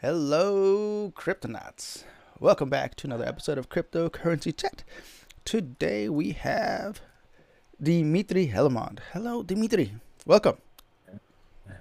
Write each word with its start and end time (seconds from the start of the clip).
Hello, 0.00 1.12
Cryptonauts. 1.16 2.04
Welcome 2.38 2.70
back 2.70 2.94
to 2.94 3.08
another 3.08 3.24
episode 3.24 3.58
of 3.58 3.68
Cryptocurrency 3.68 4.56
Chat. 4.56 4.84
Today 5.44 6.08
we 6.08 6.30
have 6.30 7.00
Dimitri 7.82 8.46
Hellemond. 8.46 9.00
Hello, 9.12 9.42
Dimitri. 9.42 9.94
Welcome. 10.24 10.58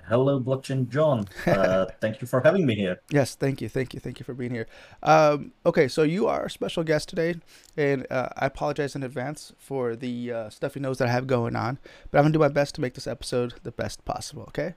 Hello, 0.07 0.39
Blockchain 0.39 0.89
John. 0.89 1.27
Uh, 1.45 1.85
thank 2.01 2.19
you 2.19 2.25
for 2.25 2.41
having 2.41 2.65
me 2.65 2.73
here. 2.73 2.99
Yes, 3.11 3.35
thank 3.35 3.61
you, 3.61 3.69
thank 3.69 3.93
you, 3.93 3.99
thank 3.99 4.19
you 4.19 4.23
for 4.23 4.33
being 4.33 4.51
here. 4.51 4.65
Um, 5.03 5.51
okay, 5.63 5.87
so 5.87 6.01
you 6.01 6.25
are 6.25 6.45
a 6.45 6.49
special 6.49 6.83
guest 6.83 7.09
today, 7.09 7.35
and 7.77 8.07
uh, 8.09 8.29
I 8.35 8.47
apologize 8.47 8.95
in 8.95 9.03
advance 9.03 9.53
for 9.59 9.95
the 9.95 10.31
uh, 10.31 10.49
stuffy 10.49 10.79
nose 10.79 10.97
that 10.97 11.07
I 11.07 11.11
have 11.11 11.27
going 11.27 11.55
on, 11.55 11.77
but 12.09 12.17
I'm 12.17 12.23
gonna 12.23 12.33
do 12.33 12.39
my 12.39 12.47
best 12.47 12.73
to 12.75 12.81
make 12.81 12.95
this 12.95 13.05
episode 13.05 13.53
the 13.61 13.71
best 13.71 14.03
possible. 14.05 14.45
Okay. 14.47 14.73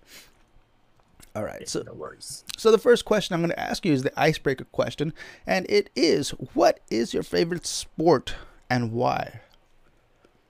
All 1.37 1.45
right. 1.45 1.69
So, 1.69 1.83
no 1.83 1.93
worries. 1.95 2.45
so 2.57 2.71
the 2.73 2.79
first 2.79 3.05
question 3.05 3.35
I'm 3.35 3.41
going 3.41 3.51
to 3.51 3.61
ask 3.61 3.87
you 3.87 3.93
is 3.93 4.03
the 4.03 4.19
icebreaker 4.21 4.65
question, 4.73 5.13
and 5.47 5.65
it 5.69 5.91
is: 5.95 6.31
What 6.55 6.81
is 6.91 7.15
your 7.15 7.23
favorite 7.23 7.67
sport 7.67 8.35
and 8.69 8.93
why? 8.93 9.41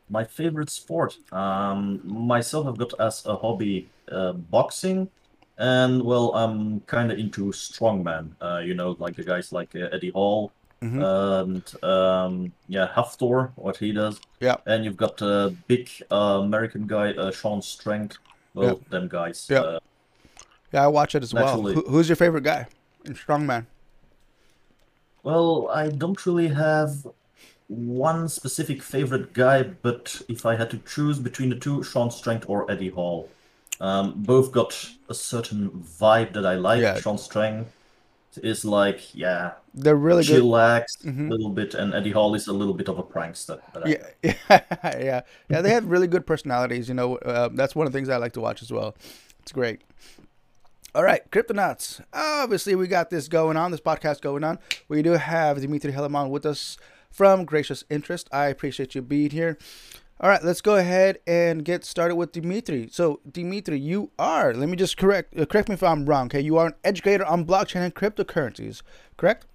My 0.09 0.25
favorite 0.25 0.71
sport. 0.71 1.17
Um, 1.33 2.01
myself, 2.05 2.67
I've 2.67 2.79
got 2.79 2.95
as 2.99 3.25
a 3.27 3.37
hobby 3.37 3.89
uh, 4.11 4.33
boxing, 4.33 5.09
and 5.59 6.03
well, 6.03 6.35
I'm 6.35 6.81
kind 6.81 7.13
of 7.13 7.19
into 7.19 7.53
strongman. 7.53 8.31
Uh, 8.41 8.59
you 8.65 8.75
know, 8.75 8.97
like 8.99 9.17
the 9.17 9.23
guys 9.25 9.53
like 9.53 9.75
uh, 9.77 9.89
Eddie 9.93 10.11
Hall 10.11 10.51
Mhm. 10.83 11.03
and 11.05 11.85
um, 11.85 12.53
yeah, 12.67 12.89
Hafthor, 12.97 13.51
what 13.57 13.77
he 13.77 13.93
does. 13.93 14.19
Yeah. 14.41 14.57
And 14.65 14.83
you've 14.83 14.97
got 14.97 15.21
a 15.21 15.55
big 15.69 15.91
uh, 16.11 16.41
American 16.43 16.87
guy, 16.87 17.13
uh, 17.13 17.31
Shaw 17.31 17.61
Strength. 17.61 18.17
Well, 18.55 18.81
Yeah. 18.81 18.89
them 18.99 19.07
guys. 19.09 19.47
Yeah. 19.51 19.79
Yeah, 20.73 20.85
I 20.85 20.87
watch 20.89 21.15
it 21.15 21.23
as 21.23 21.35
well. 21.35 21.61
Who, 21.63 21.83
who's 21.83 22.09
your 22.09 22.17
favorite 22.17 22.45
guy 22.45 22.67
in 23.05 23.15
strongman? 23.15 23.67
Well, 25.23 25.69
I 25.69 25.89
don't 25.91 26.25
really 26.27 26.49
have 26.49 27.07
one 27.69 28.29
specific 28.29 28.83
favorite 28.83 29.33
guy, 29.33 29.63
but 29.63 30.23
if 30.29 30.47
I 30.47 30.57
had 30.57 30.71
to 30.71 30.79
choose 30.79 31.19
between 31.19 31.51
the 31.51 31.57
two, 31.57 31.83
Shaw 31.83 32.09
Strength 32.09 32.47
or 32.49 32.71
Eddie 32.71 32.89
Hall. 32.89 33.29
Um, 33.81 34.13
both 34.17 34.53
got 34.53 34.91
a 35.09 35.15
certain 35.15 35.71
vibe 35.71 36.35
that 36.35 36.45
I 36.45 36.55
like. 36.57 36.83
Yeah. 36.83 37.01
Shaw 37.01 37.17
Strength 37.17 37.73
is 38.43 38.63
like, 38.65 39.15
yeah, 39.15 39.53
They're 39.75 39.97
really 39.97 40.23
good. 40.23 40.43
chillax 40.43 40.85
Mhm. 41.05 41.29
a 41.29 41.31
little 41.31 41.49
bit, 41.49 41.75
and 41.75 41.95
Eddie 41.95 42.11
Hall 42.13 42.35
is 42.35 42.47
a 42.47 42.53
little 42.53 42.75
bit 42.75 42.89
of 42.89 42.99
a 42.99 43.03
prankster. 43.03 43.59
Yeah, 43.87 44.07
yeah, 44.23 44.35
yeah, 44.83 45.21
yeah. 45.49 45.61
They 45.63 45.71
have 45.71 45.87
really 45.87 46.07
good 46.07 46.27
personalities. 46.27 46.89
You 46.89 46.95
know, 46.95 47.17
uh, 47.17 47.49
that's 47.53 47.75
one 47.75 47.87
of 47.87 47.93
the 47.93 47.99
things 47.99 48.09
I 48.09 48.17
like 48.19 48.33
to 48.35 48.41
watch 48.41 48.63
as 48.63 48.71
well. 48.71 48.95
It's 49.41 49.53
great. 49.53 49.81
All 50.93 51.05
right, 51.05 51.31
Cryptonauts. 51.31 52.03
Obviously, 52.13 52.75
we 52.75 52.89
got 52.89 53.11
this 53.11 53.29
going 53.29 53.57
on, 53.57 53.71
this 53.71 53.81
podcast 53.81 54.21
going 54.21 54.43
on. 54.43 54.59
We 54.89 55.03
do 55.03 55.13
have 55.13 55.61
Dimitri 55.61 55.93
Hellemond 55.93 56.31
with 56.31 56.45
us 56.45 56.79
from 57.13 57.45
Gracious 57.45 57.85
Interest. 57.89 58.29
I 58.33 58.47
appreciate 58.47 58.97
you 58.97 59.03
being 59.03 59.31
here. 59.31 59.57
All 60.21 60.29
right, 60.29 60.43
let's 60.43 60.61
go 60.61 60.75
ahead 60.75 61.21
and 61.29 61.65
get 61.65 61.85
started 61.85 62.17
with 62.17 62.33
Dimitri. 62.33 62.89
So, 62.91 63.21
Dimitri, 63.31 63.79
you 63.79 64.11
are, 64.19 64.53
let 64.53 64.69
me 64.69 64.77
just 64.77 64.97
correct 64.97 65.39
uh, 65.39 65.47
correct 65.47 65.69
me 65.69 65.75
if 65.75 65.83
I'm 65.85 66.07
wrong, 66.07 66.27
okay? 66.27 66.41
You 66.41 66.59
are 66.59 66.67
an 66.67 66.75
educator 66.83 67.25
on 67.25 67.47
blockchain 67.47 67.83
and 67.83 67.95
cryptocurrencies, 67.95 68.83
correct? 69.17 69.47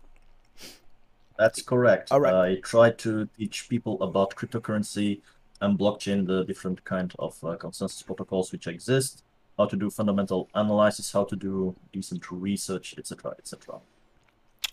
That's 1.37 1.61
correct. 1.61 2.13
All 2.13 2.21
right. 2.21 2.33
I 2.33 2.55
try 2.61 2.91
to 2.91 3.27
teach 3.37 3.67
people 3.67 4.01
about 4.01 4.35
cryptocurrency 4.35 5.19
and 5.59 5.77
blockchain, 5.77 6.25
the 6.25 6.45
different 6.45 6.85
kind 6.85 7.13
of 7.19 7.43
uh, 7.43 7.57
consensus 7.57 8.01
protocols 8.01 8.53
which 8.53 8.67
exist, 8.67 9.21
how 9.57 9.65
to 9.65 9.75
do 9.75 9.89
fundamental 9.89 10.49
analysis, 10.53 11.11
how 11.11 11.23
to 11.25 11.35
do 11.35 11.75
decent 11.91 12.29
research, 12.31 12.95
etc., 12.97 13.35
etc. 13.39 13.79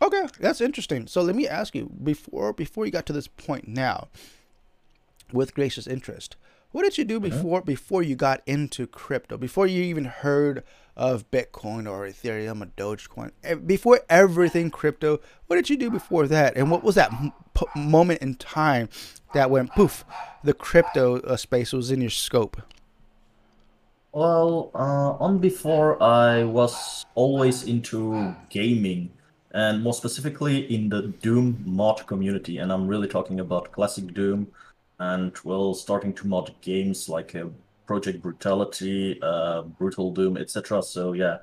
Okay, 0.00 0.26
that's 0.40 0.60
interesting. 0.60 1.06
So 1.06 1.22
let 1.22 1.36
me 1.36 1.46
ask 1.46 1.74
you 1.74 1.90
before 2.02 2.52
before 2.52 2.86
you 2.86 2.92
got 2.92 3.06
to 3.06 3.12
this 3.12 3.28
point 3.28 3.68
now 3.68 4.08
with 5.32 5.54
gracious 5.54 5.86
interest, 5.86 6.36
what 6.72 6.82
did 6.82 6.98
you 6.98 7.04
do 7.04 7.20
before 7.20 7.60
before 7.62 8.02
you 8.02 8.16
got 8.16 8.42
into 8.46 8.86
crypto? 8.86 9.36
Before 9.36 9.66
you 9.66 9.82
even 9.82 10.06
heard 10.06 10.64
of 10.96 11.30
Bitcoin 11.30 11.90
or 11.90 12.06
Ethereum 12.06 12.62
or 12.62 12.66
Dogecoin? 12.76 13.30
Eh, 13.44 13.54
Before 13.54 14.00
everything 14.10 14.70
crypto, 14.70 15.20
what 15.46 15.56
did 15.56 15.70
you 15.70 15.76
do 15.76 15.90
before 15.90 16.26
that? 16.26 16.56
And 16.56 16.70
what 16.70 16.82
was 16.82 16.96
that 16.96 17.12
moment 17.76 18.20
in 18.22 18.34
time 18.34 18.88
that 19.34 19.50
went 19.50 19.72
poof, 19.72 20.04
the 20.42 20.52
crypto 20.52 21.20
uh, 21.20 21.36
space 21.36 21.72
was 21.72 21.90
in 21.90 22.00
your 22.00 22.10
scope? 22.10 22.60
Well, 24.12 24.70
uh, 24.74 25.16
on 25.24 25.38
before 25.38 26.02
I 26.02 26.44
was 26.44 27.06
always 27.14 27.64
into 27.64 28.34
gaming, 28.50 29.10
and 29.52 29.82
more 29.82 29.94
specifically 29.94 30.70
in 30.74 30.90
the 30.90 31.14
Doom 31.22 31.62
mod 31.64 32.06
community, 32.06 32.58
and 32.58 32.70
I'm 32.70 32.86
really 32.86 33.08
talking 33.08 33.40
about 33.40 33.72
classic 33.72 34.12
Doom, 34.12 34.48
and 34.98 35.32
well, 35.44 35.72
starting 35.72 36.12
to 36.14 36.26
mod 36.26 36.54
games 36.60 37.08
like 37.08 37.34
uh, 37.34 37.46
Project 37.86 38.20
Brutality, 38.20 39.18
uh, 39.22 39.62
Brutal 39.62 40.12
Doom, 40.12 40.36
etc. 40.36 40.82
So 40.82 41.14
yeah, 41.14 41.38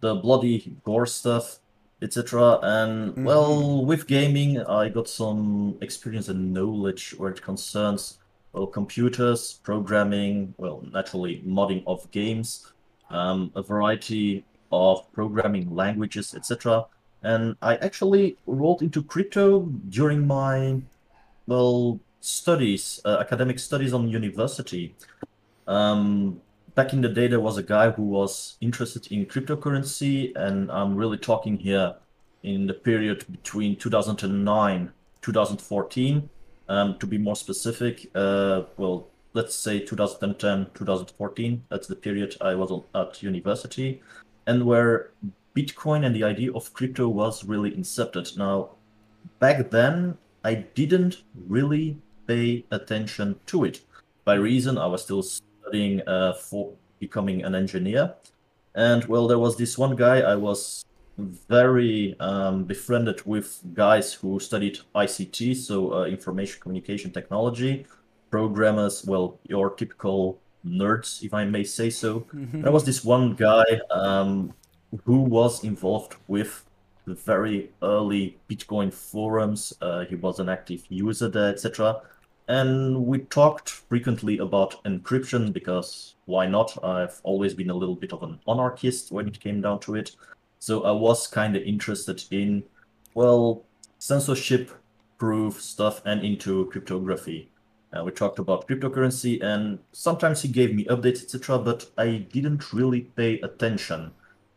the 0.00 0.16
bloody 0.16 0.74
gore 0.82 1.06
stuff, 1.06 1.60
etc. 2.02 2.58
And 2.62 3.24
well, 3.24 3.84
with 3.84 4.08
gaming, 4.08 4.60
I 4.64 4.88
got 4.88 5.08
some 5.08 5.78
experience 5.82 6.28
and 6.28 6.52
knowledge 6.52 7.14
where 7.16 7.30
it 7.30 7.42
concerns 7.42 8.18
well, 8.58 8.66
computers, 8.66 9.60
programming, 9.62 10.52
well, 10.58 10.82
naturally 10.92 11.42
modding 11.46 11.84
of 11.86 12.10
games, 12.10 12.72
um, 13.08 13.52
a 13.54 13.62
variety 13.62 14.44
of 14.72 15.10
programming 15.12 15.72
languages, 15.72 16.34
etc. 16.34 16.84
And 17.22 17.54
I 17.62 17.76
actually 17.76 18.36
rolled 18.46 18.82
into 18.82 19.02
crypto 19.02 19.60
during 19.88 20.26
my, 20.26 20.82
well, 21.46 22.00
studies, 22.20 23.00
uh, 23.04 23.18
academic 23.20 23.60
studies 23.60 23.92
on 23.92 24.08
university. 24.08 24.96
Um, 25.68 26.40
back 26.74 26.92
in 26.92 27.00
the 27.00 27.08
day, 27.08 27.28
there 27.28 27.40
was 27.40 27.58
a 27.58 27.62
guy 27.62 27.90
who 27.92 28.02
was 28.02 28.56
interested 28.60 29.06
in 29.12 29.26
cryptocurrency, 29.26 30.32
and 30.34 30.68
I'm 30.72 30.96
really 30.96 31.18
talking 31.18 31.56
here 31.58 31.94
in 32.42 32.66
the 32.66 32.74
period 32.74 33.24
between 33.30 33.76
2009 33.76 34.92
2014 35.20 36.30
um, 36.68 36.98
to 36.98 37.06
be 37.06 37.18
more 37.18 37.36
specific, 37.36 38.10
uh, 38.14 38.62
well, 38.76 39.08
let's 39.32 39.54
say 39.54 39.80
2010, 39.80 40.70
2014. 40.74 41.64
That's 41.68 41.86
the 41.86 41.96
period 41.96 42.36
I 42.40 42.54
was 42.54 42.72
at 42.94 43.22
university, 43.22 44.02
and 44.46 44.64
where 44.64 45.10
Bitcoin 45.56 46.04
and 46.04 46.14
the 46.14 46.24
idea 46.24 46.52
of 46.52 46.72
crypto 46.72 47.08
was 47.08 47.44
really 47.44 47.70
incepted. 47.72 48.36
Now, 48.36 48.70
back 49.38 49.70
then, 49.70 50.16
I 50.44 50.54
didn't 50.54 51.22
really 51.46 51.98
pay 52.26 52.64
attention 52.70 53.38
to 53.46 53.64
it. 53.64 53.80
By 54.24 54.34
reason, 54.34 54.78
I 54.78 54.86
was 54.86 55.02
still 55.02 55.22
studying 55.22 56.06
uh, 56.06 56.34
for 56.34 56.72
becoming 57.00 57.44
an 57.44 57.54
engineer, 57.54 58.14
and 58.74 59.04
well, 59.06 59.26
there 59.26 59.38
was 59.38 59.56
this 59.56 59.78
one 59.78 59.96
guy 59.96 60.20
I 60.20 60.34
was 60.36 60.84
very 61.18 62.16
um, 62.20 62.64
befriended 62.64 63.26
with 63.26 63.60
guys 63.74 64.12
who 64.12 64.38
studied 64.38 64.78
ICT, 64.94 65.56
so 65.56 65.92
uh, 65.92 66.04
information 66.04 66.60
communication 66.60 67.10
technology, 67.10 67.86
programmers, 68.30 69.04
well, 69.04 69.38
your 69.48 69.70
typical 69.70 70.38
nerds, 70.64 71.22
if 71.22 71.34
I 71.34 71.44
may 71.44 71.64
say 71.64 71.90
so. 71.90 72.26
There 72.32 72.72
was 72.72 72.84
this 72.84 73.04
one 73.04 73.34
guy 73.34 73.64
um, 73.90 74.52
who 75.04 75.20
was 75.20 75.64
involved 75.64 76.16
with 76.28 76.64
the 77.04 77.14
very 77.14 77.70
early 77.82 78.36
Bitcoin 78.48 78.92
forums. 78.92 79.72
Uh, 79.80 80.04
he 80.04 80.14
was 80.14 80.38
an 80.38 80.48
active 80.48 80.84
user 80.88 81.28
there, 81.28 81.50
etc. 81.50 82.00
And 82.48 83.06
we 83.06 83.18
talked 83.18 83.68
frequently 83.68 84.38
about 84.38 84.82
encryption 84.84 85.52
because 85.52 86.14
why 86.26 86.46
not? 86.46 86.82
I've 86.82 87.20
always 87.22 87.54
been 87.54 87.70
a 87.70 87.74
little 87.74 87.96
bit 87.96 88.12
of 88.12 88.22
an 88.22 88.38
anarchist 88.48 89.10
when 89.10 89.28
it 89.28 89.40
came 89.40 89.60
down 89.60 89.80
to 89.80 89.96
it. 89.96 90.16
So 90.58 90.82
I 90.84 90.92
was 90.92 91.26
kind 91.26 91.56
of 91.56 91.62
interested 91.62 92.24
in, 92.30 92.64
well, 93.14 93.64
censorship 93.98 94.70
proof 95.18 95.60
stuff 95.60 96.02
and 96.04 96.24
into 96.24 96.66
cryptography. 96.66 97.50
Uh, 97.92 98.04
we 98.04 98.10
talked 98.10 98.38
about 98.38 98.68
cryptocurrency, 98.68 99.42
and 99.42 99.78
sometimes 99.92 100.42
he 100.42 100.48
gave 100.48 100.74
me 100.74 100.84
updates, 100.86 101.22
etc., 101.22 101.58
but 101.58 101.86
I 101.96 102.26
didn't 102.32 102.72
really 102.72 103.02
pay 103.02 103.40
attention. 103.40 104.12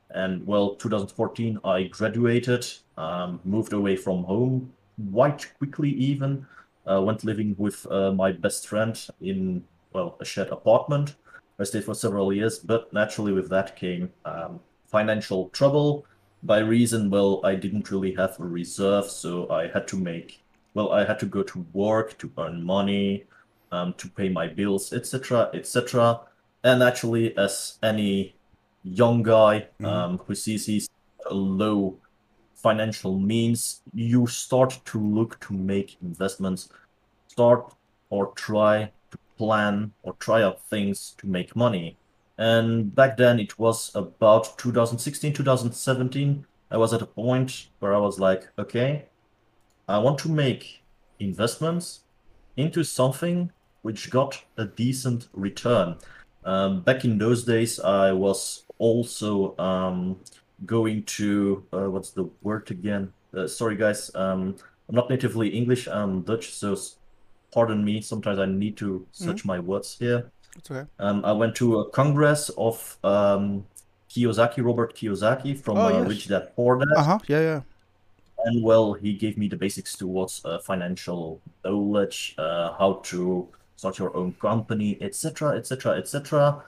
And 0.09 0.45
well, 0.45 0.75
2014, 0.75 1.59
I 1.63 1.83
graduated, 1.83 2.67
um, 2.97 3.39
moved 3.45 3.73
away 3.73 3.95
from 3.95 4.23
home 4.23 4.73
quite 5.11 5.49
quickly, 5.57 5.89
even. 5.91 6.45
Uh, 6.85 7.01
went 7.01 7.23
living 7.23 7.55
with 7.57 7.85
uh, 7.91 8.11
my 8.11 8.31
best 8.31 8.67
friend 8.67 8.99
in, 9.21 9.63
well, 9.93 10.17
a 10.19 10.25
shared 10.25 10.49
apartment. 10.49 11.15
I 11.59 11.63
stayed 11.63 11.85
for 11.85 11.93
several 11.93 12.33
years, 12.33 12.59
but 12.59 12.91
naturally, 12.91 13.31
with 13.31 13.49
that 13.49 13.75
came 13.75 14.11
um, 14.25 14.59
financial 14.91 15.49
trouble. 15.49 16.05
By 16.43 16.59
reason, 16.59 17.09
well, 17.09 17.41
I 17.43 17.55
didn't 17.55 17.89
really 17.91 18.13
have 18.15 18.39
a 18.39 18.43
reserve, 18.43 19.05
so 19.05 19.49
I 19.49 19.67
had 19.67 19.87
to 19.89 19.97
make, 19.97 20.43
well, 20.73 20.91
I 20.91 21.05
had 21.05 21.19
to 21.19 21.25
go 21.25 21.43
to 21.43 21.65
work 21.73 22.17
to 22.19 22.31
earn 22.37 22.63
money, 22.63 23.25
um, 23.71 23.93
to 23.93 24.09
pay 24.09 24.29
my 24.29 24.47
bills, 24.47 24.91
etc., 24.91 25.49
etc. 25.53 26.21
And 26.63 26.83
actually, 26.83 27.35
as 27.37 27.77
any 27.81 28.35
young 28.83 29.23
guy 29.23 29.67
um, 29.83 30.17
who 30.19 30.35
sees 30.35 30.65
his 30.65 30.89
low 31.29 31.97
financial 32.55 33.17
means, 33.17 33.81
you 33.93 34.27
start 34.27 34.79
to 34.85 34.99
look 34.99 35.39
to 35.41 35.53
make 35.53 35.97
investments, 36.01 36.69
start 37.27 37.73
or 38.09 38.33
try 38.33 38.91
to 39.11 39.17
plan 39.37 39.91
or 40.03 40.13
try 40.13 40.43
out 40.43 40.63
things 40.69 41.15
to 41.17 41.27
make 41.27 41.55
money. 41.55 41.97
And 42.41 42.95
back 42.95 43.17
then 43.17 43.39
it 43.39 43.59
was 43.59 43.91
about 43.93 44.57
2016, 44.57 45.31
2017. 45.31 46.43
I 46.71 46.77
was 46.77 46.91
at 46.91 47.03
a 47.03 47.05
point 47.05 47.67
where 47.77 47.93
I 47.93 47.99
was 47.99 48.19
like, 48.19 48.49
okay, 48.57 49.05
I 49.87 49.99
want 49.99 50.17
to 50.19 50.29
make 50.29 50.81
investments 51.19 51.99
into 52.57 52.83
something 52.83 53.51
which 53.83 54.09
got 54.09 54.43
a 54.57 54.65
decent 54.65 55.27
return. 55.33 55.97
Um, 56.43 56.81
back 56.81 57.05
in 57.05 57.19
those 57.19 57.43
days, 57.43 57.79
I 57.79 58.11
was 58.11 58.63
also 58.79 59.55
um, 59.59 60.19
going 60.65 61.03
to 61.21 61.63
uh, 61.71 61.91
what's 61.91 62.09
the 62.09 62.27
word 62.41 62.71
again? 62.71 63.13
Uh, 63.37 63.45
sorry, 63.45 63.75
guys. 63.75 64.09
Um, 64.15 64.55
I'm 64.89 64.95
not 64.95 65.11
natively 65.11 65.49
English. 65.49 65.87
I'm 65.87 66.23
Dutch, 66.23 66.55
so 66.55 66.75
pardon 67.53 67.85
me. 67.85 68.01
Sometimes 68.01 68.39
I 68.39 68.47
need 68.47 68.77
to 68.77 69.05
search 69.11 69.41
mm-hmm. 69.41 69.47
my 69.47 69.59
words 69.59 69.95
here. 69.99 70.31
Okay. 70.57 70.87
Um, 70.99 71.23
I 71.25 71.31
went 71.31 71.55
to 71.55 71.79
a 71.79 71.89
congress 71.89 72.49
of 72.57 72.97
um, 73.03 73.65
Kiyosaki, 74.09 74.63
Robert 74.63 74.95
Kiyosaki 74.95 75.57
from 75.57 75.77
oh, 75.77 75.85
uh, 75.85 75.99
yes. 75.99 76.07
Rich 76.07 76.27
Dad 76.27 76.55
Poor 76.55 76.79
Dad. 76.79 76.87
Uh 76.97 77.03
huh. 77.03 77.19
Yeah, 77.27 77.39
yeah. 77.39 77.61
And 78.45 78.63
well, 78.63 78.93
he 78.93 79.13
gave 79.13 79.37
me 79.37 79.47
the 79.47 79.55
basics 79.55 79.95
towards 79.95 80.43
uh, 80.45 80.57
financial 80.59 81.39
knowledge, 81.63 82.35
uh, 82.37 82.73
how 82.73 83.01
to 83.03 83.47
start 83.75 83.99
your 83.99 84.15
own 84.15 84.33
company, 84.33 84.97
etc., 84.99 85.57
etc., 85.57 85.97
etc. 85.97 86.63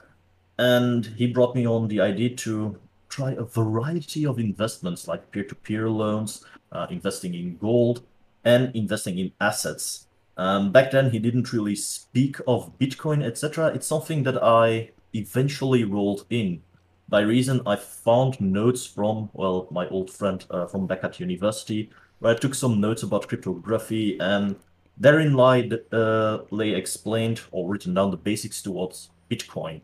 And 0.58 1.04
he 1.04 1.26
brought 1.26 1.54
me 1.54 1.66
on 1.66 1.88
the 1.88 2.00
idea 2.00 2.30
to 2.36 2.78
try 3.08 3.32
a 3.32 3.44
variety 3.44 4.24
of 4.26 4.38
investments 4.38 5.06
like 5.06 5.30
peer-to-peer 5.30 5.88
loans, 5.88 6.44
uh, 6.72 6.86
investing 6.90 7.34
in 7.34 7.56
gold, 7.58 8.02
and 8.44 8.74
investing 8.74 9.18
in 9.18 9.32
assets. 9.40 10.06
Um, 10.36 10.72
back 10.72 10.90
then, 10.90 11.10
he 11.10 11.18
didn't 11.18 11.52
really 11.52 11.76
speak 11.76 12.38
of 12.46 12.76
Bitcoin, 12.78 13.24
etc. 13.24 13.68
It's 13.68 13.86
something 13.86 14.24
that 14.24 14.42
I 14.42 14.90
eventually 15.12 15.84
rolled 15.84 16.26
in. 16.30 16.62
By 17.08 17.20
reason, 17.20 17.60
I 17.66 17.76
found 17.76 18.40
notes 18.40 18.86
from 18.86 19.30
well, 19.32 19.68
my 19.70 19.88
old 19.88 20.10
friend 20.10 20.44
uh, 20.50 20.66
from 20.66 20.86
back 20.86 21.04
at 21.04 21.20
university, 21.20 21.90
where 22.18 22.34
I 22.34 22.38
took 22.38 22.54
some 22.54 22.80
notes 22.80 23.02
about 23.02 23.28
cryptography, 23.28 24.18
and 24.18 24.56
therein 24.96 25.34
lay, 25.34 25.70
uh, 25.92 26.38
lay 26.50 26.74
explained 26.74 27.42
or 27.50 27.68
written 27.68 27.94
down 27.94 28.10
the 28.10 28.16
basics 28.16 28.62
towards 28.62 29.10
Bitcoin 29.30 29.82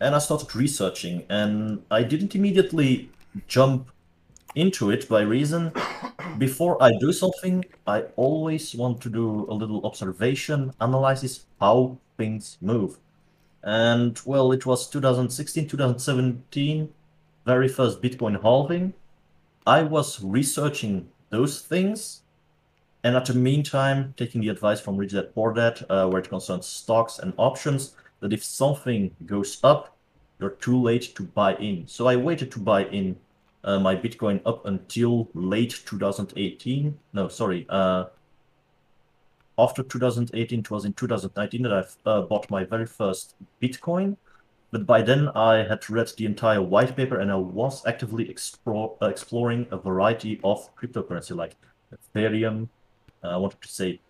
and 0.00 0.14
I 0.14 0.18
started 0.18 0.54
researching, 0.54 1.24
and 1.28 1.82
I 1.90 2.02
didn't 2.02 2.34
immediately 2.34 3.10
jump 3.46 3.90
into 4.54 4.90
it 4.90 5.08
by 5.08 5.22
reason 5.22 5.72
before 6.38 6.82
I 6.82 6.92
do 6.98 7.12
something, 7.12 7.64
I 7.86 8.02
always 8.16 8.74
want 8.74 9.00
to 9.02 9.10
do 9.10 9.46
a 9.48 9.54
little 9.54 9.84
observation, 9.86 10.72
analysis 10.80 11.46
how 11.60 11.98
things 12.16 12.58
move. 12.60 12.98
And 13.62 14.20
well, 14.24 14.52
it 14.52 14.66
was 14.66 14.88
2016, 14.90 15.68
2017, 15.68 16.92
very 17.46 17.68
first 17.68 18.02
Bitcoin 18.02 18.42
halving. 18.42 18.94
I 19.66 19.82
was 19.82 20.22
researching 20.22 21.08
those 21.30 21.60
things, 21.60 22.22
and 23.02 23.16
at 23.16 23.26
the 23.26 23.34
meantime, 23.34 24.14
taking 24.16 24.40
the 24.40 24.48
advice 24.48 24.80
from 24.80 24.96
Rich 24.96 25.12
Dad 25.12 25.34
Poor 25.34 25.52
Dad, 25.54 25.84
uh, 25.88 26.08
where 26.08 26.20
it 26.20 26.28
concerns 26.28 26.66
stocks 26.66 27.18
and 27.18 27.32
options, 27.36 27.94
that 28.20 28.32
if 28.32 28.44
something 28.44 29.14
goes 29.26 29.58
up, 29.64 29.96
you're 30.38 30.50
too 30.50 30.80
late 30.80 31.14
to 31.14 31.22
buy 31.22 31.54
in. 31.56 31.86
So 31.86 32.06
I 32.06 32.16
waited 32.16 32.50
to 32.52 32.58
buy 32.58 32.84
in 32.84 33.16
uh, 33.64 33.78
my 33.78 33.96
Bitcoin 33.96 34.40
up 34.46 34.66
until 34.66 35.28
late 35.34 35.80
2018. 35.84 36.96
No, 37.12 37.28
sorry. 37.28 37.66
Uh, 37.68 38.04
after 39.58 39.82
2018, 39.82 40.60
it 40.60 40.70
was 40.70 40.84
in 40.84 40.92
2019 40.92 41.62
that 41.62 41.72
I 41.72 42.10
uh, 42.10 42.22
bought 42.22 42.50
my 42.50 42.64
very 42.64 42.86
first 42.86 43.34
Bitcoin. 43.62 44.16
But 44.70 44.86
by 44.86 45.02
then, 45.02 45.28
I 45.28 45.58
had 45.62 45.88
read 45.88 46.10
the 46.16 46.26
entire 46.26 46.60
white 46.60 46.96
paper 46.96 47.20
and 47.20 47.30
I 47.30 47.36
was 47.36 47.86
actively 47.86 48.28
explore, 48.28 48.96
uh, 49.00 49.06
exploring 49.06 49.66
a 49.70 49.76
variety 49.76 50.40
of 50.42 50.68
cryptocurrency 50.76 51.36
like 51.36 51.56
Ethereum. 51.92 52.68
Uh, 53.22 53.28
I 53.28 53.36
wanted 53.36 53.60
to 53.62 53.68
say 53.68 54.00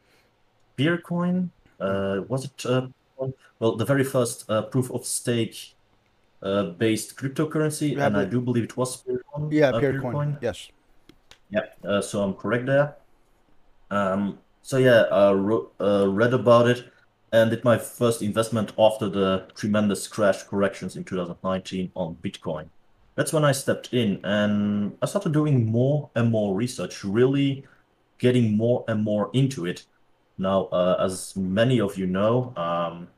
Peercoin. 0.79 1.51
Uh, 1.79 2.23
was 2.29 2.47
it 2.47 2.65
well, 3.59 3.77
the 3.77 3.85
very 3.85 4.05
first 4.05 4.49
uh, 4.51 4.63
proof 4.63 4.91
of 4.91 5.05
stake 5.05 5.75
uh, 6.43 6.65
based 6.65 7.17
cryptocurrency, 7.17 7.97
yeah, 7.97 8.07
and 8.07 8.17
I 8.17 8.25
do 8.25 8.41
believe 8.41 8.65
it 8.65 8.77
was 8.77 9.03
Yeah, 9.51 9.71
uh, 9.71 9.81
Peercoin. 9.81 10.13
Peercoin. 10.13 10.39
Yes. 10.43 10.69
Yeah, 11.51 11.61
uh, 11.89 12.01
so 12.01 12.23
I'm 12.23 12.35
correct 12.35 12.67
there. 12.67 12.97
Um, 13.91 14.39
so 14.63 14.79
yeah, 14.79 15.03
I 15.11 15.33
wrote, 15.33 15.73
uh, 15.81 16.09
read 16.09 16.35
about 16.35 16.69
it 16.69 16.85
and 17.33 17.51
did 17.51 17.65
my 17.65 17.77
first 17.77 18.23
investment 18.23 18.73
after 18.79 19.09
the 19.09 19.47
tremendous 19.55 20.07
crash 20.07 20.45
corrections 20.45 20.97
in 20.97 21.05
2019 21.05 21.91
on 21.95 22.17
Bitcoin. 22.23 22.69
That's 23.15 23.33
when 23.33 23.45
I 23.45 23.53
stepped 23.53 23.93
in 23.93 24.21
and 24.25 24.97
I 25.03 25.07
started 25.07 25.33
doing 25.33 25.67
more 25.67 26.11
and 26.15 26.31
more 26.31 26.55
research, 26.55 27.05
really 27.05 27.65
getting 28.19 28.57
more 28.57 28.85
and 28.89 29.03
more 29.03 29.31
into 29.33 29.67
it. 29.67 29.85
Now, 30.39 30.67
uh, 30.67 30.97
as 30.99 31.37
many 31.37 31.81
of 31.81 31.97
you 31.97 32.07
know, 32.07 32.53
um, 32.57 33.09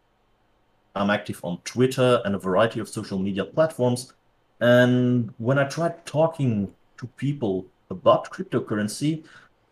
I'm 0.94 1.11
active 1.11 1.40
on 1.44 1.58
Twitter 1.64 2.20
and 2.25 2.34
a 2.34 2.38
variety 2.38 2.81
of 2.81 2.88
social 2.88 3.19
media 3.19 3.44
platforms. 3.44 4.12
And 4.60 5.32
when 5.38 5.58
I 5.58 5.64
tried 5.64 6.06
talking 6.06 6.72
to 6.98 7.06
people 7.18 7.66
about 7.90 8.30
cryptocurrency, 8.30 9.24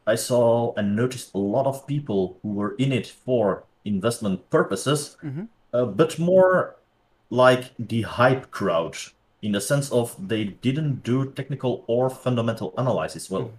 I 0.06 0.14
saw 0.14 0.74
and 0.76 0.94
noticed 0.94 1.32
a 1.34 1.38
lot 1.38 1.66
of 1.66 1.86
people 1.86 2.38
who 2.42 2.50
were 2.52 2.74
in 2.76 2.92
it 2.92 3.06
for 3.06 3.64
investment 3.84 4.50
purposes, 4.50 5.16
mm-hmm. 5.22 5.44
uh, 5.72 5.86
but 5.86 6.18
more 6.18 6.76
like 7.30 7.72
the 7.78 8.02
hype 8.02 8.50
crowd 8.50 8.96
in 9.40 9.52
the 9.52 9.60
sense 9.60 9.90
of 9.90 10.14
they 10.28 10.44
didn't 10.44 11.02
do 11.02 11.30
technical 11.32 11.84
or 11.86 12.10
fundamental 12.10 12.74
analysis. 12.76 13.30
Well, 13.30 13.42
mm. 13.42 13.50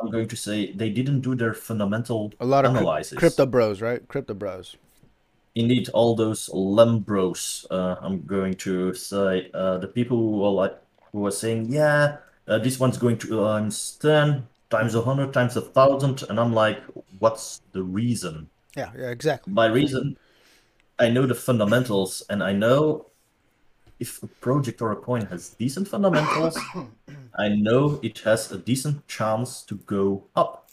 I'm 0.00 0.10
going 0.10 0.28
to 0.28 0.36
say 0.36 0.72
they 0.72 0.90
didn't 0.90 1.20
do 1.20 1.34
their 1.34 1.54
fundamental 1.54 2.32
a 2.40 2.46
lot 2.46 2.64
of 2.64 2.74
analysis. 2.74 3.18
crypto 3.18 3.46
bros, 3.46 3.80
right? 3.80 4.06
Crypto 4.08 4.34
bros 4.34 4.76
indeed 5.54 5.88
all 5.90 6.14
those 6.14 6.48
lembros. 6.48 7.66
Uh, 7.70 7.96
I'm 8.00 8.22
going 8.22 8.54
to 8.54 8.94
say 8.94 9.50
uh, 9.54 9.78
the 9.78 9.88
people 9.88 10.16
who 10.16 10.44
are 10.44 10.52
like 10.52 10.78
who 11.12 11.26
are 11.26 11.30
saying, 11.30 11.66
yeah, 11.70 12.16
uh, 12.48 12.58
this 12.58 12.80
one's 12.80 12.98
going 12.98 13.18
to 13.18 13.44
times 13.44 13.96
ten 14.00 14.46
times 14.70 14.94
a 14.94 15.02
hundred 15.02 15.32
times 15.32 15.56
a 15.56 15.60
thousand, 15.60 16.22
and 16.28 16.40
I'm 16.40 16.52
like, 16.52 16.82
what's 17.18 17.60
the 17.72 17.82
reason? 17.82 18.48
Yeah, 18.76 18.90
yeah, 18.96 19.10
exactly. 19.10 19.52
By 19.52 19.66
reason, 19.66 20.16
I 20.98 21.10
know 21.10 21.26
the 21.26 21.34
fundamentals, 21.34 22.22
and 22.30 22.42
I 22.42 22.52
know 22.52 23.06
if 24.00 24.22
a 24.22 24.26
project 24.26 24.80
or 24.82 24.90
a 24.92 24.96
coin 24.96 25.26
has 25.26 25.50
decent 25.50 25.86
fundamentals, 25.88 26.58
I 27.38 27.48
know 27.48 28.00
it 28.02 28.18
has 28.20 28.50
a 28.50 28.58
decent 28.58 29.06
chance 29.06 29.62
to 29.62 29.76
go 29.76 30.24
up. 30.34 30.70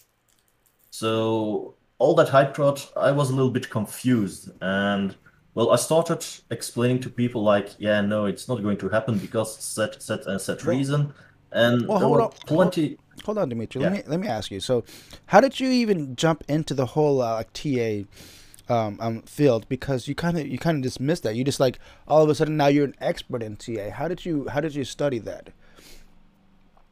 So 0.90 1.76
all 2.00 2.16
that 2.16 2.30
hype 2.30 2.54
crowd, 2.56 2.82
I 2.98 3.12
was 3.12 3.30
a 3.30 3.36
little 3.36 3.52
bit 3.52 3.70
confused. 3.70 4.50
And 4.62 5.16
well, 5.54 5.72
I 5.72 5.76
started 5.76 6.26
explaining 6.50 7.02
to 7.02 7.10
people 7.10 7.44
like, 7.44 7.76
yeah, 7.78 8.02
no, 8.02 8.26
it's 8.26 8.48
not 8.48 8.64
going 8.64 8.78
to 8.78 8.90
happen 8.90 9.18
because 9.20 9.58
set, 9.58 10.02
set, 10.02 10.26
and 10.26 10.42
set 10.42 10.66
reason. 10.66 11.14
And 11.52 11.88
well, 11.88 12.00
hold 12.00 12.22
on, 12.22 12.32
plenty. 12.46 12.88
Hold, 12.88 13.26
hold 13.26 13.38
on, 13.40 13.50
Dimitri. 13.50 13.82
Yeah. 13.82 13.90
Let 13.90 13.98
me 13.98 14.04
let 14.12 14.20
me 14.20 14.28
ask 14.28 14.52
you. 14.52 14.60
So, 14.60 14.84
how 15.28 15.42
did 15.42 15.60
you 15.60 15.70
even 15.70 16.16
jump 16.16 16.44
into 16.48 16.74
the 16.74 16.86
whole 16.86 17.22
uh, 17.22 17.44
TA? 17.54 18.04
Um, 18.72 19.00
um, 19.02 19.24
field 19.24 19.68
because 19.68 20.08
you 20.08 20.14
kind 20.14 20.38
of 20.38 20.46
you 20.46 20.60
kind 20.60 20.78
of 20.78 20.84
dismissed 20.84 21.24
that 21.24 21.36
you 21.36 21.44
just 21.44 21.60
like 21.60 21.80
all 22.08 22.22
of 22.22 22.30
a 22.30 22.36
sudden 22.36 22.56
now 22.56 22.68
you're 22.68 22.86
an 22.86 22.94
expert 23.02 23.42
in 23.42 23.56
TA. 23.56 23.90
How 23.90 24.08
did 24.08 24.24
you 24.24 24.48
how 24.48 24.60
did 24.60 24.76
you 24.76 24.84
study 24.84 25.18
that? 25.18 25.50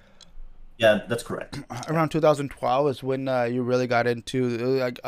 yeah, 0.79 1.03
that's 1.09 1.23
correct. 1.23 1.61
Around 1.89 2.09
2012 2.09 2.89
is 2.89 3.03
when 3.05 3.29
you 3.53 3.63
really 3.63 3.87
got 3.87 4.09
into 4.09 4.59
like 4.59 4.99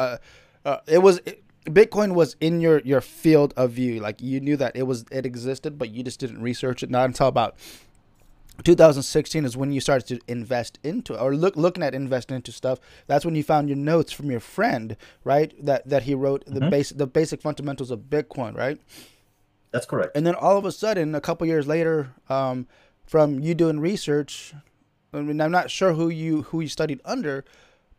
it 0.86 1.02
was. 1.02 1.18
It, 1.26 1.43
Bitcoin 1.64 2.14
was 2.14 2.36
in 2.40 2.60
your 2.60 2.80
your 2.80 3.00
field 3.00 3.54
of 3.56 3.72
view. 3.72 4.00
Like 4.00 4.20
you 4.20 4.40
knew 4.40 4.56
that 4.56 4.76
it 4.76 4.82
was 4.84 5.04
it 5.10 5.24
existed, 5.24 5.78
but 5.78 5.90
you 5.90 6.02
just 6.02 6.20
didn't 6.20 6.42
research 6.42 6.82
it. 6.82 6.90
Not 6.90 7.06
until 7.06 7.28
about 7.28 7.56
2016 8.62 9.44
is 9.44 9.56
when 9.56 9.72
you 9.72 9.80
started 9.80 10.06
to 10.08 10.20
invest 10.30 10.78
into 10.84 11.18
or 11.18 11.34
look 11.34 11.56
looking 11.56 11.82
at 11.82 11.94
investing 11.94 12.36
into 12.36 12.52
stuff. 12.52 12.78
That's 13.06 13.24
when 13.24 13.34
you 13.34 13.42
found 13.42 13.68
your 13.68 13.78
notes 13.78 14.12
from 14.12 14.30
your 14.30 14.40
friend, 14.40 14.96
right? 15.24 15.52
That 15.64 15.88
that 15.88 16.04
he 16.04 16.14
wrote 16.14 16.44
the 16.46 16.60
Mhm. 16.60 16.70
basic 16.70 16.98
the 16.98 17.06
basic 17.06 17.40
fundamentals 17.40 17.90
of 17.90 18.00
Bitcoin, 18.10 18.56
right? 18.56 18.78
That's 19.72 19.86
correct. 19.86 20.16
And 20.16 20.24
then 20.26 20.34
all 20.36 20.56
of 20.56 20.64
a 20.64 20.70
sudden, 20.70 21.14
a 21.16 21.20
couple 21.20 21.46
years 21.48 21.66
later, 21.66 22.10
um, 22.28 22.68
from 23.04 23.40
you 23.40 23.54
doing 23.54 23.80
research, 23.80 24.54
I 25.12 25.20
mean, 25.20 25.40
I'm 25.40 25.50
not 25.50 25.70
sure 25.70 25.94
who 25.94 26.08
you 26.08 26.42
who 26.42 26.60
you 26.60 26.68
studied 26.68 27.00
under, 27.04 27.44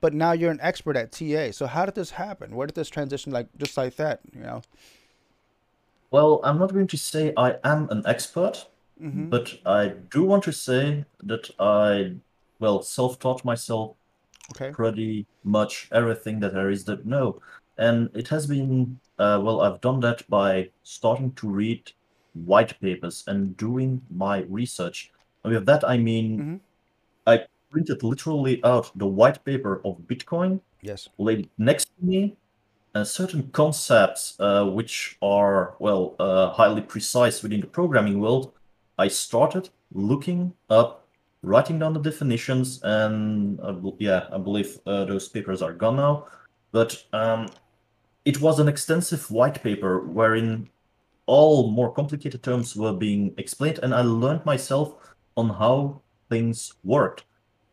but 0.06 0.14
now 0.14 0.34
you're 0.34 0.52
an 0.52 0.60
expert 0.62 0.96
at 0.96 1.12
TA. 1.12 1.50
So 1.52 1.66
how 1.66 1.84
did 1.88 1.96
this 1.96 2.12
happen? 2.12 2.56
Where 2.56 2.68
did 2.68 2.76
this 2.76 2.90
transition 2.90 3.32
like 3.34 3.48
just 3.58 3.76
like 3.76 3.96
that? 3.96 4.20
You 4.36 4.42
know? 4.42 4.62
Well, 6.12 6.42
I'm 6.44 6.60
not 6.60 6.72
going 6.74 6.86
to 6.86 6.98
say 6.98 7.34
I 7.36 7.56
am 7.64 7.90
an 7.90 8.04
expert, 8.06 8.68
hmm 9.00 9.30
but 9.32 9.56
I 9.66 9.88
do 10.12 10.24
want 10.24 10.44
to 10.44 10.52
say 10.54 11.06
that 11.24 11.50
I, 11.58 12.18
well, 12.60 12.84
self-taught 12.84 13.44
myself 13.44 13.98
Okay. 14.52 14.70
pretty 14.72 15.26
much 15.44 15.90
everything 15.92 16.40
that 16.42 16.54
there 16.54 16.70
is 16.70 16.84
to 16.84 17.02
know. 17.04 17.42
And 17.80 18.12
it 18.14 18.28
has 18.28 18.46
been, 18.46 19.00
uh, 19.18 19.42
well, 19.44 19.62
I've 19.62 19.82
done 19.82 20.02
that 20.02 20.30
by 20.30 20.70
starting 20.84 21.34
to 21.42 21.50
read 21.50 21.92
white 22.34 22.80
papers 22.80 23.24
and 23.26 23.58
doing 23.58 24.04
my 24.12 24.44
research. 24.50 25.12
And 25.44 25.52
with 25.56 25.66
that, 25.66 25.84
I 25.84 25.98
mean, 25.98 26.38
Mhm. 26.38 26.60
I 27.26 27.46
printed 27.76 28.04
literally 28.04 28.64
out 28.64 28.90
the 28.96 29.06
white 29.06 29.44
paper 29.44 29.82
of 29.84 29.98
Bitcoin, 30.08 30.62
Yes. 30.82 31.10
laid 31.18 31.50
next 31.58 31.86
to 31.98 32.06
me, 32.06 32.38
and 32.94 33.06
certain 33.06 33.50
concepts 33.52 34.38
uh, 34.40 34.64
which 34.64 35.18
are, 35.22 35.76
well, 35.80 36.16
uh, 36.20 36.52
highly 36.52 36.82
precise 36.82 37.44
within 37.44 37.60
the 37.60 37.68
programming 37.68 38.22
world, 38.22 38.54
I 38.98 39.10
started 39.10 39.70
looking 39.94 40.54
up 40.70 41.06
writing 41.44 41.78
down 41.80 41.92
the 41.94 42.00
definitions, 42.00 42.80
and 42.84 43.60
uh, 43.60 43.76
yeah, 44.00 44.28
I 44.32 44.38
believe 44.38 44.80
uh, 44.88 45.04
those 45.04 45.28
papers 45.28 45.62
are 45.62 45.74
gone 45.74 45.98
now. 45.98 46.28
But 46.72 47.04
um, 47.12 47.50
it 48.24 48.40
was 48.40 48.60
an 48.60 48.70
extensive 48.70 49.30
white 49.30 49.62
paper 49.62 50.00
wherein 50.00 50.70
all 51.26 51.72
more 51.72 51.92
complicated 51.92 52.42
terms 52.42 52.74
were 52.76 52.94
being 52.94 53.34
explained, 53.38 53.80
and 53.84 53.94
I 53.94 54.02
learned 54.02 54.46
myself 54.46 54.96
on 55.36 55.50
how 55.50 56.02
things 56.30 56.74
worked. 56.86 57.26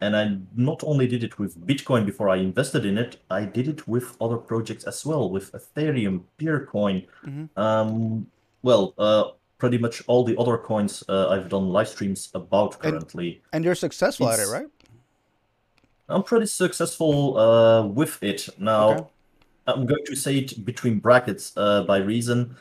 And 0.03 0.17
I 0.17 0.37
not 0.57 0.83
only 0.83 1.07
did 1.07 1.23
it 1.23 1.39
with 1.39 1.65
Bitcoin 1.65 2.05
before 2.05 2.29
I 2.29 2.37
invested 2.39 2.85
in 2.85 2.99
it, 2.99 3.19
I 3.31 3.45
did 3.45 3.69
it 3.69 3.87
with 3.87 4.17
other 4.21 4.37
projects 4.37 4.83
as 4.85 5.07
well, 5.07 5.31
with 5.31 5.53
Ethereum, 5.53 6.25
Peercoin, 6.39 7.07
Mhm. 7.25 7.49
um, 7.57 8.27
well, 8.63 8.95
uh, 8.99 9.25
pretty 9.59 9.79
much 9.79 10.03
all 10.09 10.25
the 10.25 10.37
other 10.43 10.59
coins 10.59 11.05
uh, 11.09 11.29
I've 11.29 11.49
done 11.49 11.69
live 11.69 11.87
streams 11.89 12.31
about 12.35 12.81
currently. 12.81 13.43
And 13.53 13.65
you're 13.65 13.77
successful 13.77 14.29
at 14.29 14.41
it, 14.41 14.49
right? 14.49 14.67
I'm 16.09 16.25
pretty 16.25 16.47
successful 16.47 17.39
uh, 17.39 17.87
with 17.87 18.21
it. 18.23 18.49
Now, 18.59 18.91
Okay. 18.91 19.05
I'm 19.69 19.87
going 19.87 20.05
to 20.07 20.17
say 20.17 20.39
it 20.39 20.65
between 20.65 20.99
brackets 20.99 21.53
uh, 21.57 21.85
by 21.85 21.99
reason 21.99 22.57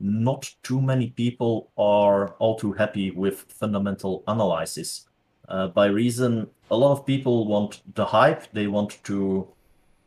not 0.00 0.54
too 0.62 0.80
many 0.80 1.08
people 1.10 1.70
are 1.76 2.34
all 2.38 2.56
too 2.56 2.72
happy 2.72 3.10
with 3.10 3.36
fundamental 3.48 4.22
analysis. 4.28 5.06
Uh, 5.48 5.66
by 5.68 5.86
reason, 5.86 6.46
a 6.70 6.76
lot 6.76 6.92
of 6.92 7.06
people 7.06 7.46
want 7.46 7.82
the 7.94 8.04
hype, 8.06 8.52
they 8.52 8.66
want 8.66 8.98
to, 9.04 9.46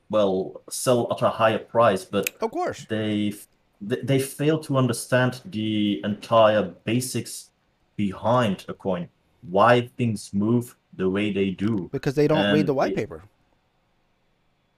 well, 0.10 0.62
sell 0.70 1.08
at 1.12 1.22
a 1.22 1.30
higher 1.30 1.60
price, 1.60 2.04
but 2.06 2.30
Of 2.42 2.52
course. 2.52 2.86
they 2.90 3.34
they 3.80 4.18
fail 4.20 4.58
to 4.58 4.76
understand 4.76 5.40
the 5.46 6.02
entire 6.04 6.64
basics 6.64 7.52
behind 7.96 8.66
a 8.68 8.74
coin, 8.74 9.08
why 9.50 9.88
things 9.98 10.32
move 10.34 10.76
the 10.94 11.08
way 11.08 11.32
they 11.32 11.52
do. 11.52 11.88
Because 11.92 12.16
they 12.16 12.28
don't 12.28 12.52
read 12.54 12.66
the 12.66 12.74
white 12.74 12.96
paper. 12.96 13.22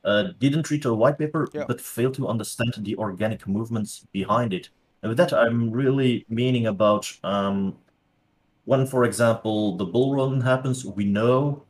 uh, 0.04 0.24
didn't 0.40 0.70
read 0.72 0.84
the 0.84 0.94
white 0.96 1.18
paper, 1.18 1.48
Yeah. 1.54 1.66
but 1.68 1.80
failed 1.82 2.14
to 2.16 2.28
understand 2.28 2.74
the 2.80 2.96
organic 2.98 3.48
movements 3.48 4.06
behind 4.12 4.54
it. 4.54 4.70
And 5.02 5.10
with 5.10 5.18
that, 5.18 5.32
I'm 5.34 5.72
really 5.72 6.26
meaning 6.30 6.68
about 6.68 7.06
um, 7.24 7.78
when, 8.66 8.86
for 8.86 9.04
example, 9.06 9.78
the 9.78 9.86
bull 9.86 10.16
run 10.16 10.42
happens, 10.42 10.86
we 10.86 11.06
know 11.06 11.64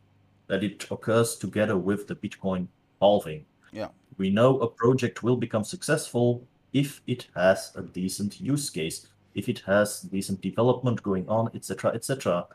that 0.50 0.64
it 0.64 0.86
occurs 0.90 1.36
together 1.36 1.76
with 1.78 2.08
the 2.08 2.16
Bitcoin 2.16 2.66
halving. 3.00 3.44
Yeah. 3.72 3.88
We 4.18 4.30
know 4.30 4.58
a 4.58 4.68
project 4.68 5.22
will 5.22 5.36
become 5.36 5.62
successful 5.64 6.42
if 6.72 7.00
it 7.06 7.28
has 7.36 7.72
a 7.76 7.82
decent 7.82 8.40
use 8.40 8.68
case, 8.68 9.06
if 9.34 9.48
it 9.48 9.60
has 9.60 10.00
decent 10.02 10.40
development 10.40 11.02
going 11.02 11.28
on, 11.28 11.50
etc., 11.54 11.92
etc. 11.94 12.46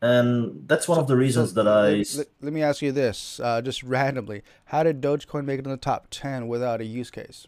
And 0.00 0.64
that's 0.66 0.88
one 0.88 0.98
of 0.98 1.06
the 1.06 1.16
reasons 1.16 1.50
So, 1.50 1.62
that 1.62 1.68
I 1.68 1.90
let, 1.98 2.14
let- 2.16 2.28
let 2.40 2.52
me 2.52 2.62
ask 2.62 2.80
you 2.82 2.90
this, 2.90 3.38
uh, 3.38 3.60
just 3.62 3.82
randomly: 3.82 4.42
How 4.64 4.82
did 4.82 5.00
Dogecoin 5.02 5.44
make 5.44 5.60
it 5.60 5.66
in 5.66 5.70
the 5.70 5.76
top 5.76 6.06
ten 6.10 6.48
without 6.48 6.80
a 6.80 6.84
use 6.84 7.10
case? 7.10 7.46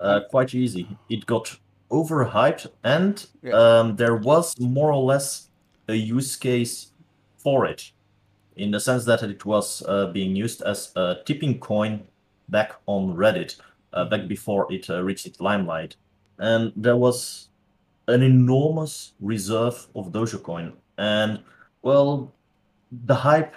uh, 0.00 0.20
quite 0.30 0.54
easy. 0.54 0.96
It 1.08 1.26
got 1.26 1.56
overhyped, 1.90 2.66
and 2.82 3.26
Yeah. 3.42 3.52
um, 3.52 3.96
there 3.96 4.16
was 4.16 4.58
more 4.58 4.92
or 4.92 5.02
less 5.02 5.48
a 5.88 5.94
use 5.94 6.36
case 6.36 6.92
for 7.36 7.66
it, 7.66 7.92
in 8.60 8.70
the 8.70 8.80
sense 8.80 9.04
that 9.06 9.22
it 9.22 9.44
was 9.44 9.82
uh, 9.88 10.06
being 10.06 10.36
used 10.36 10.62
as 10.62 10.92
a 10.96 11.16
tipping 11.24 11.58
coin 11.58 12.02
back 12.48 12.72
on 12.86 13.14
Reddit, 13.16 13.56
uh, 13.92 14.04
back 14.04 14.28
before 14.28 14.72
it 14.72 14.88
uh, 14.90 15.02
reached 15.02 15.26
its 15.26 15.40
limelight, 15.40 15.96
and 16.38 16.72
there 16.76 16.96
was 16.96 17.48
an 18.08 18.22
enormous 18.22 19.12
reserve 19.20 19.86
of 19.94 20.12
Dogecoin, 20.12 20.72
and 20.98 21.40
well, 21.82 22.32
the 23.06 23.14
hype 23.14 23.56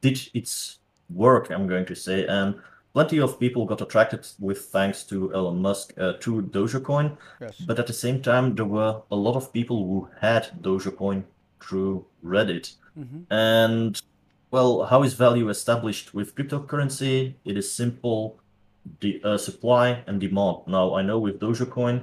did 0.00 0.20
its 0.34 0.78
work. 1.10 1.50
I'm 1.50 1.66
going 1.66 1.86
to 1.86 1.94
say, 1.94 2.26
and 2.26 2.56
plenty 2.92 3.20
of 3.20 3.38
people 3.38 3.66
got 3.66 3.80
attracted 3.80 4.26
with 4.38 4.58
thanks 4.66 5.02
to 5.04 5.34
Elon 5.34 5.60
Musk 5.60 5.92
uh, 5.98 6.14
to 6.20 6.42
Dogecoin. 6.42 7.16
Yes. 7.40 7.56
But 7.66 7.78
at 7.78 7.86
the 7.86 7.92
same 7.92 8.22
time, 8.22 8.54
there 8.54 8.64
were 8.64 9.02
a 9.10 9.16
lot 9.16 9.36
of 9.36 9.52
people 9.52 9.76
who 9.86 10.08
had 10.20 10.48
Dogecoin 10.62 11.24
through 11.60 12.06
Reddit. 12.24 12.74
hmm 12.94 13.22
And 13.30 14.00
well, 14.50 14.84
how 14.84 15.02
is 15.02 15.14
value 15.14 15.48
established 15.48 16.14
with 16.14 16.34
cryptocurrency? 16.34 17.34
It 17.44 17.56
is 17.56 17.70
simple: 17.70 18.38
the 19.00 19.20
uh, 19.24 19.38
supply 19.38 20.04
and 20.06 20.20
demand. 20.20 20.58
Now, 20.66 20.94
I 20.94 21.02
know 21.02 21.18
with 21.18 21.40
Dogecoin, 21.40 22.02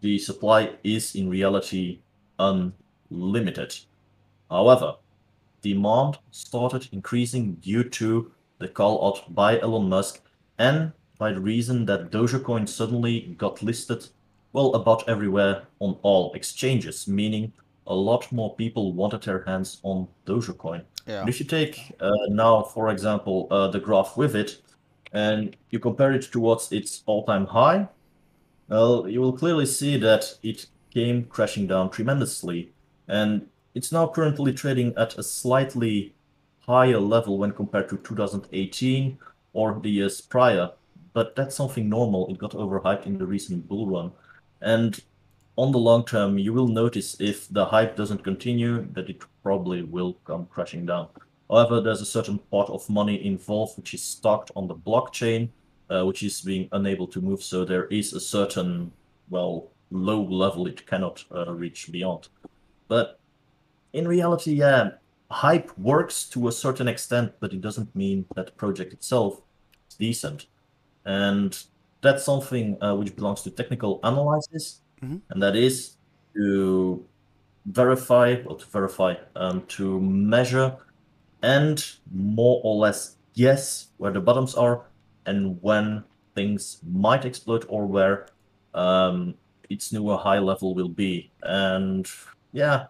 the 0.00 0.18
supply 0.18 0.72
is 0.82 1.14
in 1.14 1.30
reality 1.30 2.00
unlimited. 2.38 3.78
However, 4.50 4.96
demand 5.62 6.18
started 6.30 6.88
increasing 6.92 7.54
due 7.54 7.84
to 7.84 8.32
the 8.58 8.68
call 8.68 9.06
out 9.06 9.34
by 9.34 9.60
Elon 9.60 9.88
Musk 9.88 10.20
and 10.58 10.92
by 11.18 11.32
the 11.32 11.40
reason 11.40 11.86
that 11.86 12.10
Dogecoin 12.10 12.68
suddenly 12.68 13.34
got 13.38 13.62
listed, 13.62 14.08
well, 14.52 14.74
about 14.74 15.08
everywhere 15.08 15.62
on 15.78 15.98
all 16.02 16.32
exchanges, 16.34 17.08
meaning 17.08 17.52
a 17.86 17.94
lot 17.94 18.30
more 18.32 18.54
people 18.54 18.92
wanted 18.92 19.22
their 19.22 19.42
hands 19.44 19.80
on 19.82 20.08
Dogecoin. 20.26 20.82
Yeah. 21.06 21.20
And 21.20 21.28
if 21.28 21.38
you 21.40 21.46
take 21.46 21.92
uh, 22.00 22.10
now, 22.28 22.62
for 22.62 22.90
example, 22.90 23.46
uh, 23.50 23.68
the 23.68 23.80
graph 23.80 24.16
with 24.16 24.34
it, 24.34 24.60
and 25.12 25.56
you 25.70 25.78
compare 25.78 26.12
it 26.12 26.22
towards 26.22 26.72
its 26.72 27.02
all-time 27.06 27.46
high, 27.46 27.88
well, 28.68 29.08
you 29.08 29.20
will 29.20 29.32
clearly 29.32 29.66
see 29.66 29.96
that 29.98 30.36
it 30.42 30.66
came 30.92 31.24
crashing 31.24 31.66
down 31.68 31.90
tremendously, 31.90 32.72
and 33.06 33.46
it's 33.74 33.92
now 33.92 34.08
currently 34.08 34.52
trading 34.52 34.94
at 34.96 35.16
a 35.16 35.22
slightly 35.22 36.14
higher 36.60 36.98
level 36.98 37.38
when 37.38 37.52
compared 37.52 37.88
to 37.88 37.96
2018 37.98 39.18
or 39.52 39.78
the 39.80 39.90
years 39.90 40.20
prior. 40.20 40.72
But 41.12 41.36
that's 41.36 41.54
something 41.54 41.88
normal. 41.88 42.28
It 42.28 42.38
got 42.38 42.50
overhyped 42.50 43.06
in 43.06 43.18
the 43.18 43.26
recent 43.26 43.68
bull 43.68 43.86
run, 43.86 44.12
and 44.60 45.00
on 45.56 45.72
the 45.72 45.78
long 45.78 46.04
term, 46.04 46.38
you 46.38 46.52
will 46.52 46.68
notice 46.68 47.16
if 47.20 47.48
the 47.48 47.64
hype 47.64 47.96
doesn't 47.96 48.22
continue, 48.22 48.86
that 48.92 49.08
it 49.08 49.22
probably 49.42 49.82
will 49.82 50.14
come 50.24 50.46
crashing 50.46 50.86
down. 50.86 51.08
However, 51.48 51.80
there's 51.80 52.02
a 52.02 52.06
certain 52.06 52.38
pot 52.50 52.68
of 52.68 52.88
money 52.90 53.24
involved 53.24 53.76
which 53.76 53.94
is 53.94 54.02
stocked 54.02 54.50
on 54.56 54.68
the 54.68 54.74
blockchain, 54.74 55.48
uh, 55.90 56.04
which 56.04 56.22
is 56.22 56.40
being 56.40 56.68
unable 56.72 57.06
to 57.06 57.20
move. 57.20 57.42
So 57.42 57.64
there 57.64 57.86
is 57.86 58.12
a 58.12 58.20
certain, 58.20 58.92
well, 59.30 59.68
low 59.90 60.22
level 60.22 60.66
it 60.66 60.86
cannot 60.86 61.24
uh, 61.34 61.52
reach 61.52 61.90
beyond. 61.90 62.28
But 62.88 63.18
in 63.92 64.06
reality, 64.06 64.52
yeah, 64.52 64.90
hype 65.30 65.76
works 65.78 66.28
to 66.30 66.48
a 66.48 66.52
certain 66.52 66.88
extent, 66.88 67.32
but 67.40 67.52
it 67.52 67.60
doesn't 67.60 67.94
mean 67.94 68.26
that 68.34 68.46
the 68.46 68.52
project 68.52 68.92
itself 68.92 69.40
is 69.88 69.96
decent. 69.96 70.46
And 71.04 71.56
that's 72.02 72.24
something 72.24 72.76
uh, 72.82 72.94
which 72.96 73.14
belongs 73.16 73.42
to 73.42 73.50
technical 73.50 74.00
analysis, 74.02 74.80
Mhm. 75.02 75.20
and 75.30 75.42
that 75.42 75.56
is 75.56 75.96
to 76.34 77.04
verify, 77.66 78.36
or 78.46 78.56
to 78.56 78.66
verify, 78.66 79.14
um, 79.34 79.62
to 79.66 80.00
measure, 80.00 80.76
and 81.42 81.84
more 82.12 82.60
or 82.64 82.76
less 82.76 83.16
guess 83.34 83.88
where 83.98 84.12
the 84.12 84.20
bottoms 84.20 84.54
are 84.54 84.84
and 85.26 85.60
when 85.62 86.04
things 86.34 86.80
might 86.86 87.24
explode 87.24 87.64
or 87.68 87.86
where 87.86 88.26
um, 88.74 89.34
its 89.68 89.92
newer 89.92 90.16
high 90.16 90.38
level 90.38 90.74
will 90.74 90.88
be. 90.88 91.30
And 91.42 92.08
yeah, 92.52 92.86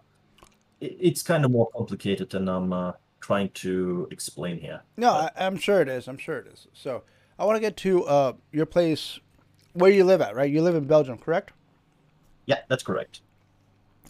it, 0.79 0.95
it's 0.99 1.23
kind 1.23 1.43
of 1.45 1.51
more 1.51 1.69
complicated 1.75 2.29
than 2.29 2.47
I'm 2.47 2.71
uh, 2.71 2.93
trying 3.19 3.49
to 3.49 4.07
explain 4.11 4.59
here. 4.59 4.81
No, 4.95 5.09
I, 5.09 5.31
I'm 5.37 5.57
sure 5.57 5.81
it 5.81 5.89
is. 5.89 6.07
I'm 6.07 6.17
sure 6.17 6.37
it 6.37 6.47
is. 6.47 6.67
So 6.73 7.03
I 7.39 7.45
want 7.45 7.55
to 7.57 7.61
get 7.61 7.77
to 7.77 8.05
uh, 8.05 8.33
your 8.51 8.65
place 8.65 9.19
where 9.73 9.91
you 9.91 10.03
live 10.03 10.21
at, 10.21 10.35
right? 10.35 10.49
You 10.51 10.61
live 10.61 10.75
in 10.75 10.85
Belgium, 10.85 11.17
correct? 11.17 11.51
Yeah, 12.47 12.61
that's 12.67 12.81
correct. 12.83 13.21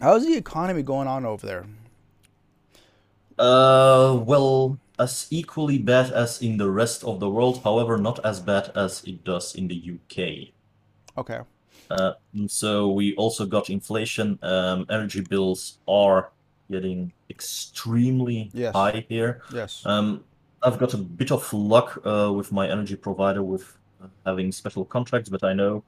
How's 0.00 0.24
the 0.24 0.34
economy 0.36 0.82
going 0.82 1.08
on 1.08 1.26
over 1.26 1.44
there? 1.46 1.66
Uh, 3.38 4.18
well, 4.24 4.78
as 4.98 5.26
equally 5.30 5.78
bad 5.78 6.10
as 6.12 6.40
in 6.42 6.56
the 6.56 6.70
rest 6.70 7.04
of 7.04 7.20
the 7.20 7.28
world, 7.30 7.60
however, 7.62 7.98
not 7.98 8.24
as 8.24 8.40
bad 8.40 8.70
as 8.74 9.04
it 9.04 9.22
does 9.24 9.54
in 9.54 9.68
the 9.68 9.76
UK. 9.94 10.52
Okay. 11.16 11.40
Uh, 11.90 12.12
so 12.46 12.90
we 12.90 13.14
also 13.16 13.46
got 13.46 13.70
inflation. 13.70 14.38
Um, 14.42 14.86
energy 14.90 15.20
bills 15.20 15.78
are 15.86 16.30
getting 16.70 17.12
extremely 17.30 18.50
Yes. 18.52 18.74
high 18.74 19.04
here. 19.08 19.42
Yes. 19.52 19.84
Um, 19.86 20.24
I've 20.62 20.78
got 20.78 20.94
a 20.94 20.98
bit 20.98 21.30
of 21.30 21.52
luck 21.52 22.00
uh, 22.04 22.32
with 22.32 22.50
my 22.52 22.68
energy 22.68 22.96
provider 22.96 23.42
with 23.42 23.76
having 24.26 24.52
special 24.52 24.84
contracts, 24.84 25.28
but 25.28 25.42
I 25.44 25.54
know 25.54 25.82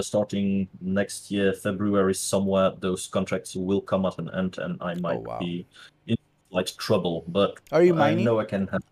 starting 0.00 0.68
next 0.80 1.30
year, 1.30 1.52
February 1.52 2.14
somewhere, 2.14 2.72
those 2.78 3.06
contracts 3.06 3.54
will 3.56 3.80
come 3.80 4.04
at 4.06 4.18
an 4.18 4.30
end, 4.34 4.58
and 4.58 4.80
I 4.82 4.94
might 4.94 5.20
wow. 5.20 5.38
be 5.38 5.66
in 6.06 6.16
slight 6.50 6.72
trouble. 6.78 7.24
But 7.28 7.58
Are 7.72 7.82
you 7.82 7.98
I 7.98 8.14
know 8.14 8.40
I 8.40 8.44
can 8.44 8.66
have. 8.68 8.82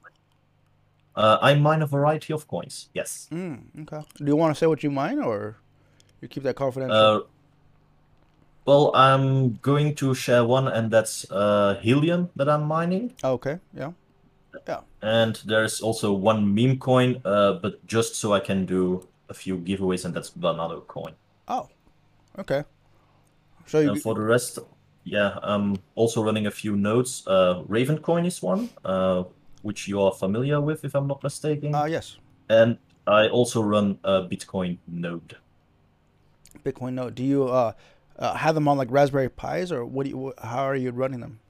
Uh, 1.14 1.38
I 1.40 1.54
mine 1.54 1.80
a 1.80 1.86
variety 1.86 2.32
of 2.34 2.46
coins. 2.46 2.90
Yes. 2.92 3.28
Mm, 3.32 3.60
okay. 3.82 4.06
Do 4.18 4.26
you 4.26 4.36
want 4.36 4.54
to 4.54 4.58
say 4.58 4.66
what 4.66 4.82
you 4.82 4.90
mine, 4.90 5.18
or 5.18 5.56
you 6.20 6.28
keep 6.28 6.42
that 6.42 6.56
confidential? 6.56 6.96
Uh, 6.96 7.20
well, 8.66 8.90
I'm 8.94 9.58
going 9.62 9.94
to 9.96 10.14
share 10.14 10.44
one, 10.44 10.68
and 10.68 10.90
that's 10.90 11.24
uh, 11.30 11.78
helium 11.80 12.30
that 12.36 12.48
I'm 12.48 12.64
mining. 12.64 13.14
okay. 13.24 13.60
Yeah. 13.72 13.92
Yeah. 14.66 14.80
And 15.02 15.40
there's 15.44 15.80
also 15.80 16.12
one 16.12 16.54
meme 16.54 16.78
coin, 16.78 17.20
uh, 17.24 17.54
but 17.62 17.84
just 17.86 18.16
so 18.16 18.32
I 18.32 18.40
can 18.40 18.66
do 18.66 19.06
a 19.28 19.34
few 19.34 19.58
giveaways, 19.58 20.04
and 20.04 20.14
that's 20.14 20.32
another 20.36 20.80
coin. 20.80 21.14
Oh. 21.48 21.68
Okay. 22.38 22.64
So 23.66 23.80
you. 23.80 23.96
For 23.96 24.14
the 24.14 24.20
rest, 24.20 24.58
yeah, 25.04 25.38
I'm 25.42 25.76
also 25.94 26.22
running 26.22 26.46
a 26.46 26.50
few 26.50 26.76
nodes. 26.76 27.26
Uh, 27.26 27.62
Raven 27.66 27.98
coin 27.98 28.26
is 28.26 28.42
one, 28.42 28.70
uh, 28.84 29.24
which 29.62 29.88
you 29.88 30.00
are 30.00 30.12
familiar 30.12 30.60
with, 30.60 30.84
if 30.84 30.94
I'm 30.94 31.06
not 31.06 31.22
mistaken. 31.22 31.74
Uh, 31.74 31.84
yes. 31.84 32.16
And 32.48 32.78
I 33.06 33.28
also 33.28 33.62
run 33.62 33.98
a 34.04 34.22
Bitcoin 34.22 34.78
node. 34.86 35.36
Bitcoin 36.64 36.94
node. 36.94 37.14
Do 37.14 37.24
you 37.24 37.44
uh, 37.44 37.72
uh 38.18 38.34
have 38.34 38.54
them 38.54 38.68
on 38.68 38.78
like 38.78 38.88
Raspberry 38.90 39.28
Pis, 39.28 39.72
or 39.72 39.84
what 39.84 40.04
do 40.04 40.10
you? 40.10 40.32
How 40.42 40.64
are 40.64 40.76
you 40.76 40.90
running 40.90 41.20
them? 41.20 41.40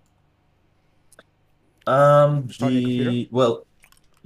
Um, 1.87 2.49
Just 2.49 2.63
on 2.63 2.73
your 2.73 2.83
computer? 2.83 3.11
the 3.11 3.29
well, 3.31 3.67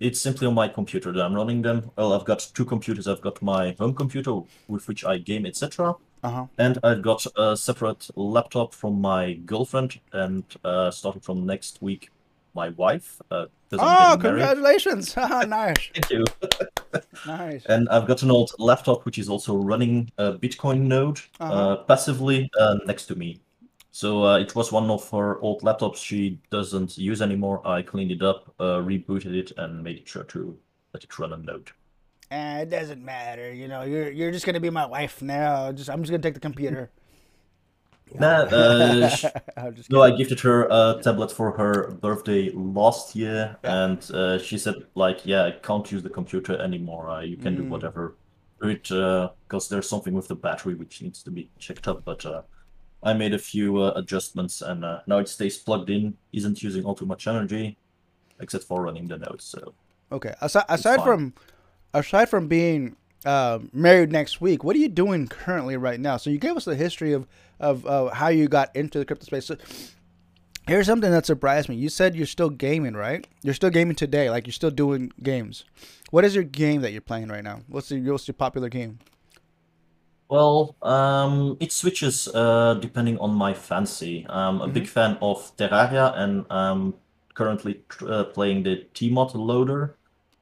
it's 0.01 0.21
simply 0.21 0.47
on 0.47 0.55
my 0.55 0.67
computer 0.69 1.13
that 1.13 1.23
I'm 1.25 1.35
running 1.35 1.63
them. 1.63 1.91
Well, 1.97 2.13
I've 2.13 2.25
got 2.25 2.51
two 2.55 2.65
computers. 2.65 3.07
I've 3.07 3.21
got 3.21 3.41
my 3.43 3.77
home 3.79 3.95
computer 3.95 4.41
with 4.69 4.89
which 4.89 5.05
I 5.05 5.19
game, 5.19 5.47
etc. 5.47 5.95
Uh 6.23 6.31
huh. 6.31 6.47
And 6.59 6.79
I've 6.83 7.03
got 7.03 7.25
a 7.37 7.57
separate 7.57 8.09
laptop 8.17 8.75
from 8.75 9.01
my 9.01 9.35
girlfriend, 9.47 10.01
and 10.13 10.45
uh, 10.65 10.91
starting 10.91 11.23
from 11.23 11.47
next 11.47 11.81
week, 11.81 12.11
my 12.55 12.71
wife, 12.71 13.21
uh, 13.31 13.47
Oh, 13.73 14.19
congratulations! 14.21 15.15
Nice, 15.47 15.77
Thank 15.95 16.11
you. 16.11 16.25
nice. 17.27 17.65
And 17.67 17.89
I've 17.89 18.07
got 18.09 18.23
an 18.25 18.31
old 18.33 18.51
laptop 18.59 19.05
which 19.05 19.17
is 19.19 19.29
also 19.29 19.55
running 19.57 20.11
a 20.19 20.33
Bitcoin 20.33 20.81
node 20.83 21.21
Uh-huh. 21.39 21.53
uh, 21.53 21.77
passively 21.85 22.51
uh, 22.59 22.79
next 22.87 23.07
to 23.07 23.15
me. 23.15 23.39
So 23.93 24.25
uh, 24.25 24.39
it 24.39 24.55
was 24.55 24.73
one 24.73 24.91
of 24.91 25.09
her 25.11 25.41
old 25.41 25.63
laptops 25.63 25.97
she 26.05 26.41
doesn't 26.51 26.97
use 26.99 27.21
anymore. 27.23 27.67
I 27.67 27.83
cleaned 27.83 28.13
it 28.13 28.23
up, 28.23 28.55
uh, 28.61 28.79
rebooted 28.79 29.35
it, 29.35 29.53
and 29.57 29.83
made 29.83 30.07
sure 30.09 30.25
to 30.25 30.59
let 30.95 31.05
it 31.05 31.19
run 31.19 31.33
a 31.33 31.37
node. 31.37 31.71
Eh, 32.31 32.61
it 32.63 32.71
doesn't 32.71 33.05
matter. 33.05 33.53
You 33.53 33.67
know, 33.69 33.83
you're 33.83 34.11
you're 34.11 34.31
just 34.31 34.47
gonna 34.47 34.61
be 34.61 34.71
my 34.71 34.87
wife 34.87 35.21
now. 35.23 35.73
Just 35.73 35.91
I'm 35.91 36.03
just 36.03 36.11
gonna 36.11 36.23
take 36.23 36.35
the 36.35 36.41
computer. 36.41 36.91
Nah, 38.19 38.43
uh, 38.51 39.09
no, 39.91 40.03
I 40.03 40.11
gifted 40.11 40.41
her 40.41 40.67
a 40.69 41.01
tablet 41.03 41.31
for 41.31 41.53
her 41.57 41.93
birthday 41.93 42.51
last 42.53 43.15
year, 43.15 43.57
Yeah. 43.63 43.85
and 43.85 44.11
uh, 44.13 44.39
she 44.39 44.59
said 44.59 44.75
like, 44.97 45.25
"Yeah, 45.25 45.45
I 45.45 45.53
can't 45.53 45.91
use 45.93 46.03
the 46.03 46.11
computer 46.11 46.61
anymore. 46.61 47.09
Uh, 47.09 47.21
you 47.21 47.37
can 47.37 47.55
do 47.55 47.65
Mm. 47.65 47.69
whatever." 47.69 48.17
It 48.63 48.89
because 48.89 49.69
there's 49.69 49.89
something 49.89 50.13
with 50.13 50.29
the 50.29 50.35
battery 50.35 50.75
which 50.75 51.01
needs 51.03 51.23
to 51.23 51.31
be 51.31 51.51
checked 51.59 51.87
up, 51.89 52.05
but 52.05 52.27
uh, 52.27 52.43
I 53.03 53.15
made 53.15 53.33
a 53.33 53.39
few 53.39 53.79
uh, 53.79 53.93
adjustments, 53.97 54.61
and 54.63 54.85
uh, 54.85 55.01
now 55.07 55.19
it 55.19 55.29
stays 55.29 55.57
plugged 55.57 55.89
in, 55.91 56.17
isn't 56.33 56.63
using 56.63 56.85
all 56.85 56.95
too 56.95 57.07
much 57.07 57.27
energy, 57.27 57.77
except 58.41 58.65
for 58.65 58.83
running 58.83 59.09
the 59.09 59.19
nodes. 59.19 59.45
So 59.45 59.75
Okay. 60.13 60.35
Aside 60.41 60.65
aside 60.69 61.03
from 61.03 61.35
aside 61.95 62.29
from 62.29 62.49
being 62.49 62.97
uh, 63.25 63.61
married 63.73 64.11
next 64.11 64.41
week, 64.41 64.65
what 64.65 64.75
are 64.77 64.81
you 64.81 64.89
doing 64.89 65.29
currently 65.29 65.77
right 65.77 66.01
now? 66.01 66.17
So 66.17 66.31
you 66.31 66.39
gave 66.39 66.57
us 66.57 66.65
the 66.65 66.77
history 66.77 67.13
of 67.13 67.27
of 67.59 67.87
uh, 67.87 68.09
how 68.09 68.29
you 68.29 68.49
got 68.49 68.75
into 68.75 68.99
the 68.99 69.05
crypto 69.05 69.27
space. 69.27 69.47
So 69.47 69.57
here's 70.67 70.87
something 70.87 71.11
that 71.11 71.27
surprised 71.27 71.69
me. 71.69 71.77
You 71.77 71.89
said 71.89 72.17
you're 72.17 72.27
still 72.27 72.51
gaming, 72.51 72.95
right? 72.95 73.27
You're 73.43 73.55
still 73.55 73.71
gaming 73.71 73.97
today, 73.97 74.31
like 74.31 74.47
you're 74.47 74.53
still 74.53 74.71
doing 74.71 75.13
games. 75.23 75.65
What 76.11 76.25
is 76.25 76.35
your 76.35 76.45
game 76.45 76.81
that 76.81 76.93
you're 76.93 77.01
playing 77.01 77.29
right 77.29 77.45
now? 77.45 77.61
What's 77.69 77.91
your 77.91 78.13
what's 78.13 78.27
your 78.27 78.35
popular 78.35 78.69
game? 78.69 78.99
Well, 80.31 80.77
um, 80.83 81.57
it 81.59 81.73
switches 81.73 82.29
uh, 82.29 82.75
depending 82.75 83.19
on 83.19 83.35
my 83.35 83.53
fancy. 83.53 84.25
I'm 84.29 84.61
a 84.61 84.69
big 84.69 84.87
fan 84.87 85.19
of 85.21 85.51
Terraria, 85.57 86.17
and 86.17 86.47
I'm 86.49 86.95
currently 87.35 87.83
tr- 87.89 88.09
uh, 88.09 88.25
playing 88.25 88.63
the 88.63 88.87
tModLoader, 88.95 89.95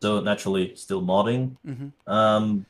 so 0.03 0.21
naturally 0.21 0.77
still 0.77 1.01
modding. 1.01 1.57
Mhm. 1.67 1.93
Um, 2.07 2.67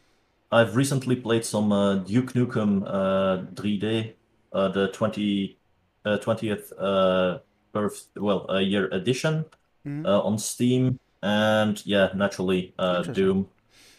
I've 0.53 0.77
recently 0.77 1.17
played 1.17 1.45
some 1.45 1.73
uh, 1.73 1.97
Duke 1.97 2.35
Nukem 2.35 2.85
uh, 2.87 3.45
3D, 3.55 4.15
uh, 4.53 4.69
the 4.69 4.87
20, 4.93 5.59
uh, 6.05 6.19
20th 6.19 6.73
uh, 6.79 7.41
birth, 7.73 8.11
well, 8.15 8.49
uh, 8.49 8.59
year 8.59 8.89
edition 8.93 9.45
Mhm. 9.85 10.07
uh, 10.07 10.21
on 10.23 10.39
Steam, 10.39 11.01
and 11.21 11.85
yeah, 11.85 12.11
naturally 12.15 12.75
uh, 12.79 12.99
Interesting. 12.99 13.15
Doom. 13.15 13.49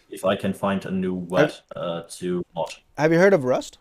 If 0.10 0.25
I 0.25 0.36
can 0.36 0.53
find 0.53 0.84
a 0.86 0.91
new 0.91 1.13
WAD 1.13 1.53
uh, 1.75 2.01
to 2.17 2.43
mod. 2.55 2.73
Have 2.99 3.13
you 3.13 3.19
heard 3.19 3.33
of 3.33 3.45
Rust? 3.45 3.77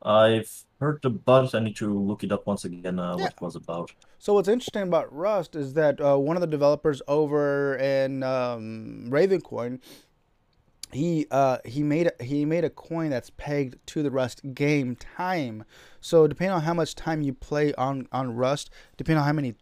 I've 0.00 0.64
heard 0.80 1.04
about 1.04 1.44
it. 1.44 1.54
I 1.54 1.60
need 1.60 1.76
to 1.76 1.92
look 1.92 2.24
it 2.24 2.32
up 2.32 2.46
once 2.46 2.64
again. 2.64 2.98
Uh, 2.98 3.18
Yeah. 3.18 3.24
what 3.24 3.32
it 3.32 3.40
was 3.42 3.54
about. 3.54 3.92
So 4.18 4.32
what's 4.32 4.48
interesting 4.48 4.84
about 4.84 5.14
Rust 5.14 5.54
is 5.54 5.74
that 5.74 6.00
uh, 6.00 6.16
one 6.16 6.38
of 6.38 6.40
the 6.40 6.46
developers 6.46 7.02
over 7.06 7.76
in 7.76 8.22
um, 8.22 9.08
Ravencoin, 9.10 9.80
he 10.90 11.26
uh, 11.30 11.58
he 11.66 11.82
made 11.82 12.06
a, 12.06 12.24
he 12.24 12.46
made 12.46 12.64
a 12.64 12.70
coin 12.70 13.10
that's 13.10 13.28
pegged 13.28 13.76
to 13.88 14.02
the 14.02 14.10
Rust 14.10 14.54
game 14.54 14.96
time. 14.96 15.64
So 16.00 16.26
depending 16.26 16.54
on 16.54 16.62
how 16.62 16.72
much 16.72 16.94
time 16.94 17.20
you 17.20 17.34
play 17.34 17.74
on 17.74 18.08
on 18.10 18.34
Rust, 18.34 18.70
depending 18.96 19.20
on 19.20 19.26
how 19.26 19.34
many 19.34 19.54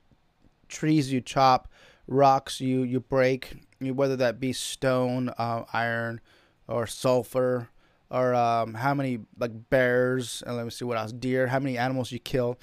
trees 0.68 1.12
you 1.12 1.20
chop, 1.20 1.66
rocks 2.07 2.61
you 2.61 2.85
you 2.85 3.00
break, 3.00 3.57
whether 3.81 4.14
that 4.14 4.38
be 4.38 4.53
stone, 4.53 5.31
uh, 5.37 5.64
iron, 5.72 6.20
or 6.68 6.87
sulfur, 6.87 7.70
or 8.14 8.35
um, 8.35 8.74
how 8.74 8.94
many 8.94 9.18
like 9.38 9.53
bears, 9.70 10.42
and 10.46 10.57
let 10.57 10.64
me 10.64 10.70
see 10.70 10.85
what 10.85 10.96
else, 10.96 11.12
deer, 11.12 11.48
how 11.48 11.59
many 11.59 11.77
animals 11.77 12.12
you 12.12 12.18
kill 12.20 12.59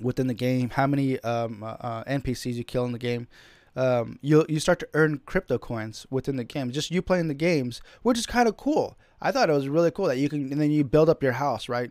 within 0.00 0.26
the 0.26 0.34
game, 0.34 0.70
how 0.70 0.86
many 0.86 1.20
um, 1.20 1.62
uh, 1.62 1.76
uh, 1.80 2.04
NPCs 2.04 2.54
you 2.54 2.64
kill 2.64 2.84
in 2.84 2.92
the 2.92 2.98
game. 2.98 3.28
Um, 3.76 4.18
you 4.22 4.44
you 4.48 4.58
start 4.58 4.78
to 4.80 4.88
earn 4.94 5.20
crypto 5.26 5.58
coins 5.58 6.06
within 6.10 6.36
the 6.36 6.44
game. 6.44 6.70
Just 6.72 6.90
you 6.90 7.02
playing 7.02 7.28
the 7.28 7.34
games, 7.34 7.80
which 8.02 8.18
is 8.18 8.26
kind 8.26 8.48
of 8.48 8.56
cool. 8.56 8.96
I 9.20 9.30
thought 9.30 9.50
it 9.50 9.52
was 9.52 9.68
really 9.68 9.90
cool 9.90 10.06
that 10.06 10.18
you 10.18 10.28
can, 10.28 10.50
and 10.50 10.60
then 10.60 10.70
you 10.70 10.82
build 10.82 11.08
up 11.08 11.22
your 11.22 11.32
house, 11.32 11.68
right, 11.68 11.90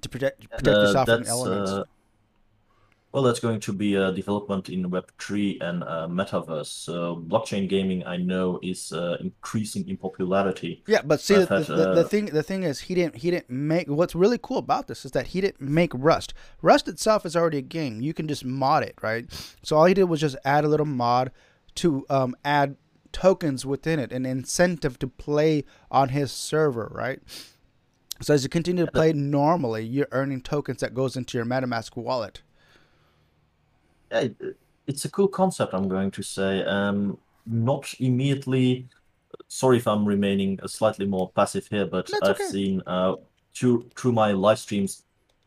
to 0.00 0.08
protect 0.08 0.48
protect 0.50 0.76
Uh, 0.78 0.80
yourself 0.82 1.08
from 1.08 1.22
elements. 1.28 1.70
uh, 1.70 1.84
well, 3.16 3.22
that's 3.22 3.40
going 3.40 3.60
to 3.60 3.72
be 3.72 3.94
a 3.94 4.12
development 4.12 4.68
in 4.68 4.90
Web 4.90 5.10
three 5.18 5.58
and 5.62 5.82
uh, 5.84 6.06
metaverse. 6.06 6.66
So 6.66 7.24
blockchain 7.26 7.66
gaming, 7.66 8.06
I 8.06 8.18
know, 8.18 8.60
is 8.62 8.92
uh, 8.92 9.16
increasing 9.20 9.88
in 9.88 9.96
popularity. 9.96 10.82
Yeah, 10.86 11.00
but 11.02 11.22
see, 11.22 11.36
the, 11.36 11.46
had, 11.46 11.64
the, 11.64 11.94
the 11.94 12.00
uh, 12.02 12.04
thing 12.04 12.26
the 12.26 12.42
thing 12.42 12.62
is, 12.62 12.80
he 12.80 12.94
didn't 12.94 13.16
he 13.16 13.30
didn't 13.30 13.48
make. 13.48 13.88
What's 13.88 14.14
really 14.14 14.38
cool 14.42 14.58
about 14.58 14.86
this 14.86 15.06
is 15.06 15.12
that 15.12 15.28
he 15.28 15.40
didn't 15.40 15.62
make 15.62 15.92
Rust. 15.94 16.34
Rust 16.60 16.88
itself 16.88 17.24
is 17.24 17.34
already 17.34 17.56
a 17.56 17.62
game. 17.62 18.02
You 18.02 18.12
can 18.12 18.28
just 18.28 18.44
mod 18.44 18.82
it, 18.82 18.96
right? 19.00 19.24
So 19.62 19.78
all 19.78 19.86
he 19.86 19.94
did 19.94 20.04
was 20.04 20.20
just 20.20 20.36
add 20.44 20.66
a 20.66 20.68
little 20.68 20.84
mod 20.84 21.32
to 21.76 22.04
um, 22.10 22.36
add 22.44 22.76
tokens 23.12 23.64
within 23.64 23.98
it, 23.98 24.12
an 24.12 24.26
incentive 24.26 24.98
to 24.98 25.06
play 25.06 25.64
on 25.90 26.10
his 26.10 26.30
server, 26.30 26.92
right? 26.94 27.22
So 28.20 28.34
as 28.34 28.42
you 28.42 28.50
continue 28.50 28.84
to 28.84 28.92
play 28.92 29.14
normally, 29.14 29.86
you're 29.86 30.08
earning 30.12 30.42
tokens 30.42 30.80
that 30.80 30.92
goes 30.92 31.16
into 31.16 31.38
your 31.38 31.46
MetaMask 31.46 31.96
wallet. 31.96 32.42
Yeah, 34.10 34.28
it's 34.86 35.04
a 35.04 35.10
cool 35.10 35.28
concept. 35.28 35.74
I'm 35.74 35.88
going 35.88 36.10
to 36.12 36.22
say. 36.22 36.64
Um, 36.64 37.18
not 37.46 37.94
immediately. 38.00 38.88
Sorry 39.48 39.76
if 39.76 39.86
I'm 39.86 40.04
remaining 40.04 40.58
slightly 40.66 41.06
more 41.06 41.30
passive 41.30 41.66
here, 41.68 41.86
but 41.86 42.06
That's 42.06 42.22
I've 42.22 42.36
okay. 42.36 42.44
seen 42.44 42.82
uh, 42.86 43.14
through 43.54 43.88
through 43.94 44.12
my 44.12 44.32
live 44.32 44.58
streams 44.58 45.02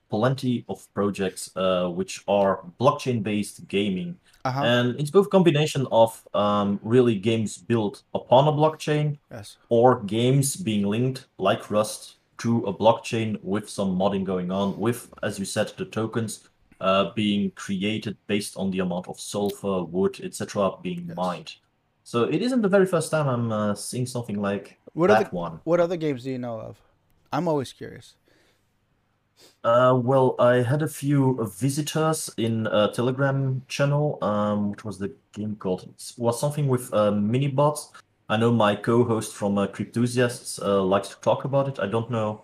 plenty 0.09 0.65
of 0.67 0.91
projects 0.93 1.51
uh, 1.55 1.87
which 1.87 2.23
are 2.27 2.63
blockchain-based 2.79 3.67
gaming, 3.67 4.17
Uh-huh. 4.43 4.63
and 4.63 4.99
it's 4.99 5.11
both 5.11 5.29
combination 5.29 5.85
of 5.91 6.23
um, 6.33 6.79
really 6.81 7.15
games 7.15 7.57
built 7.57 8.01
upon 8.15 8.47
a 8.47 8.51
blockchain 8.51 9.17
yes. 9.29 9.57
or 9.69 10.01
games 10.03 10.55
being 10.55 10.87
linked 10.87 11.27
like 11.37 11.69
Rust 11.69 12.15
to 12.39 12.63
a 12.65 12.73
blockchain 12.73 13.37
with 13.43 13.69
some 13.69 13.95
modding 13.99 14.23
going 14.23 14.49
on, 14.49 14.79
with, 14.79 15.13
as 15.21 15.37
you 15.37 15.45
said, 15.45 15.67
the 15.77 15.85
tokens 15.85 16.49
uh, 16.81 17.11
being 17.15 17.51
created 17.51 18.17
based 18.27 18.57
on 18.57 18.71
the 18.71 18.79
amount 18.79 19.07
of 19.07 19.19
sulfur, 19.19 19.83
wood, 19.83 20.19
etc., 20.23 20.71
being 20.81 21.05
Yes. 21.07 21.17
mined. 21.17 21.55
So 22.03 22.23
it 22.23 22.41
isn't 22.41 22.61
the 22.61 22.69
very 22.69 22.85
first 22.85 23.11
time 23.11 23.27
I'm 23.27 23.51
uh, 23.51 23.75
seeing 23.75 24.05
something 24.07 24.41
like 24.41 24.77
What 24.93 25.07
that 25.07 25.29
the 25.29 25.35
one. 25.35 25.59
what 25.63 25.79
other 25.79 25.97
games 25.97 26.23
do 26.23 26.31
you 26.31 26.39
know 26.39 26.59
of? 26.59 26.81
I'm 27.31 27.47
always 27.47 27.71
curious. 27.73 28.15
Uh, 29.63 29.97
well, 30.01 30.35
I 30.39 30.55
had 30.61 30.81
a 30.81 30.87
few 30.87 31.49
visitors 31.59 32.29
in 32.37 32.67
a 32.67 32.91
Telegram 32.91 33.61
channel. 33.67 34.17
Um, 34.21 34.69
what 34.69 34.83
was 34.85 34.97
the 34.99 35.13
game 35.33 35.55
called? 35.55 35.83
It 35.83 36.13
was 36.17 36.39
something 36.39 36.67
with 36.67 36.93
uh, 36.93 37.11
mini 37.11 37.47
bots. 37.47 37.91
I 38.29 38.37
know 38.37 38.51
my 38.51 38.75
co-host 38.75 39.33
from 39.35 39.57
uh, 39.57 39.67
Crypthusiasts 39.67 40.59
uh, 40.61 40.83
likes 40.83 41.09
to 41.09 41.15
talk 41.21 41.45
about 41.45 41.67
it. 41.67 41.79
I 41.79 41.87
don't 41.87 42.09
know 42.11 42.41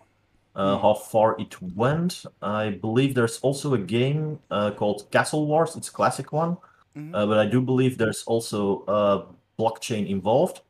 uh, 0.56 0.76
Hmm. 0.76 0.82
how 0.82 0.94
far 0.94 1.36
it 1.39 1.62
went. 1.62 2.26
I 2.41 2.70
believe 2.86 3.13
there's 3.15 3.39
also 3.41 3.74
a 3.74 3.78
game 3.98 4.39
uh, 4.52 4.72
called 4.72 5.10
Castle 5.12 5.46
Wars. 5.48 5.76
It's 5.76 5.89
a 5.89 5.91
classic 5.91 6.32
one, 6.32 6.58
Mhm. 6.96 7.12
uh, 7.15 7.26
but 7.26 7.38
I 7.38 7.46
do 7.46 7.62
believe 7.62 7.98
there's 7.98 8.24
also 8.26 8.84
a 8.88 9.26
blockchain 9.60 10.08
involved. 10.10 10.62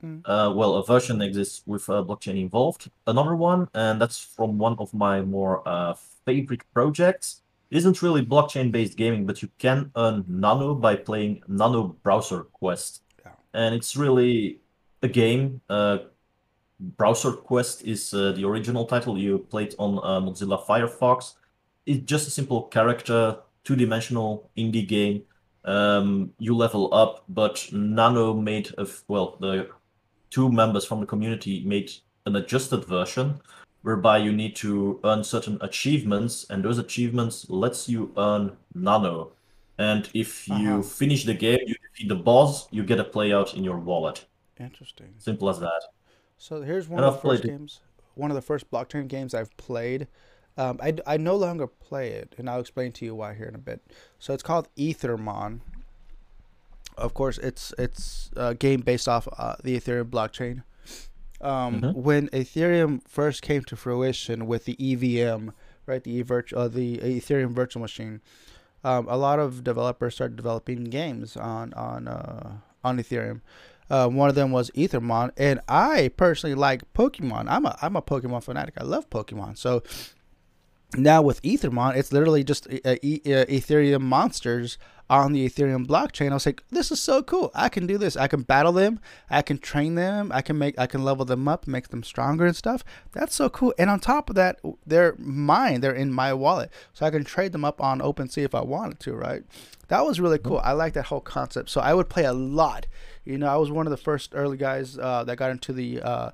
Hmm. 0.00 0.18
Uh, 0.24 0.52
well, 0.54 0.74
a 0.74 0.84
version 0.84 1.22
exists 1.22 1.62
with 1.66 1.88
a 1.88 2.04
blockchain 2.04 2.36
involved. 2.40 2.90
Another 3.06 3.34
one, 3.34 3.68
and 3.74 4.00
that's 4.00 4.18
from 4.36 4.58
one 4.58 4.76
of 4.78 4.92
my 4.92 5.22
more 5.22 5.62
uh, 5.66 5.94
favorite 6.26 6.62
projects. 6.74 7.42
It 7.70 7.78
isn't 7.78 8.00
really 8.02 8.24
blockchain-based 8.24 8.96
gaming, 8.96 9.26
but 9.26 9.42
you 9.42 9.48
can 9.58 9.90
earn 9.96 10.24
Nano 10.28 10.74
by 10.74 10.96
playing 10.96 11.42
Nano 11.48 11.96
Browser 12.04 12.44
Quest, 12.52 13.02
Yeah. 13.24 13.32
and 13.54 13.74
it's 13.74 13.96
really 13.96 14.60
a 15.02 15.08
game. 15.08 15.60
Browser 16.80 17.32
Quest 17.32 17.82
is 17.84 18.12
uh, 18.12 18.32
the 18.32 18.44
original 18.44 18.84
title. 18.84 19.18
You 19.18 19.38
played 19.50 19.74
on 19.78 19.98
uh, 19.98 20.20
Mozilla 20.20 20.64
Firefox. 20.66 21.34
It's 21.86 22.04
just 22.04 22.28
a 22.28 22.30
simple 22.30 22.64
character, 22.64 23.38
two-dimensional 23.64 24.50
indie 24.56 24.86
game. 24.86 25.22
Um, 25.64 26.32
you 26.38 26.54
level 26.56 26.92
up, 26.94 27.24
but 27.28 27.66
Nano 27.72 28.34
made 28.34 28.72
a 28.78 28.82
f- 28.82 29.02
well 29.08 29.36
the 29.40 29.68
two 30.30 30.50
members 30.50 30.84
from 30.84 31.00
the 31.00 31.06
community 31.06 31.62
made 31.64 31.90
an 32.26 32.36
adjusted 32.36 32.84
version 32.84 33.40
whereby 33.82 34.18
you 34.18 34.32
need 34.32 34.54
to 34.56 35.00
earn 35.04 35.22
certain 35.24 35.58
achievements 35.60 36.44
and 36.50 36.64
those 36.64 36.78
achievements 36.78 37.48
lets 37.48 37.88
you 37.88 38.12
earn 38.16 38.50
nano 38.74 39.30
and 39.78 40.08
if 40.14 40.48
you 40.48 40.54
Uh-huh. 40.54 40.82
finish 40.82 41.24
the 41.24 41.34
game 41.34 41.60
you 41.66 41.74
defeat 41.86 42.08
the 42.08 42.16
boss 42.16 42.66
you 42.72 42.82
get 42.82 42.98
a 42.98 43.04
playout 43.04 43.54
in 43.54 43.62
your 43.62 43.78
wallet 43.78 44.26
Interesting. 44.58 45.14
simple 45.18 45.48
as 45.48 45.60
that 45.60 45.82
So 46.38 46.62
here's 46.62 46.88
one 46.88 46.98
And 46.98 47.06
of 47.06 47.14
the 47.14 47.16
I've 47.18 47.22
played 47.22 47.38
first 47.38 47.48
games, 47.48 47.80
one 48.14 48.30
of 48.30 48.34
the 48.34 48.42
first 48.42 48.70
blockchain 48.70 49.08
games 49.08 49.34
I've 49.34 49.56
played. 49.56 50.06
Um, 50.58 50.78
I, 50.82 50.94
I 51.06 51.16
no 51.18 51.36
longer 51.36 51.66
play 51.66 52.12
it, 52.12 52.34
and 52.38 52.48
I'll 52.48 52.60
explain 52.60 52.92
to 52.92 53.04
you 53.04 53.14
why 53.14 53.34
here 53.34 53.46
in 53.46 53.54
a 53.54 53.58
bit. 53.58 53.82
So 54.18 54.32
it's 54.32 54.42
called 54.42 54.68
Ethermon. 54.76 55.60
Of 56.96 57.12
course, 57.12 57.36
it's 57.38 57.74
it's 57.78 58.30
a 58.36 58.54
game 58.54 58.80
based 58.80 59.06
off 59.06 59.28
uh, 59.36 59.56
the 59.62 59.78
Ethereum 59.78 60.08
blockchain. 60.10 60.62
Um, 61.42 61.82
Mhm. 61.82 61.94
When 61.94 62.28
Ethereum 62.30 63.06
first 63.06 63.42
came 63.42 63.62
to 63.64 63.76
fruition 63.76 64.46
with 64.46 64.64
the 64.64 64.76
EVM, 64.78 65.50
right, 65.84 66.02
the 66.02 66.20
uh, 66.54 66.68
the 66.68 66.98
Ethereum 66.98 67.50
virtual 67.52 67.82
machine, 67.82 68.22
um, 68.82 69.06
a 69.08 69.16
lot 69.18 69.38
of 69.38 69.62
developers 69.62 70.14
started 70.14 70.36
developing 70.36 70.84
games 70.84 71.36
on 71.36 71.74
on 71.74 72.08
uh, 72.08 72.56
on 72.82 72.96
Ethereum. 72.98 73.42
Uh, 73.88 74.08
one 74.08 74.28
of 74.28 74.34
them 74.34 74.50
was 74.50 74.70
Ethermon, 74.72 75.30
and 75.36 75.60
I 75.68 76.10
personally 76.16 76.54
like 76.54 76.92
Pokemon. 76.92 77.46
I'm 77.48 77.66
a 77.66 77.76
I'm 77.80 77.96
a 77.96 78.02
Pokemon 78.02 78.42
fanatic. 78.42 78.74
I 78.78 78.84
love 78.84 79.08
Pokemon. 79.10 79.58
So 79.58 79.82
now 80.96 81.22
with 81.22 81.42
Ethermon, 81.42 81.96
it's 81.96 82.12
literally 82.12 82.44
just 82.44 82.66
uh, 82.66 82.96
e- 83.02 83.20
uh, 83.26 83.44
Ethereum 83.46 84.02
monsters 84.02 84.78
on 85.08 85.32
the 85.32 85.48
Ethereum 85.48 85.86
blockchain. 85.86 86.30
I 86.30 86.34
was 86.34 86.46
like, 86.46 86.64
this 86.70 86.90
is 86.90 87.00
so 87.00 87.22
cool. 87.22 87.50
I 87.54 87.68
can 87.68 87.86
do 87.86 87.96
this. 87.96 88.16
I 88.16 88.26
can 88.26 88.42
battle 88.42 88.72
them. 88.72 88.98
I 89.30 89.42
can 89.42 89.58
train 89.58 89.94
them. 89.94 90.32
I 90.34 90.42
can 90.42 90.58
make 90.58 90.78
I 90.78 90.86
can 90.86 91.04
level 91.04 91.24
them 91.24 91.46
up, 91.46 91.66
make 91.66 91.88
them 91.88 92.02
stronger 92.02 92.46
and 92.46 92.56
stuff. 92.56 92.82
That's 93.12 93.34
so 93.34 93.48
cool. 93.48 93.72
And 93.78 93.88
on 93.88 94.00
top 94.00 94.30
of 94.30 94.36
that, 94.36 94.60
they're 94.84 95.14
mine. 95.18 95.80
They're 95.80 95.92
in 95.92 96.12
my 96.12 96.32
wallet, 96.34 96.70
so 96.92 97.06
I 97.06 97.10
can 97.10 97.24
trade 97.24 97.52
them 97.52 97.64
up 97.64 97.80
on 97.80 98.00
OpenSea 98.00 98.44
if 98.44 98.54
I 98.54 98.62
wanted 98.62 99.00
to. 99.00 99.14
Right? 99.14 99.44
That 99.88 100.04
was 100.04 100.18
really 100.18 100.38
cool. 100.38 100.60
I 100.64 100.72
like 100.72 100.94
that 100.94 101.06
whole 101.06 101.20
concept. 101.20 101.70
So 101.70 101.80
I 101.80 101.94
would 101.94 102.08
play 102.08 102.24
a 102.24 102.32
lot. 102.32 102.86
You 103.26 103.38
know, 103.38 103.48
I 103.48 103.56
was 103.56 103.70
one 103.70 103.86
of 103.86 103.90
the 103.90 103.96
first 103.96 104.30
early 104.34 104.56
guys 104.56 104.96
uh, 104.96 105.24
that 105.24 105.36
got 105.36 105.50
into 105.50 105.72
the 105.72 106.00
uh, 106.00 106.30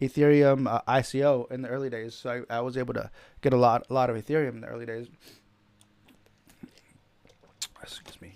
Ethereum 0.00 0.66
uh, 0.68 0.80
ICO 0.88 1.50
in 1.50 1.62
the 1.62 1.68
early 1.68 1.88
days. 1.88 2.14
So 2.14 2.44
I, 2.50 2.56
I 2.58 2.60
was 2.60 2.76
able 2.76 2.94
to 2.94 3.10
get 3.40 3.52
a 3.52 3.56
lot, 3.56 3.86
a 3.88 3.94
lot 3.94 4.10
of 4.10 4.16
Ethereum 4.16 4.54
in 4.54 4.60
the 4.60 4.66
early 4.66 4.84
days. 4.84 5.06
Excuse 7.80 8.20
me. 8.20 8.34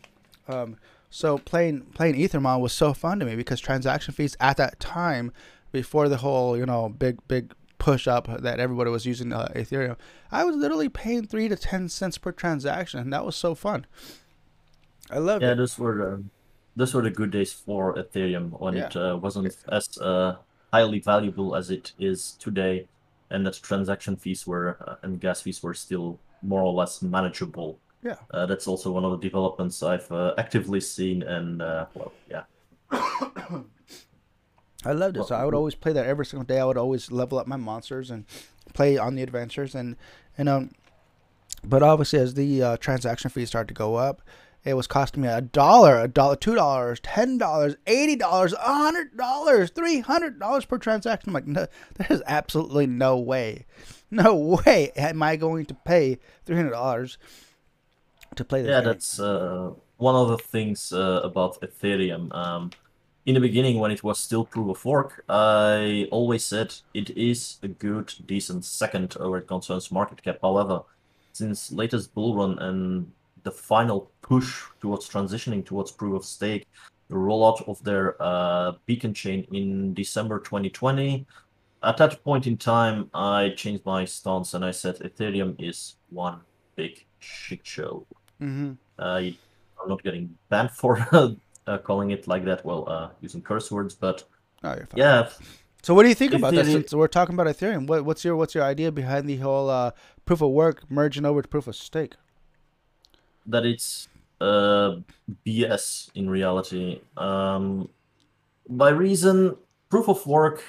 Um, 0.49 0.77
so 1.11 1.39
playing 1.39 1.83
playing 1.95 2.15
Ethermon 2.15 2.61
was 2.61 2.73
so 2.73 2.93
fun 2.93 3.19
to 3.21 3.27
me 3.27 3.37
because 3.37 3.61
transaction 3.61 4.13
fees 4.13 4.37
at 4.41 4.57
that 4.59 4.79
time, 4.81 5.33
before 5.73 6.09
the 6.09 6.19
whole 6.19 6.57
you 6.57 6.67
know 6.67 6.89
big 6.89 7.19
big 7.29 7.55
push 7.79 8.09
up 8.09 8.29
that 8.43 8.59
everybody 8.59 8.91
was 8.91 9.07
using 9.07 9.33
uh, 9.33 9.49
Ethereum, 9.55 9.97
I 10.31 10.45
was 10.45 10.57
literally 10.57 10.89
paying 10.89 11.27
three 11.27 11.49
to 11.49 11.57
ten 11.57 11.89
cents 11.89 12.19
per 12.19 12.33
transaction, 12.33 13.01
and 13.01 13.13
that 13.13 13.25
was 13.25 13.37
so 13.37 13.55
fun. 13.55 13.87
I 15.11 15.19
love 15.19 15.43
yeah 15.43 15.53
it. 15.53 15.57
those 15.57 15.79
were 15.79 15.97
the, 15.97 16.25
those 16.77 16.95
were 16.95 17.03
the 17.03 17.11
good 17.11 17.31
days 17.31 17.53
for 17.53 17.95
ethereum 17.95 18.51
when 18.61 18.77
it 18.77 18.97
uh, 18.97 19.19
wasn't 19.21 19.57
as 19.73 19.99
uh, 19.99 20.37
highly 20.73 21.01
valuable 21.01 21.57
as 21.57 21.71
it 21.71 21.93
is 21.99 22.37
today 22.39 22.87
and 23.31 23.47
that 23.47 23.55
transaction 23.63 24.15
fees 24.17 24.47
were 24.47 24.77
uh, 24.87 24.97
and 25.03 25.21
gas 25.21 25.41
fees 25.41 25.63
were 25.63 25.75
still 25.75 26.19
more 26.43 26.63
or 26.63 26.73
less 26.73 27.03
manageable 27.03 27.79
Yeah. 28.03 28.17
Uh, 28.31 28.47
that's 28.47 28.69
also 28.69 28.93
one 28.93 29.05
of 29.05 29.11
the 29.11 29.19
developments 29.19 29.83
I've 29.83 30.11
uh, 30.13 30.35
actively 30.39 30.81
seen, 30.81 31.23
and 31.25 31.61
uh, 31.61 31.87
well, 31.95 32.13
yeah. 32.31 32.45
I 34.85 34.93
loved 34.93 35.17
it. 35.17 35.27
So 35.27 35.35
I 35.35 35.45
would 35.45 35.55
always 35.55 35.75
play 35.75 35.93
that 35.93 36.07
every 36.07 36.25
single 36.25 36.47
day. 36.47 36.61
I 36.61 36.65
would 36.65 36.77
always 36.77 37.11
level 37.11 37.39
up 37.39 37.49
my 37.49 37.57
monsters 37.57 38.11
and 38.11 38.25
play 38.75 38.97
on 38.97 39.17
the 39.17 39.23
adventures 39.23 39.75
and 39.75 39.97
and 40.39 40.49
um. 40.49 40.71
But 41.65 41.83
obviously, 41.83 42.21
as 42.21 42.35
the 42.35 42.63
uh, 42.63 42.77
transaction 42.77 43.29
fees 43.29 43.49
started 43.49 43.69
to 43.69 43.75
go 43.75 43.97
up, 43.97 44.23
it 44.67 44.75
was 44.75 44.87
costing 44.87 45.23
me 45.23 45.29
a 45.29 45.41
dollar, 45.41 45.99
a 46.01 46.09
dollar, 46.09 46.37
two 46.37 46.55
dollars, 46.57 47.01
ten 47.01 47.39
dollars, 47.39 47.77
eighty 47.87 48.17
dollars, 48.17 48.53
a 48.53 48.57
hundred 48.59 49.17
dollars, 49.17 49.71
three 49.71 50.01
hundred 50.01 50.39
dollars 50.41 50.65
per 50.65 50.77
transaction. 50.79 51.31
I'm 51.31 51.35
like, 51.35 51.47
no, 51.47 51.67
there's 51.95 52.23
absolutely 52.27 52.87
no 52.87 53.17
way, 53.19 53.65
no 54.11 54.35
way 54.67 54.91
am 54.97 55.23
I 55.23 55.37
going 55.37 55.67
to 55.67 55.75
pay 55.75 56.19
three 56.45 56.57
hundred 56.57 56.73
dollars 56.73 57.17
to 58.35 58.45
play 58.45 58.63
this 58.63 58.71
Yeah, 58.71 58.81
game. 58.81 58.85
that's 58.91 59.21
uh, 59.21 59.71
one 59.99 60.15
of 60.17 60.29
the 60.29 60.39
things 60.39 60.93
uh, 60.93 61.21
about 61.23 61.61
Ethereum. 61.61 62.35
Um, 62.35 62.71
in 63.25 63.35
the 63.35 63.41
beginning, 63.41 63.79
when 63.79 63.91
it 63.91 64.05
was 64.05 64.19
still 64.21 64.45
proof 64.45 64.69
of 64.77 64.85
work, 64.85 65.25
I 65.29 66.07
always 66.13 66.45
said 66.45 66.75
it 66.95 67.11
is 67.11 67.59
a 67.63 67.69
good, 67.69 68.13
decent 68.25 68.65
second 68.65 69.15
where 69.15 69.39
it 69.41 69.49
concerns 69.49 69.91
market 69.91 70.23
cap. 70.23 70.39
However, 70.43 70.83
since 71.33 71.73
latest 71.73 72.15
bull 72.15 72.37
run 72.37 72.59
and 72.59 73.13
the 73.47 73.53
final 73.53 74.11
push 74.23 74.65
towards 74.81 75.09
transitioning 75.09 75.65
towards 75.65 75.93
proof 75.93 76.17
of 76.17 76.25
stake, 76.25 76.67
the 77.09 77.15
rollout 77.15 77.67
of 77.69 77.83
their 77.85 78.21
uh, 78.21 78.73
beacon 78.87 79.15
chain 79.15 79.47
in 79.53 79.95
December 79.95 80.41
2020, 80.41 81.25
at 81.85 81.97
that 81.97 82.25
point 82.25 82.49
in 82.49 82.57
time, 82.57 83.09
I 83.15 83.51
changed 83.57 83.87
my 83.87 84.05
stance 84.05 84.55
and 84.55 84.65
I 84.65 84.73
said 84.73 84.97
Ethereum 84.99 85.55
is 85.61 85.95
one 86.11 86.41
big 86.75 87.07
shit 87.21 87.65
show. 87.65 88.05
mm-hmm. 88.43 88.73
Uh, 88.99 89.31
I'm 89.81 89.89
not 89.89 90.03
getting 90.03 90.37
banned 90.49 90.73
for 90.73 91.07
uh, 91.69 91.79
calling 91.79 92.11
it 92.11 92.27
like 92.27 92.45
that. 92.47 92.65
Well, 92.65 92.89
uh, 92.89 93.11
using 93.21 93.43
curse 93.43 93.71
words, 93.71 93.95
but 93.95 94.25
Oh, 94.65 94.75
yeah, 94.97 95.29
So 95.83 95.95
what 95.95 96.03
do 96.03 96.09
you 96.09 96.17
think 96.17 96.33
about 96.33 96.55
that? 96.55 96.67
Ethereum- 96.67 96.73
Since 96.73 96.95
we're 96.95 97.07
talking 97.07 97.35
about 97.37 97.47
Ethereum, 97.47 97.87
what, 97.87 98.05
what's 98.05 98.25
your 98.25 98.35
what's 98.35 98.57
your 98.57 98.65
idea 98.65 98.91
behind 98.91 99.29
the 99.29 99.37
whole 99.37 99.71
uh, 99.71 99.93
proof 100.25 100.41
of 100.43 100.51
work 100.51 100.91
merging 100.91 101.25
over 101.25 101.43
to 101.43 101.47
proof 101.47 101.69
of 101.69 101.77
stake? 101.77 102.15
That 103.47 103.65
it's 103.65 104.09
uh, 104.41 104.97
BS 105.47 106.11
in 106.15 106.29
reality. 106.29 107.01
Um, 107.17 107.89
by 108.69 108.91
reason, 108.91 109.57
proof 109.89 110.09
of 110.09 110.27
work 110.27 110.63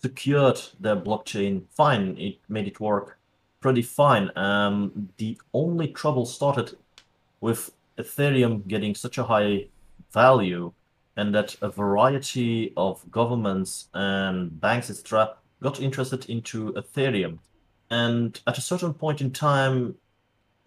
secured 0.00 0.60
their 0.80 0.96
blockchain 0.96 1.64
fine. 1.70 2.16
It 2.18 2.38
made 2.48 2.66
it 2.66 2.80
work 2.80 3.18
pretty 3.60 3.82
fine. 3.82 4.30
Um, 4.36 5.08
the 5.16 5.38
only 5.52 5.88
trouble 5.88 6.26
started 6.26 6.76
with 7.40 7.72
Ethereum 7.98 8.66
getting 8.68 8.94
such 8.94 9.18
a 9.18 9.24
high 9.24 9.66
value 10.12 10.72
and 11.16 11.34
that 11.34 11.56
a 11.62 11.68
variety 11.68 12.72
of 12.76 13.04
governments 13.10 13.88
and 13.94 14.60
banks, 14.60 14.88
etc., 14.88 15.34
got 15.60 15.80
interested 15.80 16.28
into 16.30 16.72
Ethereum. 16.74 17.38
and 17.90 18.40
at 18.46 18.58
a 18.58 18.60
certain 18.60 18.92
point 18.92 19.20
in 19.20 19.30
time, 19.30 19.94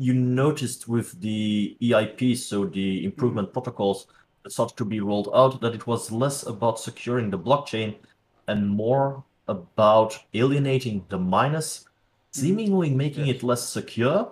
you 0.02 0.16
noticed 0.16 0.88
with 0.88 1.20
the 1.22 1.78
EIP, 1.80 2.36
so 2.36 2.66
the 2.66 3.06
improvement 3.06 3.48
mm-hmm. 3.48 3.54
protocols 3.54 4.08
that 4.44 4.52
started 4.52 4.76
to 4.78 4.86
be 4.86 5.00
rolled 5.00 5.30
out, 5.34 5.62
that 5.62 5.76
it 5.76 5.86
was 5.86 6.12
less 6.12 6.44
about 6.48 6.80
securing 6.80 7.30
the 7.30 7.38
blockchain 7.38 7.96
and 8.48 8.68
more 8.68 9.24
about 9.48 10.18
alienating 10.34 11.06
the 11.10 11.20
miners, 11.20 11.86
mm-hmm. 11.86 12.42
seemingly 12.42 12.90
making 12.90 13.28
yes. 13.28 13.38
it 13.38 13.44
less 13.44 13.70
secure, 13.70 14.32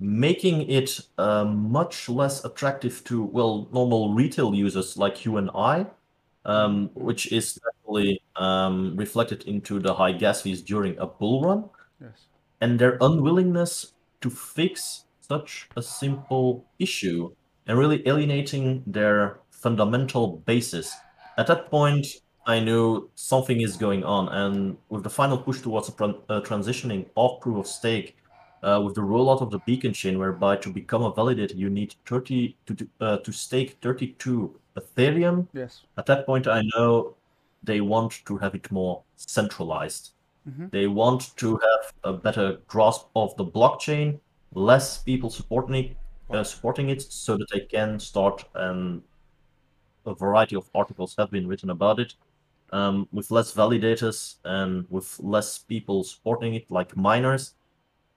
making 0.00 0.68
it 0.68 0.98
uh, 1.18 1.44
much 1.44 2.08
less 2.08 2.44
attractive 2.44 3.04
to, 3.04 3.22
well, 3.22 3.68
normal 3.72 4.12
retail 4.12 4.52
users 4.52 4.96
like 4.96 5.24
you 5.24 5.36
and 5.36 5.50
I, 5.54 5.86
um, 6.44 6.88
mm-hmm. 6.88 7.04
which 7.04 7.30
is 7.30 7.54
definitely 7.54 8.20
um, 8.34 8.96
reflected 8.96 9.44
into 9.44 9.78
the 9.78 9.94
high 9.94 10.12
gas 10.12 10.42
fees 10.42 10.62
during 10.62 10.98
a 10.98 11.06
bull 11.06 11.44
run. 11.44 11.70
Yes. 12.00 12.26
And 12.60 12.78
their 12.78 12.98
unwillingness 13.00 13.92
to 14.20 14.30
fix 14.30 15.04
such 15.20 15.68
a 15.76 15.82
simple 15.82 16.64
issue 16.78 17.30
and 17.66 17.78
really 17.78 18.06
alienating 18.06 18.82
their 18.86 19.40
fundamental 19.50 20.38
basis. 20.46 20.96
At 21.38 21.46
that 21.46 21.70
point, 21.70 22.06
I 22.46 22.58
knew 22.60 23.10
something 23.14 23.60
is 23.60 23.76
going 23.76 24.02
on, 24.02 24.28
and 24.28 24.76
with 24.88 25.04
the 25.04 25.10
final 25.10 25.38
push 25.38 25.60
towards 25.60 25.88
a 25.88 25.92
uh, 25.92 26.40
transitioning 26.40 27.06
off 27.14 27.40
proof 27.40 27.58
of 27.58 27.66
stake, 27.66 28.16
uh, 28.62 28.80
with 28.84 28.94
the 28.94 29.02
rollout 29.02 29.40
of 29.40 29.50
the 29.50 29.60
beacon 29.60 29.92
chain, 29.92 30.18
whereby 30.18 30.56
to 30.56 30.70
become 30.70 31.02
a 31.02 31.12
validator 31.12 31.56
you 31.56 31.70
need 31.70 31.94
30 32.06 32.56
to 32.66 32.88
uh, 33.00 33.16
to 33.18 33.32
stake 33.32 33.78
32 33.82 34.58
Ethereum. 34.76 35.46
Yes. 35.52 35.82
At 35.96 36.06
that 36.06 36.26
point, 36.26 36.46
I 36.46 36.62
know 36.74 37.14
they 37.62 37.80
want 37.80 38.24
to 38.26 38.38
have 38.38 38.54
it 38.54 38.70
more 38.70 39.02
centralized. 39.16 40.12
Mm-hmm. 40.48 40.66
They 40.70 40.86
want 40.86 41.36
to 41.36 41.52
have 41.52 41.92
a 42.04 42.12
better 42.12 42.58
grasp 42.66 43.06
of 43.14 43.36
the 43.36 43.44
blockchain, 43.44 44.20
less 44.54 44.98
people 44.98 45.30
supporting 45.30 45.74
it, 45.74 45.96
uh, 46.30 46.44
supporting 46.44 46.88
it, 46.88 47.02
so 47.02 47.36
that 47.36 47.50
they 47.52 47.60
can 47.60 47.98
start. 47.98 48.44
And 48.54 49.02
a 50.06 50.14
variety 50.14 50.56
of 50.56 50.68
articles 50.74 51.14
have 51.18 51.30
been 51.30 51.46
written 51.46 51.70
about 51.70 52.00
it. 52.00 52.14
Um, 52.72 53.08
with 53.10 53.32
less 53.32 53.52
validators 53.52 54.36
and 54.44 54.86
with 54.90 55.18
less 55.18 55.58
people 55.58 56.04
supporting 56.04 56.54
it, 56.54 56.70
like 56.70 56.96
miners, 56.96 57.54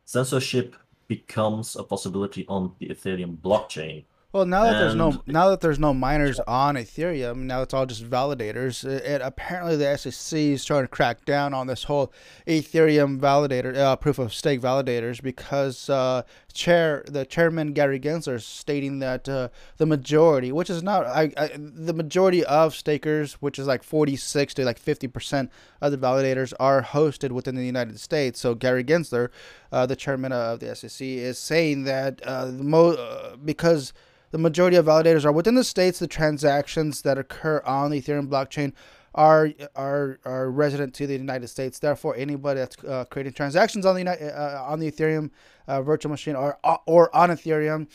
censorship 0.05 0.75
becomes 1.07 1.75
a 1.75 1.83
possibility 1.83 2.45
on 2.47 2.73
the 2.79 2.87
Ethereum 2.87 3.37
blockchain. 3.37 4.05
Well, 4.33 4.47
now 4.47 4.63
that 4.63 4.73
and 4.73 4.81
there's 4.81 4.95
no 4.95 5.21
now 5.27 5.49
that 5.49 5.61
there's 5.61 5.77
no 5.77 5.93
miners 5.93 6.39
on 6.39 6.73
Ethereum, 6.73 7.43
now 7.43 7.61
it's 7.61 7.71
all 7.71 7.85
just 7.85 8.03
validators. 8.03 8.83
It, 8.83 9.05
it, 9.05 9.21
apparently 9.21 9.75
the 9.75 9.95
SEC 9.95 10.39
is 10.39 10.65
trying 10.65 10.83
to 10.83 10.87
crack 10.87 11.23
down 11.23 11.53
on 11.53 11.67
this 11.67 11.83
whole 11.83 12.11
Ethereum 12.47 13.19
validator 13.19 13.77
uh, 13.77 13.95
proof 13.95 14.17
of 14.17 14.33
stake 14.33 14.59
validators 14.59 15.21
because 15.21 15.87
uh, 15.87 16.23
chair 16.53 17.03
the 17.07 17.25
chairman 17.25 17.73
Gary 17.73 17.99
Gensler 17.99 18.39
stating 18.39 18.99
that 18.99 19.27
uh, 19.27 19.49
the 19.77 19.85
majority, 19.85 20.51
which 20.51 20.69
is 20.69 20.83
not 20.83 21.05
I, 21.05 21.31
I, 21.35 21.51
the 21.55 21.93
majority 21.93 22.45
of 22.45 22.75
stakers, 22.75 23.33
which 23.35 23.57
is 23.57 23.67
like 23.67 23.83
46 23.83 24.53
to 24.55 24.65
like 24.65 24.77
50 24.77 25.07
percent 25.07 25.51
of 25.81 25.91
the 25.91 25.97
validators 25.97 26.53
are 26.59 26.83
hosted 26.83 27.31
within 27.31 27.55
the 27.55 27.65
United 27.65 27.99
States. 27.99 28.39
So 28.39 28.55
Gary 28.55 28.83
Gensler, 28.83 29.29
uh, 29.71 29.85
the 29.85 29.95
chairman 29.95 30.31
of 30.31 30.59
the 30.59 30.75
SEC, 30.75 31.05
is 31.05 31.37
saying 31.37 31.83
that 31.83 32.21
uh, 32.25 32.47
mo- 32.47 32.93
uh, 32.93 33.35
because 33.37 33.93
the 34.31 34.39
majority 34.39 34.77
of 34.77 34.87
validators 34.87 35.25
are 35.25 35.31
within 35.31 35.53
the 35.53 35.63
states. 35.63 35.99
The 35.99 36.07
transactions 36.07 37.03
that 37.03 37.19
occur 37.19 37.61
on 37.65 37.91
the 37.91 38.01
Ethereum 38.01 38.27
blockchain 38.27 38.73
are 39.15 39.49
are 39.75 40.19
are 40.25 40.49
resident 40.49 40.93
to 40.95 41.07
the 41.07 41.13
United 41.13 41.47
States. 41.47 41.79
Therefore, 41.79 42.15
anybody 42.15 42.59
that's 42.59 42.83
uh, 42.83 43.05
creating 43.05 43.33
transactions 43.33 43.85
on 43.85 43.95
the 43.95 44.07
uh, 44.07 44.63
on 44.63 44.79
the 44.79 44.91
Ethereum 44.91 45.29
uh, 45.67 45.81
virtual 45.81 46.11
machine 46.11 46.35
or 46.35 46.57
uh, 46.63 46.77
or 46.85 47.15
on 47.15 47.29
Ethereum 47.29 47.87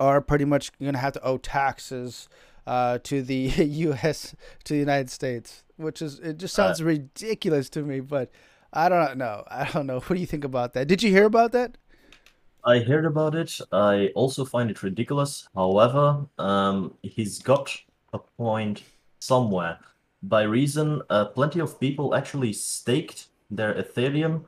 are 0.00 0.20
pretty 0.20 0.44
much 0.44 0.76
going 0.78 0.92
to 0.92 0.98
have 0.98 1.12
to 1.12 1.22
owe 1.24 1.38
taxes 1.38 2.28
uh, 2.66 2.98
to 3.02 3.22
the 3.22 3.34
U.S. 3.58 4.34
to 4.64 4.74
the 4.74 4.78
United 4.78 5.10
States, 5.10 5.64
which 5.76 6.02
is 6.02 6.18
it 6.20 6.38
just 6.38 6.54
sounds 6.54 6.80
uh, 6.80 6.84
ridiculous 6.84 7.68
to 7.70 7.82
me. 7.82 8.00
But 8.00 8.30
I 8.72 8.88
don't 8.88 9.18
know. 9.18 9.44
I 9.48 9.68
don't 9.72 9.86
know. 9.86 10.00
What 10.00 10.14
do 10.14 10.20
you 10.20 10.26
think 10.26 10.44
about 10.44 10.74
that? 10.74 10.88
Did 10.88 11.02
you 11.02 11.10
hear 11.10 11.24
about 11.24 11.52
that? 11.52 11.76
I 12.64 12.80
heard 12.80 13.06
about 13.06 13.34
it. 13.34 13.58
I 13.72 14.08
also 14.14 14.44
find 14.44 14.70
it 14.70 14.82
ridiculous. 14.82 15.48
However, 15.54 16.26
um, 16.38 16.94
he's 17.02 17.38
got 17.38 17.74
a 18.12 18.18
point 18.18 18.82
somewhere. 19.20 19.78
By 20.22 20.42
reason, 20.42 21.02
uh, 21.10 21.26
plenty 21.26 21.60
of 21.60 21.78
people 21.78 22.14
actually 22.14 22.52
staked 22.52 23.28
their 23.50 23.74
Ethereum 23.74 24.44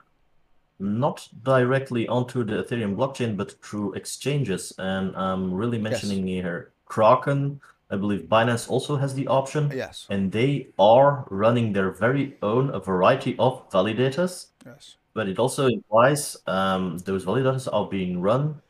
not 0.78 1.28
directly 1.42 2.08
onto 2.08 2.42
the 2.42 2.62
Ethereum 2.62 2.96
blockchain, 2.96 3.36
but 3.36 3.62
through 3.62 3.92
exchanges. 3.92 4.72
And 4.78 5.14
I'm 5.14 5.52
really 5.52 5.78
mentioning 5.78 6.26
yes. 6.26 6.42
here 6.42 6.72
Kraken. 6.86 7.60
I 7.90 7.96
believe 7.96 8.22
Binance 8.22 8.70
also 8.70 8.96
has 8.96 9.14
the 9.14 9.26
option. 9.26 9.70
Yes. 9.74 10.06
And 10.10 10.32
they 10.32 10.68
are 10.78 11.26
running 11.28 11.72
their 11.72 11.90
very 11.90 12.36
own 12.42 12.70
a 12.70 12.80
variety 12.80 13.36
of 13.38 13.68
validators. 13.70 14.46
Yes 14.64 14.96
but 15.14 15.28
it 15.28 15.38
also 15.38 15.66
implies 15.66 16.36
um, 16.46 16.98
those 16.98 17.24
validators 17.24 17.68
are 17.72 17.86
being 17.88 18.20
run 18.20 18.60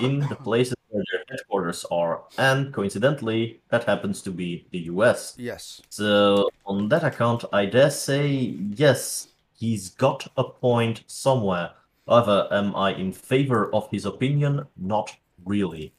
in 0.00 0.20
the 0.20 0.36
places 0.44 0.75
where 0.96 1.04
their 1.12 1.24
headquarters 1.28 1.84
are. 1.90 2.24
And 2.38 2.72
coincidentally, 2.72 3.60
that 3.68 3.84
happens 3.84 4.22
to 4.22 4.30
be 4.30 4.66
the 4.70 4.78
US. 4.92 5.34
Yes. 5.38 5.82
So, 5.90 6.48
on 6.64 6.88
that 6.88 7.04
account, 7.04 7.44
I 7.52 7.66
dare 7.66 7.90
say, 7.90 8.26
yes, 8.26 9.28
he's 9.54 9.90
got 9.90 10.26
a 10.36 10.44
point 10.44 11.04
somewhere. 11.06 11.70
However, 12.08 12.48
am 12.50 12.74
I 12.74 12.94
in 12.94 13.12
favor 13.12 13.74
of 13.74 13.90
his 13.90 14.06
opinion? 14.06 14.66
Not 14.76 15.16
really. 15.44 15.92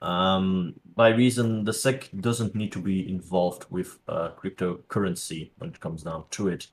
Um, 0.00 0.74
by 0.96 1.10
reason, 1.10 1.64
the 1.64 1.72
SEC 1.72 2.08
doesn't 2.20 2.54
need 2.54 2.72
to 2.72 2.80
be 2.80 3.08
involved 3.08 3.66
with 3.70 3.98
uh, 4.08 4.30
cryptocurrency 4.30 5.50
when 5.58 5.70
it 5.70 5.80
comes 5.80 6.02
down 6.02 6.24
to 6.30 6.48
it. 6.48 6.66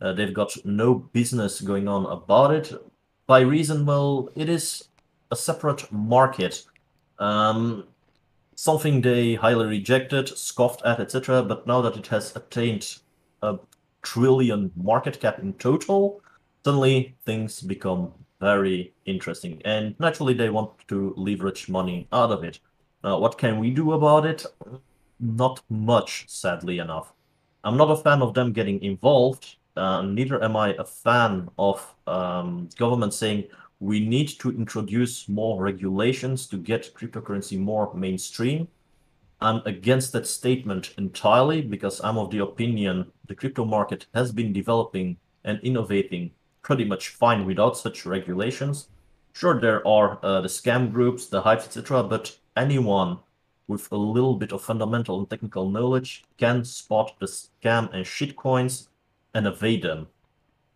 Uh, 0.00 0.12
they've 0.12 0.34
got 0.34 0.56
no 0.64 0.94
business 0.94 1.60
going 1.60 1.88
on 1.88 2.06
about 2.06 2.52
it. 2.52 2.72
By 3.26 3.40
reason, 3.40 3.86
well, 3.86 4.28
it 4.36 4.48
is 4.48 4.88
a 5.30 5.36
separate 5.36 5.90
market. 5.90 6.64
Um, 7.18 7.84
something 8.54 9.00
they 9.00 9.34
highly 9.34 9.66
rejected, 9.66 10.28
scoffed 10.28 10.82
at, 10.84 11.00
etc. 11.00 11.42
But 11.42 11.66
now 11.66 11.80
that 11.82 11.96
it 11.96 12.06
has 12.08 12.34
attained 12.36 12.98
a 13.42 13.58
trillion 14.02 14.70
market 14.76 15.20
cap 15.20 15.38
in 15.38 15.54
total, 15.54 16.20
suddenly 16.64 17.16
things 17.24 17.60
become 17.60 18.12
very 18.40 18.94
interesting. 19.04 19.62
And 19.64 19.98
naturally, 19.98 20.34
they 20.34 20.50
want 20.50 20.72
to 20.88 21.14
leverage 21.16 21.68
money 21.68 22.08
out 22.12 22.30
of 22.30 22.44
it. 22.44 22.60
Uh, 23.04 23.18
what 23.18 23.38
can 23.38 23.58
we 23.58 23.70
do 23.70 23.92
about 23.92 24.26
it? 24.26 24.44
Not 25.20 25.62
much, 25.70 26.24
sadly 26.28 26.78
enough. 26.78 27.12
I'm 27.64 27.76
not 27.76 27.90
a 27.90 27.96
fan 27.96 28.22
of 28.22 28.34
them 28.34 28.52
getting 28.52 28.82
involved, 28.82 29.56
uh, 29.76 30.02
neither 30.02 30.42
am 30.42 30.56
I 30.56 30.74
a 30.78 30.84
fan 30.84 31.48
of 31.58 31.94
um, 32.06 32.68
government 32.76 33.12
saying 33.12 33.44
we 33.80 34.00
need 34.00 34.28
to 34.28 34.50
introduce 34.50 35.28
more 35.28 35.62
regulations 35.62 36.46
to 36.46 36.56
get 36.56 36.94
cryptocurrency 36.94 37.58
more 37.58 37.92
mainstream. 37.94 38.68
I'm 39.40 39.60
against 39.66 40.12
that 40.12 40.26
statement 40.26 40.94
entirely 40.96 41.60
because 41.60 42.00
I'm 42.02 42.16
of 42.16 42.30
the 42.30 42.38
opinion 42.38 43.12
the 43.26 43.34
crypto 43.34 43.64
market 43.66 44.06
has 44.14 44.32
been 44.32 44.52
developing 44.52 45.18
and 45.44 45.60
innovating 45.62 46.30
pretty 46.62 46.84
much 46.84 47.10
fine 47.10 47.44
without 47.44 47.76
such 47.76 48.06
regulations. 48.06 48.88
Sure, 49.34 49.60
there 49.60 49.86
are 49.86 50.18
uh, 50.22 50.40
the 50.40 50.48
scam 50.48 50.90
groups, 50.90 51.26
the 51.26 51.42
hypes, 51.42 51.66
etc., 51.66 52.02
but 52.02 52.38
anyone 52.56 53.18
with 53.68 53.90
a 53.92 53.96
little 53.96 54.36
bit 54.36 54.52
of 54.52 54.62
fundamental 54.62 55.18
and 55.18 55.28
technical 55.28 55.68
knowledge 55.68 56.24
can 56.38 56.64
spot 56.64 57.12
the 57.18 57.26
scam 57.26 57.92
and 57.92 58.06
shitcoins 58.06 58.88
and 59.34 59.46
evade 59.46 59.82
them. 59.82 60.06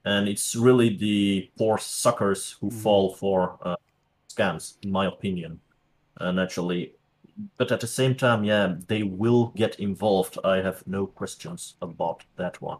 And 0.05 0.29
it's 0.29 0.57
really 0.57 0.97
the 0.97 1.51
poor 1.59 1.79
suckers 1.79 2.57
who 2.61 2.71
mm. 2.71 2.83
fall 2.83 3.15
for 3.15 3.59
uh, 3.63 3.77
scams, 4.29 4.77
in 4.83 4.91
my 4.91 5.07
opinion. 5.07 5.61
And 6.19 6.41
actually, 6.41 6.95
but 7.57 7.73
at 7.73 7.81
the 7.81 7.87
same 7.87 8.15
time, 8.15 8.45
yeah, 8.45 8.77
they 8.89 9.03
will 9.03 9.49
get 9.57 9.81
involved. 9.81 10.39
I 10.45 10.57
have 10.57 10.87
no 10.87 11.07
questions 11.07 11.77
about 11.81 12.25
that 12.37 12.61
one. 12.61 12.79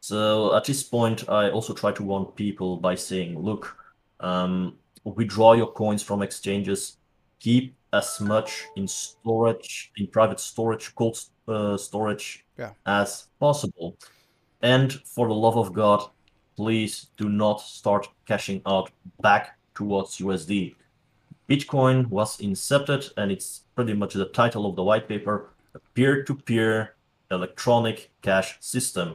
So 0.00 0.54
at 0.54 0.64
this 0.64 0.82
point, 0.82 1.28
I 1.28 1.50
also 1.50 1.74
try 1.74 1.92
to 1.92 2.02
warn 2.02 2.26
people 2.26 2.76
by 2.76 2.94
saying, 2.94 3.38
look, 3.38 3.76
um, 4.20 4.76
withdraw 5.04 5.54
your 5.54 5.72
coins 5.72 6.02
from 6.02 6.22
exchanges, 6.22 6.98
keep 7.40 7.74
as 7.92 8.20
much 8.20 8.64
in 8.76 8.86
storage, 8.86 9.92
in 9.96 10.06
private 10.06 10.40
storage, 10.40 10.94
cold 10.94 11.18
uh, 11.48 11.76
storage 11.76 12.44
yeah. 12.58 12.70
as 12.86 13.28
possible. 13.40 13.96
And 14.62 14.92
for 14.92 15.28
the 15.28 15.34
love 15.34 15.56
of 15.56 15.72
God, 15.72 16.08
please 16.56 17.08
do 17.16 17.28
not 17.28 17.60
start 17.60 18.08
cashing 18.26 18.62
out 18.66 18.90
back 19.20 19.58
towards 19.74 20.18
USD. 20.18 20.74
Bitcoin 21.48 22.08
was 22.08 22.38
incepted, 22.38 23.12
and 23.16 23.30
it's 23.30 23.62
pretty 23.74 23.92
much 23.94 24.14
the 24.14 24.26
title 24.26 24.66
of 24.66 24.74
the 24.76 24.82
white 24.82 25.08
paper 25.08 25.50
a 25.74 25.78
peer 25.94 26.24
to 26.24 26.34
peer 26.34 26.96
electronic 27.30 28.10
cash 28.22 28.56
system. 28.60 29.14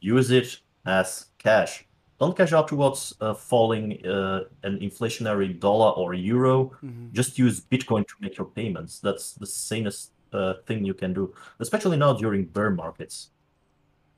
Use 0.00 0.30
it 0.30 0.60
as 0.86 1.26
cash. 1.38 1.86
don't 2.20 2.36
cash 2.36 2.52
out 2.52 2.68
towards 2.68 3.12
uh, 3.20 3.34
falling 3.34 3.98
uh, 4.06 4.44
an 4.62 4.78
inflationary 4.78 5.58
dollar 5.58 5.90
or 6.00 6.14
euro. 6.14 6.70
Mhm. 6.82 7.12
Just 7.12 7.38
use 7.38 7.60
Bitcoin 7.60 8.06
to 8.06 8.14
make 8.20 8.36
your 8.38 8.46
payments. 8.46 9.00
That's 9.00 9.32
the 9.34 9.46
sanest 9.46 10.12
uh, 10.32 10.54
thing 10.66 10.84
you 10.84 10.94
can 10.94 11.12
do, 11.12 11.34
especially 11.58 11.96
now 11.96 12.12
during 12.12 12.44
bear 12.44 12.70
markets. 12.70 13.30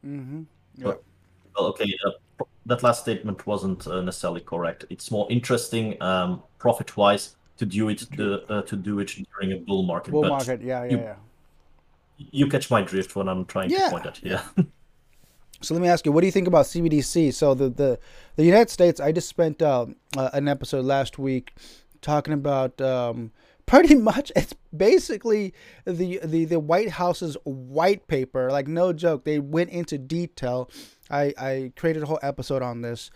Mm-hmm. 0.04 0.42
But- 0.82 1.02
Well, 1.56 1.66
okay, 1.72 1.90
uh, 2.06 2.10
that 2.66 2.82
last 2.82 3.02
statement 3.02 3.46
wasn't 3.46 3.86
uh, 3.86 4.00
necessarily 4.00 4.40
correct. 4.40 4.84
It's 4.90 5.10
more 5.10 5.26
interesting, 5.30 6.00
um, 6.02 6.42
profit-wise, 6.58 7.36
to 7.58 7.66
do 7.66 7.88
it 7.88 8.06
the, 8.16 8.44
uh, 8.52 8.62
to 8.62 8.76
do 8.76 8.98
it 8.98 9.12
during 9.32 9.52
a 9.52 9.56
bull 9.58 9.82
market. 9.84 10.10
Bull 10.10 10.22
but 10.22 10.28
market. 10.28 10.60
Yeah, 10.62 10.84
yeah, 10.84 10.90
you- 10.90 10.98
yeah. 10.98 11.14
you 12.18 12.46
catch 12.48 12.70
my 12.70 12.82
drift 12.82 13.14
when 13.16 13.28
I'm 13.28 13.44
trying 13.46 13.70
Yeah, 13.70 13.84
to 13.86 13.90
point 13.90 14.06
at. 14.06 14.22
Yeah. 14.22 14.42
So 15.62 15.72
let 15.72 15.80
me 15.82 15.88
ask 15.88 16.04
you, 16.04 16.12
what 16.12 16.20
do 16.20 16.26
you 16.26 16.32
think 16.32 16.46
about 16.48 16.66
CBDC? 16.66 17.32
So 17.32 17.54
the 17.54 17.70
the, 17.70 17.98
the 18.36 18.44
United 18.44 18.68
States, 18.68 19.00
I 19.00 19.10
just 19.10 19.26
spent 19.26 19.62
um, 19.62 19.96
uh, 20.14 20.28
an 20.34 20.48
episode 20.48 20.84
last 20.84 21.18
week 21.18 21.54
talking 22.02 22.34
about 22.34 22.78
um, 22.78 23.30
pretty 23.66 23.96
much 23.96 24.32
it's 24.36 24.54
basically 24.74 25.52
the, 25.84 26.20
the 26.24 26.44
the 26.44 26.60
White 26.60 26.90
House's 26.90 27.36
white 27.44 28.06
paper. 28.06 28.50
Like 28.50 28.68
no 28.68 28.92
joke, 28.92 29.24
they 29.24 29.38
went 29.38 29.70
into 29.70 29.98
detail. 29.98 30.70
I 31.10 31.34
I 31.36 31.72
created 31.76 32.02
a 32.02 32.06
whole 32.06 32.20
episode 32.22 32.62
on 32.62 32.82
this, 32.82 33.10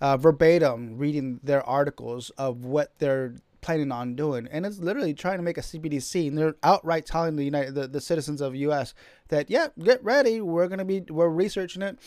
uh, 0.00 0.16
verbatim, 0.16 0.98
reading 0.98 1.40
their 1.42 1.66
articles 1.66 2.30
of 2.30 2.64
what 2.64 2.98
they're 2.98 3.34
planning 3.60 3.90
on 3.90 4.14
doing, 4.14 4.46
and 4.50 4.66
it's 4.66 4.78
literally 4.78 5.14
trying 5.14 5.38
to 5.38 5.42
make 5.42 5.58
a 5.58 5.62
CBDC. 5.62 6.28
And 6.28 6.38
they're 6.38 6.56
outright 6.62 7.06
telling 7.06 7.36
the 7.36 7.44
United 7.44 7.74
the, 7.74 7.88
the 7.88 8.00
citizens 8.00 8.40
of 8.40 8.54
U.S. 8.54 8.94
that 9.28 9.50
yeah, 9.50 9.68
get 9.82 10.04
ready, 10.04 10.40
we're 10.40 10.68
gonna 10.68 10.84
be 10.84 11.00
we're 11.08 11.28
researching 11.28 11.82
it. 11.82 11.98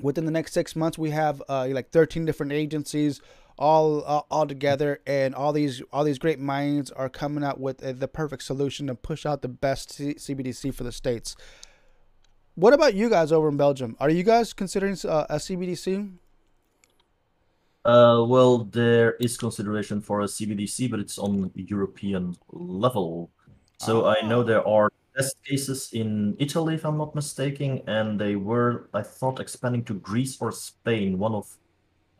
Within 0.00 0.24
the 0.24 0.30
next 0.30 0.54
six 0.54 0.74
months, 0.74 0.96
we 0.96 1.10
have 1.10 1.42
uh, 1.46 1.68
like 1.72 1.90
13 1.90 2.24
different 2.24 2.52
agencies 2.52 3.20
all 3.60 4.02
uh, 4.06 4.22
all 4.30 4.46
together, 4.46 5.00
and 5.06 5.34
all 5.34 5.52
these 5.52 5.82
all 5.92 6.02
these 6.02 6.18
great 6.18 6.40
minds 6.40 6.90
are 6.90 7.08
coming 7.08 7.44
out 7.44 7.60
with 7.60 7.84
uh, 7.84 7.92
the 7.92 8.08
perfect 8.08 8.42
solution 8.42 8.88
to 8.88 8.94
push 8.94 9.24
out 9.24 9.42
the 9.42 9.48
best 9.48 9.92
C- 9.92 10.14
CBDC 10.14 10.74
for 10.74 10.82
the 10.82 10.92
states. 10.92 11.36
What 12.54 12.72
about 12.72 12.94
you 12.94 13.08
guys 13.08 13.30
over 13.30 13.48
in 13.48 13.56
Belgium? 13.56 13.96
Are 14.00 14.10
you 14.10 14.22
guys 14.22 14.52
considering 14.52 14.96
uh, 15.04 15.26
a 15.30 15.36
CBDC? 15.36 16.10
Uh, 17.84 18.24
well, 18.26 18.64
there 18.64 19.12
is 19.20 19.36
consideration 19.36 20.00
for 20.00 20.20
a 20.20 20.24
CBDC, 20.24 20.90
but 20.90 21.00
it's 21.00 21.18
on 21.18 21.50
European 21.54 22.36
level. 22.50 23.30
So 23.78 24.06
I 24.06 24.20
know 24.22 24.42
there 24.42 24.66
are 24.66 24.90
test 25.16 25.42
cases 25.44 25.90
in 25.92 26.36
Italy, 26.38 26.74
if 26.74 26.84
I'm 26.84 26.98
not 26.98 27.14
mistaken, 27.14 27.80
and 27.86 28.20
they 28.20 28.36
were, 28.36 28.90
I 28.92 29.02
thought, 29.02 29.40
expanding 29.40 29.84
to 29.84 29.94
Greece 29.94 30.36
or 30.40 30.52
Spain, 30.52 31.18
one 31.18 31.34
of 31.34 31.56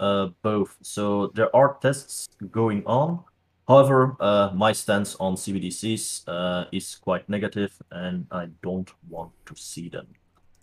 uh, 0.00 0.28
both. 0.42 0.76
So 0.82 1.30
there 1.34 1.54
are 1.54 1.78
tests 1.80 2.28
going 2.50 2.82
on. 2.86 3.22
However, 3.68 4.16
uh, 4.18 4.50
my 4.52 4.72
stance 4.72 5.14
on 5.20 5.36
CBDCs 5.36 6.24
uh, 6.26 6.64
is 6.72 6.96
quite 6.96 7.28
negative, 7.28 7.72
and 7.92 8.26
I 8.32 8.48
don't 8.62 8.90
want 9.08 9.30
to 9.46 9.54
see 9.54 9.88
them. 9.88 10.08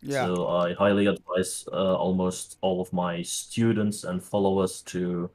Yeah. 0.02 0.26
So 0.26 0.47
I 0.47 0.73
highly 0.73 1.08
advise 1.08 1.65
uh, 1.71 1.95
almost 1.95 2.58
all 2.62 2.82
of 2.82 2.91
my 2.91 3.21
students 3.21 4.04
and 4.04 4.21
followers 4.21 4.82
to 4.88 5.32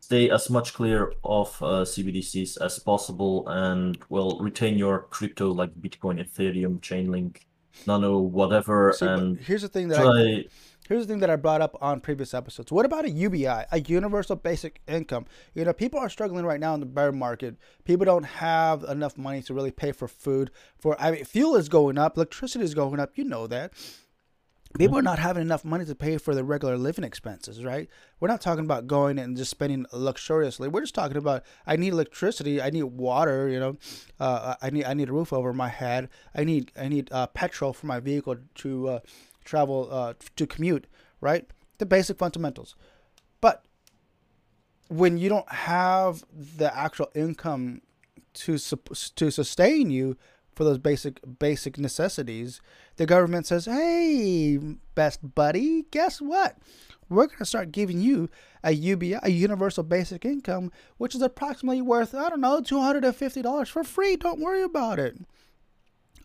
stay 0.00 0.30
as 0.30 0.48
much 0.48 0.74
clear 0.74 1.12
of 1.24 1.48
uh, 1.60 1.84
CBDCs 1.84 2.60
as 2.60 2.78
possible 2.78 3.48
and 3.48 3.98
well 4.08 4.38
retain 4.40 4.78
your 4.78 5.06
crypto 5.10 5.52
like 5.52 5.74
Bitcoin, 5.74 6.20
Ethereum, 6.20 6.80
Chainlink, 6.80 7.38
Nano, 7.86 8.18
whatever, 8.18 8.92
See, 8.96 9.06
and 9.06 9.38
here's 9.38 9.62
the 9.62 9.68
thing 9.68 9.88
that 9.88 10.00
I, 10.00 10.02
try. 10.02 10.44
Here's 10.92 11.06
the 11.06 11.14
thing 11.14 11.20
that 11.20 11.30
I 11.30 11.36
brought 11.36 11.62
up 11.62 11.74
on 11.80 12.00
previous 12.00 12.34
episodes. 12.34 12.70
What 12.70 12.84
about 12.84 13.06
a 13.06 13.10
UBI, 13.10 13.46
a 13.46 13.80
universal 13.86 14.36
basic 14.36 14.82
income? 14.86 15.24
You 15.54 15.64
know, 15.64 15.72
people 15.72 15.98
are 15.98 16.10
struggling 16.10 16.44
right 16.44 16.60
now 16.60 16.74
in 16.74 16.80
the 16.80 16.86
bear 16.86 17.10
market. 17.12 17.56
People 17.86 18.04
don't 18.04 18.24
have 18.24 18.82
enough 18.82 19.16
money 19.16 19.40
to 19.44 19.54
really 19.54 19.70
pay 19.70 19.92
for 19.92 20.06
food. 20.06 20.50
For 20.78 20.94
I 21.00 21.12
mean, 21.12 21.24
fuel 21.24 21.56
is 21.56 21.70
going 21.70 21.96
up, 21.96 22.18
electricity 22.18 22.62
is 22.62 22.74
going 22.74 23.00
up. 23.00 23.16
You 23.16 23.24
know 23.24 23.46
that. 23.46 23.72
People 24.78 24.98
are 24.98 25.02
not 25.02 25.18
having 25.18 25.42
enough 25.42 25.64
money 25.64 25.86
to 25.86 25.94
pay 25.94 26.18
for 26.18 26.34
the 26.34 26.44
regular 26.44 26.76
living 26.76 27.04
expenses, 27.04 27.64
right? 27.64 27.88
We're 28.20 28.28
not 28.28 28.40
talking 28.42 28.64
about 28.64 28.86
going 28.86 29.18
and 29.18 29.36
just 29.36 29.50
spending 29.50 29.86
luxuriously. 29.92 30.68
We're 30.68 30.80
just 30.82 30.94
talking 30.94 31.16
about 31.16 31.42
I 31.66 31.76
need 31.76 31.92
electricity, 31.92 32.60
I 32.60 32.68
need 32.68 32.84
water, 32.84 33.48
you 33.48 33.60
know, 33.60 33.78
uh, 34.20 34.56
I 34.60 34.68
need 34.68 34.84
I 34.84 34.92
need 34.92 35.08
a 35.08 35.12
roof 35.12 35.32
over 35.32 35.54
my 35.54 35.68
head, 35.68 36.10
I 36.34 36.44
need 36.44 36.70
I 36.78 36.88
need 36.88 37.10
uh, 37.12 37.28
petrol 37.28 37.72
for 37.72 37.86
my 37.86 38.00
vehicle 38.00 38.36
to 38.56 38.88
uh, 38.88 39.00
travel 39.44 39.88
uh, 39.90 40.14
to 40.36 40.46
commute, 40.46 40.86
right? 41.20 41.46
The 41.78 41.86
basic 41.86 42.18
fundamentals. 42.18 42.74
But 43.40 43.64
when 44.88 45.16
you 45.18 45.28
don't 45.28 45.50
have 45.50 46.24
the 46.32 46.74
actual 46.76 47.10
income 47.14 47.82
to 48.34 48.58
to 48.58 49.30
sustain 49.30 49.90
you 49.90 50.16
for 50.54 50.64
those 50.64 50.78
basic 50.78 51.20
basic 51.38 51.78
necessities, 51.78 52.60
the 52.96 53.06
government 53.06 53.46
says, 53.46 53.64
"Hey, 53.66 54.58
best 54.94 55.34
buddy, 55.34 55.84
guess 55.90 56.20
what? 56.20 56.56
We're 57.08 57.26
going 57.26 57.38
to 57.38 57.44
start 57.44 57.72
giving 57.72 58.00
you 58.00 58.30
a 58.64 58.72
UBI, 58.72 59.18
a 59.22 59.30
universal 59.30 59.82
basic 59.82 60.24
income, 60.24 60.72
which 60.96 61.14
is 61.14 61.20
approximately 61.20 61.82
worth 61.82 62.14
I 62.14 62.28
don't 62.30 62.40
know, 62.40 62.60
two 62.60 62.80
hundred 62.80 63.04
and 63.04 63.16
fifty 63.16 63.42
dollars 63.42 63.68
for 63.68 63.84
free. 63.84 64.16
Don't 64.16 64.40
worry 64.40 64.62
about 64.62 64.98
it. 64.98 65.16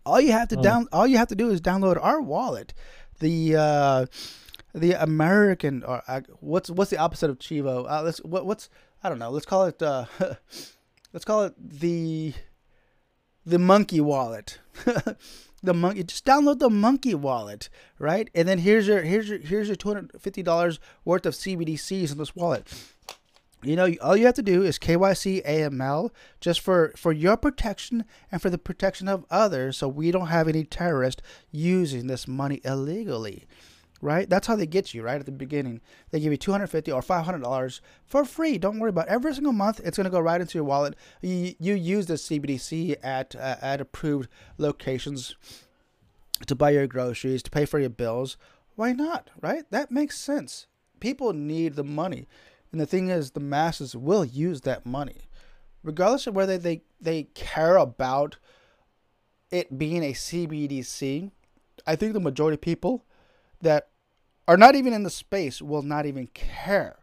All 0.05 0.21
you 0.21 0.31
have 0.31 0.47
to 0.49 0.57
Oh. 0.57 0.61
down, 0.61 0.87
all 0.93 1.05
you 1.07 1.17
have 1.17 1.27
to 1.29 1.35
do 1.35 1.49
is 1.49 1.59
download 1.59 2.01
our 2.01 2.21
wallet, 2.21 2.73
the 3.19 3.55
uh, 3.55 4.05
the 4.73 4.93
American 4.93 5.83
or 5.83 6.01
uh, 6.07 6.21
what's 6.39 6.69
what's 6.69 6.91
the 6.91 6.97
opposite 6.97 7.29
of 7.29 7.39
Chivo? 7.39 7.89
Uh, 7.89 8.03
let's 8.03 8.19
what, 8.19 8.45
what's 8.45 8.69
I 9.03 9.09
don't 9.09 9.19
know. 9.19 9.29
Let's 9.29 9.45
call 9.45 9.65
it 9.65 9.81
uh, 9.81 10.05
let's 11.13 11.25
call 11.25 11.43
it 11.43 11.53
the 11.57 12.33
the 13.45 13.59
monkey 13.59 14.01
wallet. 14.01 14.59
the 15.63 15.73
monkey 15.73 16.03
just 16.03 16.25
download 16.25 16.59
the 16.59 16.69
monkey 16.69 17.15
wallet, 17.15 17.69
right? 17.99 18.29
And 18.35 18.47
then 18.47 18.59
here's 18.59 18.87
your 18.87 19.01
here's 19.01 19.29
your 19.29 19.39
here's 19.39 19.67
your 19.67 19.75
two 19.75 19.89
hundred 19.89 20.21
fifty 20.21 20.43
dollars 20.43 20.79
worth 21.05 21.25
of 21.25 21.33
CBDCs 21.33 22.11
in 22.11 22.17
this 22.17 22.35
wallet. 22.35 22.67
You 23.63 23.75
know, 23.75 23.91
all 24.01 24.15
you 24.15 24.25
have 24.27 24.35
to 24.35 24.43
do 24.43 24.63
is 24.63 24.77
KYC 24.77 25.43
AML 25.45 26.11
just 26.39 26.59
for 26.59 26.93
for 26.95 27.11
your 27.11 27.35
protection 27.37 28.05
and 28.31 28.41
for 28.41 28.51
the 28.51 28.57
protection 28.57 29.07
of 29.07 29.25
others, 29.31 29.77
so 29.77 29.87
we 29.87 30.11
don't 30.11 30.27
have 30.27 30.47
any 30.47 30.63
terrorists 30.63 31.23
using 31.51 32.07
this 32.07 32.27
money 32.27 32.61
illegally. 32.63 33.47
Right? 33.99 34.29
That's 34.29 34.45
how 34.45 34.55
they 34.55 34.67
get 34.67 34.93
you. 34.93 35.01
Right 35.01 35.19
at 35.19 35.25
the 35.25 35.31
beginning, 35.31 35.81
they 36.11 36.19
give 36.19 36.31
you 36.31 36.37
two 36.37 36.51
hundred 36.51 36.67
fifty 36.67 36.91
or 36.91 37.01
five 37.01 37.25
hundred 37.25 37.41
dollars 37.41 37.81
for 38.05 38.23
free. 38.25 38.59
Don't 38.59 38.79
worry 38.79 38.91
about 38.91 39.07
it. 39.07 39.11
every 39.11 39.33
single 39.33 39.53
month. 39.53 39.81
It's 39.83 39.97
gonna 39.97 40.11
go 40.11 40.19
right 40.19 40.39
into 40.39 40.59
your 40.59 40.65
wallet. 40.65 40.95
You, 41.21 41.55
you 41.59 41.73
use 41.73 42.05
the 42.05 42.13
CBDC 42.13 42.97
at 43.03 43.35
uh, 43.35 43.55
at 43.59 43.81
approved 43.81 44.29
locations 44.59 45.35
to 46.45 46.53
buy 46.53 46.69
your 46.69 46.85
groceries, 46.85 47.41
to 47.41 47.49
pay 47.49 47.65
for 47.65 47.79
your 47.79 47.89
bills. 47.89 48.37
Why 48.75 48.93
not? 48.93 49.31
Right? 49.41 49.63
That 49.71 49.89
makes 49.89 50.19
sense. 50.19 50.67
People 50.99 51.33
need 51.33 51.75
the 51.75 51.83
money. 51.83 52.27
And 52.71 52.81
the 52.81 52.85
thing 52.85 53.09
is, 53.09 53.31
the 53.31 53.39
masses 53.39 53.95
will 53.95 54.25
use 54.25 54.61
that 54.61 54.85
money, 54.85 55.21
regardless 55.83 56.27
of 56.27 56.35
whether 56.35 56.57
they, 56.57 56.81
they 56.99 57.23
care 57.23 57.77
about 57.77 58.37
it 59.51 59.77
being 59.77 60.03
a 60.03 60.13
CBDC. 60.13 61.31
I 61.85 61.95
think 61.95 62.13
the 62.13 62.19
majority 62.19 62.55
of 62.55 62.61
people 62.61 63.05
that 63.61 63.89
are 64.47 64.57
not 64.57 64.75
even 64.75 64.93
in 64.93 65.03
the 65.03 65.09
space 65.09 65.61
will 65.61 65.81
not 65.81 66.05
even 66.05 66.27
care. 66.27 66.99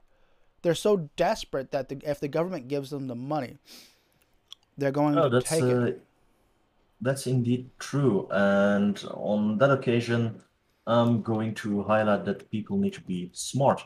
They're 0.63 0.75
so 0.75 1.09
desperate 1.17 1.73
that 1.73 1.89
the, 1.89 2.01
if 2.05 2.21
the 2.21 2.29
government 2.29 2.69
gives 2.69 2.91
them 2.91 3.07
the 3.07 3.15
money, 3.15 3.59
they're 4.77 4.93
going 4.93 5.19
Oh, 5.19 5.29
to 5.29 5.41
take 5.43 5.63
it. 5.63 5.97
uh, 5.97 5.99
that's 7.01 7.27
indeed 7.27 7.71
true. 7.79 8.29
And 8.31 9.03
on 9.13 9.59
that 9.59 9.71
occasion, 9.71 10.41
I'm 10.87 11.23
going 11.23 11.55
to 11.57 11.83
highlight 11.83 12.25
that 12.27 12.51
people 12.51 12.77
need 12.79 12.95
to 12.95 13.01
be 13.03 13.31
smart. 13.33 13.85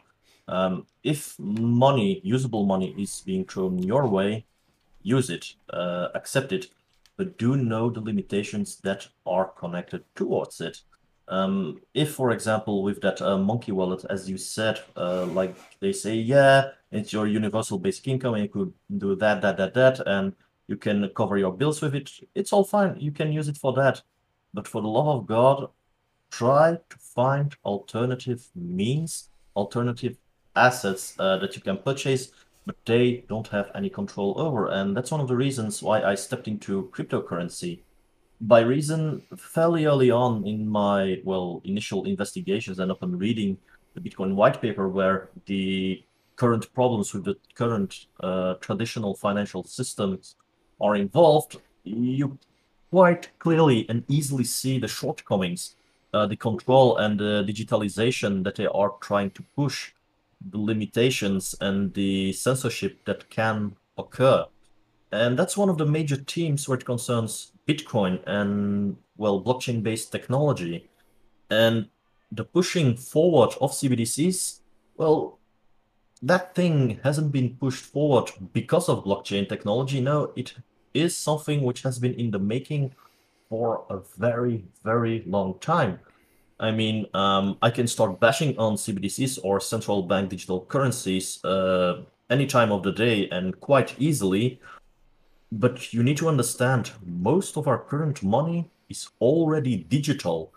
Um, 0.48 0.86
if 1.04 1.38
money, 1.38 2.20
usable 2.24 2.64
money, 2.64 2.94
is 2.98 3.22
being 3.24 3.44
thrown 3.44 3.82
your 3.82 4.06
way, 4.06 4.46
use 5.02 5.30
it, 5.30 5.54
uh, 5.70 6.08
accept 6.14 6.52
it, 6.52 6.66
but 7.16 7.38
do 7.38 7.56
know 7.56 7.90
the 7.90 8.00
limitations 8.00 8.76
that 8.82 9.06
are 9.26 9.46
connected 9.46 10.04
towards 10.14 10.60
it. 10.60 10.80
Um, 11.28 11.80
if, 11.92 12.14
for 12.14 12.30
example, 12.30 12.82
with 12.82 13.02
that 13.02 13.20
uh, 13.20 13.36
monkey 13.36 13.72
wallet, 13.72 14.04
as 14.08 14.30
you 14.30 14.38
said, 14.38 14.80
uh, 14.96 15.26
like 15.26 15.54
they 15.80 15.92
say, 15.92 16.14
yeah, 16.14 16.70
it's 16.90 17.12
your 17.12 17.26
universal 17.26 17.78
basic 17.78 18.08
income, 18.08 18.34
and 18.34 18.44
you 18.44 18.48
could 18.48 18.72
do 18.96 19.14
that, 19.16 19.42
that, 19.42 19.58
that, 19.58 19.74
that, 19.74 20.00
and 20.06 20.32
you 20.68 20.76
can 20.76 21.10
cover 21.14 21.36
your 21.36 21.52
bills 21.52 21.82
with 21.82 21.94
it. 21.94 22.10
It's 22.34 22.52
all 22.52 22.64
fine. 22.64 22.96
You 22.98 23.12
can 23.12 23.30
use 23.32 23.48
it 23.48 23.58
for 23.58 23.74
that. 23.74 24.00
But 24.54 24.66
for 24.66 24.80
the 24.80 24.88
love 24.88 25.08
of 25.08 25.26
God, 25.26 25.68
try 26.30 26.78
to 26.88 26.98
find 26.98 27.54
alternative 27.64 28.48
means, 28.54 29.28
alternative 29.54 30.16
assets 30.58 31.14
uh, 31.18 31.36
that 31.38 31.56
you 31.56 31.62
can 31.62 31.78
purchase, 31.78 32.30
but 32.66 32.76
they 32.84 33.24
don't 33.28 33.48
have 33.48 33.70
any 33.74 33.90
control 33.90 34.34
over. 34.38 34.68
And 34.68 34.96
that's 34.96 35.10
one 35.10 35.20
of 35.20 35.28
the 35.28 35.36
reasons 35.36 35.82
why 35.82 36.02
I 36.02 36.14
stepped 36.14 36.48
into 36.48 36.90
cryptocurrency. 36.92 37.80
By 38.40 38.60
reason, 38.60 39.22
fairly 39.36 39.86
early 39.86 40.10
on 40.10 40.46
in 40.46 40.68
my, 40.68 41.20
well, 41.24 41.60
initial 41.64 42.04
investigations 42.04 42.78
and 42.78 42.90
upon 42.90 43.18
reading 43.18 43.58
the 43.94 44.00
Bitcoin 44.00 44.34
white 44.34 44.60
paper, 44.60 44.88
where 44.88 45.30
the 45.46 46.02
current 46.36 46.72
problems 46.72 47.12
with 47.12 47.24
the 47.24 47.36
current 47.54 48.06
uh, 48.20 48.54
traditional 48.60 49.14
financial 49.14 49.64
systems 49.64 50.36
are 50.80 50.94
involved, 50.94 51.60
you 51.84 52.38
quite 52.90 53.28
clearly 53.38 53.86
and 53.88 54.04
easily 54.08 54.44
see 54.44 54.78
the 54.78 54.88
shortcomings, 54.88 55.74
uh, 56.14 56.26
the 56.26 56.36
control 56.36 56.96
and 56.98 57.18
the 57.18 57.44
digitalization 57.46 58.44
that 58.44 58.54
they 58.54 58.66
are 58.66 58.94
trying 59.00 59.30
to 59.32 59.42
push, 59.56 59.92
the 60.40 60.58
limitations 60.58 61.54
and 61.60 61.92
the 61.94 62.32
censorship 62.32 63.04
that 63.04 63.28
can 63.30 63.76
occur. 63.96 64.44
And 65.10 65.38
that's 65.38 65.56
one 65.56 65.68
of 65.68 65.78
the 65.78 65.86
major 65.86 66.16
themes 66.16 66.68
where 66.68 66.78
it 66.78 66.84
concerns 66.84 67.52
Bitcoin 67.66 68.22
and, 68.26 68.96
well, 69.16 69.42
blockchain 69.42 69.82
based 69.82 70.12
technology. 70.12 70.88
And 71.50 71.88
the 72.30 72.44
pushing 72.44 72.96
forward 72.96 73.54
of 73.60 73.72
CBDCs, 73.72 74.60
well, 74.96 75.38
that 76.22 76.54
thing 76.54 77.00
hasn't 77.04 77.32
been 77.32 77.56
pushed 77.56 77.84
forward 77.84 78.30
because 78.52 78.88
of 78.88 79.04
blockchain 79.04 79.48
technology. 79.48 80.00
No, 80.00 80.32
it 80.36 80.54
is 80.92 81.16
something 81.16 81.62
which 81.62 81.82
has 81.82 81.98
been 81.98 82.14
in 82.14 82.30
the 82.30 82.38
making 82.38 82.94
for 83.48 83.84
a 83.88 84.00
very, 84.18 84.64
very 84.84 85.22
long 85.26 85.58
time. 85.60 86.00
I 86.60 86.70
mean, 86.72 87.06
um, 87.14 87.56
I 87.62 87.70
can 87.70 87.86
start 87.86 88.18
bashing 88.18 88.58
on 88.58 88.74
CBDCs 88.74 89.38
or 89.44 89.60
central 89.60 90.02
bank 90.02 90.30
digital 90.30 90.62
currencies 90.62 91.42
uh, 91.44 92.02
any 92.30 92.46
time 92.46 92.72
of 92.72 92.82
the 92.82 92.92
day 92.92 93.28
and 93.30 93.58
quite 93.60 93.94
easily. 93.98 94.60
But 95.52 95.94
you 95.94 96.02
need 96.02 96.16
to 96.18 96.28
understand 96.28 96.90
most 97.06 97.56
of 97.56 97.68
our 97.68 97.78
current 97.78 98.22
money 98.22 98.70
is 98.88 99.08
already 99.20 99.76
digital. 99.76 100.52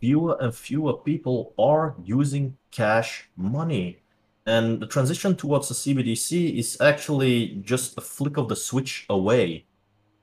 Fewer 0.00 0.36
and 0.40 0.54
fewer 0.54 0.92
people 0.92 1.54
are 1.58 1.94
using 2.04 2.56
cash 2.70 3.28
money. 3.36 3.98
And 4.46 4.78
the 4.78 4.86
transition 4.86 5.34
towards 5.34 5.68
the 5.68 5.74
CBDC 5.74 6.58
is 6.58 6.78
actually 6.80 7.62
just 7.64 7.96
a 7.96 8.02
flick 8.02 8.36
of 8.36 8.50
the 8.50 8.56
switch 8.56 9.06
away 9.08 9.64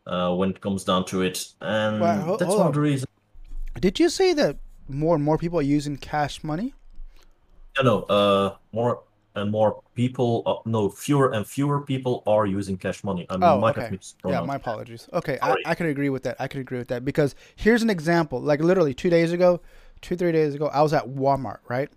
uh, 0.06 0.36
when 0.36 0.52
it 0.52 0.62
comes 0.62 0.84
down 0.84 1.06
to 1.06 1.24
it. 1.24 1.47
And 1.60 2.02
Well, 2.02 2.22
ho- 2.22 2.38
that's 2.38 2.56
one 2.56 2.68
of 2.68 2.74
the 2.76 2.82
reasons. 2.82 3.08
Did 3.80 3.99
you 3.99 4.10
say 4.10 4.34
that 4.34 4.58
more 4.93 5.15
and 5.15 5.23
more 5.23 5.37
people 5.37 5.59
are 5.59 5.63
using 5.63 5.97
cash 5.97 6.43
money? 6.43 6.73
No, 7.77 7.83
know, 7.83 8.01
uh, 8.03 8.55
more 8.71 9.03
and 9.35 9.49
more 9.49 9.81
people, 9.95 10.43
uh, 10.45 10.69
no, 10.69 10.89
fewer 10.89 11.31
and 11.31 11.47
fewer 11.47 11.79
people 11.81 12.21
are 12.27 12.45
using 12.45 12.77
cash 12.77 13.03
money. 13.03 13.25
I 13.29 13.35
Oh, 13.41 13.59
might 13.59 13.77
okay. 13.77 13.97
Yeah, 14.27 14.41
my 14.41 14.55
apologies. 14.55 15.07
Okay, 15.13 15.39
I, 15.41 15.47
Sorry. 15.47 15.63
I 15.65 15.75
can 15.75 15.85
agree 15.85 16.09
with 16.09 16.23
that. 16.23 16.35
I 16.39 16.47
can 16.47 16.59
agree 16.59 16.77
with 16.77 16.89
that 16.89 17.05
because 17.05 17.33
here's 17.55 17.81
an 17.81 17.89
example. 17.89 18.41
Like 18.41 18.59
literally 18.59 18.93
two 18.93 19.09
days 19.09 19.31
ago, 19.31 19.61
two 20.01 20.17
three 20.17 20.33
days 20.33 20.53
ago, 20.53 20.67
I 20.67 20.81
was 20.81 20.91
at 20.93 21.07
Walmart. 21.07 21.59
Right. 21.69 21.89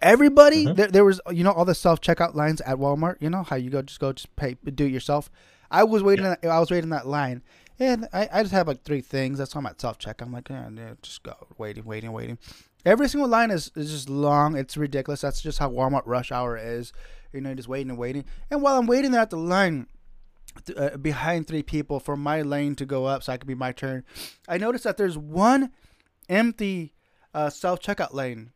Everybody, 0.00 0.66
Mhm. 0.66 0.76
there, 0.76 0.88
there 0.88 1.04
was 1.04 1.20
you 1.30 1.44
know 1.44 1.52
all 1.52 1.64
the 1.64 1.74
self 1.74 2.00
checkout 2.00 2.34
lines 2.34 2.60
at 2.62 2.78
Walmart. 2.78 3.16
You 3.20 3.30
know 3.30 3.42
how 3.42 3.56
you 3.56 3.70
go 3.70 3.82
just 3.82 4.00
go 4.00 4.12
just 4.12 4.34
pay 4.36 4.54
do 4.64 4.86
it 4.86 4.92
yourself. 4.92 5.30
I 5.70 5.84
was 5.84 6.02
waiting. 6.02 6.24
in- 6.24 6.50
I 6.50 6.58
was 6.60 6.70
waiting 6.70 6.90
that 6.90 7.06
line, 7.06 7.42
and 7.78 8.08
I, 8.12 8.28
I 8.32 8.42
just 8.42 8.54
have 8.54 8.68
like 8.68 8.82
three 8.82 9.00
things. 9.00 9.38
That's 9.38 9.54
why 9.54 9.60
I'm 9.60 9.66
at 9.66 9.80
self 9.80 9.98
check. 9.98 10.20
I'm 10.20 10.32
like, 10.32 10.48
yeah, 10.48 10.68
yeah, 10.74 10.94
just 11.02 11.22
go 11.22 11.34
waiting, 11.58 11.84
waiting, 11.84 12.12
waiting. 12.12 12.38
Every 12.84 13.08
single 13.08 13.28
line 13.28 13.50
is, 13.50 13.70
is 13.74 13.90
just 13.90 14.08
long. 14.08 14.56
It's 14.56 14.76
ridiculous. 14.76 15.22
That's 15.22 15.40
just 15.40 15.58
how 15.58 15.70
Walmart 15.70 16.02
rush 16.04 16.30
hour 16.30 16.56
is. 16.56 16.92
You 17.32 17.40
know, 17.40 17.54
just 17.54 17.68
waiting 17.68 17.90
and 17.90 17.98
waiting. 17.98 18.24
And 18.50 18.62
while 18.62 18.78
I'm 18.78 18.86
waiting 18.86 19.10
there 19.10 19.22
at 19.22 19.30
the 19.30 19.36
line, 19.36 19.86
th- 20.66 20.78
uh, 20.78 20.96
behind 20.98 21.46
three 21.46 21.62
people 21.62 21.98
for 21.98 22.16
my 22.16 22.42
lane 22.42 22.74
to 22.76 22.86
go 22.86 23.06
up 23.06 23.22
so 23.22 23.32
I 23.32 23.36
could 23.36 23.48
be 23.48 23.54
my 23.54 23.72
turn. 23.72 24.04
I 24.48 24.58
noticed 24.58 24.84
that 24.84 24.96
there's 24.96 25.18
one 25.18 25.70
empty 26.28 26.94
uh, 27.32 27.50
self 27.50 27.80
checkout 27.80 28.14
lane 28.14 28.52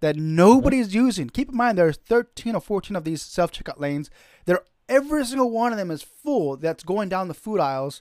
that 0.00 0.16
nobody's 0.16 0.94
using. 0.94 1.28
Keep 1.28 1.50
in 1.50 1.56
mind 1.56 1.78
there's 1.78 1.96
13 1.98 2.54
or 2.54 2.60
14 2.60 2.96
of 2.96 3.04
these 3.04 3.22
self 3.22 3.52
checkout 3.52 3.78
lanes. 3.78 4.10
They're 4.46 4.62
every 4.88 5.24
single 5.24 5.50
one 5.50 5.72
of 5.72 5.78
them 5.78 5.90
is 5.90 6.02
full. 6.02 6.56
That's 6.56 6.82
going 6.82 7.08
down 7.08 7.28
the 7.28 7.34
food 7.34 7.60
aisles. 7.60 8.00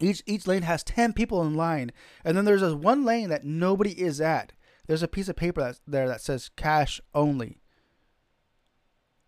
Each 0.00 0.22
each 0.26 0.46
lane 0.46 0.62
has 0.62 0.82
10 0.82 1.12
people 1.12 1.42
in 1.42 1.54
line, 1.54 1.92
and 2.24 2.36
then 2.36 2.44
there's 2.44 2.62
this 2.62 2.74
one 2.74 3.04
lane 3.04 3.28
that 3.28 3.44
nobody 3.44 3.92
is 4.00 4.20
at. 4.20 4.52
There's 4.86 5.02
a 5.02 5.08
piece 5.08 5.28
of 5.28 5.36
paper 5.36 5.60
that's 5.60 5.80
there 5.86 6.08
that 6.08 6.20
says 6.20 6.50
cash 6.56 7.00
only. 7.14 7.60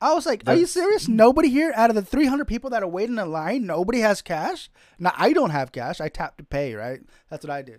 I 0.00 0.14
was 0.14 0.26
like, 0.26 0.42
"Are 0.48 0.56
you 0.56 0.66
serious? 0.66 1.06
Nobody 1.06 1.48
here 1.48 1.72
out 1.76 1.90
of 1.90 1.94
the 1.94 2.02
300 2.02 2.46
people 2.46 2.70
that 2.70 2.82
are 2.82 2.88
waiting 2.88 3.18
in 3.18 3.30
line, 3.30 3.66
nobody 3.66 4.00
has 4.00 4.20
cash? 4.20 4.68
Now 4.98 5.12
I 5.16 5.32
don't 5.32 5.50
have 5.50 5.70
cash. 5.70 6.00
I 6.00 6.08
tap 6.08 6.38
to 6.38 6.44
pay, 6.44 6.74
right? 6.74 7.00
That's 7.30 7.44
what 7.44 7.52
I 7.52 7.62
do. 7.62 7.78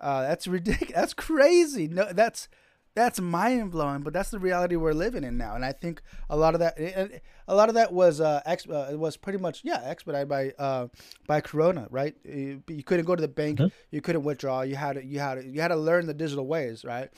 Uh, 0.00 0.22
that's 0.22 0.46
ridiculous. 0.46 0.92
That's 0.94 1.14
crazy. 1.14 1.88
No, 1.88 2.12
that's 2.12 2.48
that's 2.94 3.20
mind 3.20 3.70
blowing. 3.70 4.02
But 4.02 4.12
that's 4.12 4.30
the 4.30 4.38
reality 4.38 4.76
we're 4.76 4.92
living 4.92 5.24
in 5.24 5.36
now, 5.36 5.54
and 5.54 5.64
I 5.64 5.72
think 5.72 6.02
a 6.28 6.36
lot 6.36 6.54
of 6.54 6.60
that, 6.60 6.78
a 7.46 7.54
lot 7.54 7.68
of 7.68 7.74
that 7.76 7.92
was 7.92 8.20
uh, 8.20 8.42
uh 8.46 8.96
was 8.96 9.16
pretty 9.16 9.38
much 9.38 9.62
yeah 9.64 9.82
expedited 9.84 10.28
by 10.28 10.50
uh 10.58 10.88
by 11.26 11.40
Corona, 11.40 11.86
right? 11.90 12.14
You, 12.24 12.62
you 12.68 12.82
couldn't 12.82 13.04
go 13.04 13.14
to 13.14 13.22
the 13.22 13.28
bank, 13.28 13.58
Mhm. 13.58 13.72
you 13.90 14.00
couldn't 14.00 14.24
withdraw. 14.24 14.62
You 14.62 14.76
had 14.76 14.94
to 14.94 15.04
you 15.04 15.18
had 15.20 15.34
to, 15.34 15.46
you 15.46 15.60
had 15.60 15.68
to 15.68 15.76
learn 15.76 16.06
the 16.06 16.14
digital 16.14 16.46
ways, 16.46 16.84
right? 16.84 17.10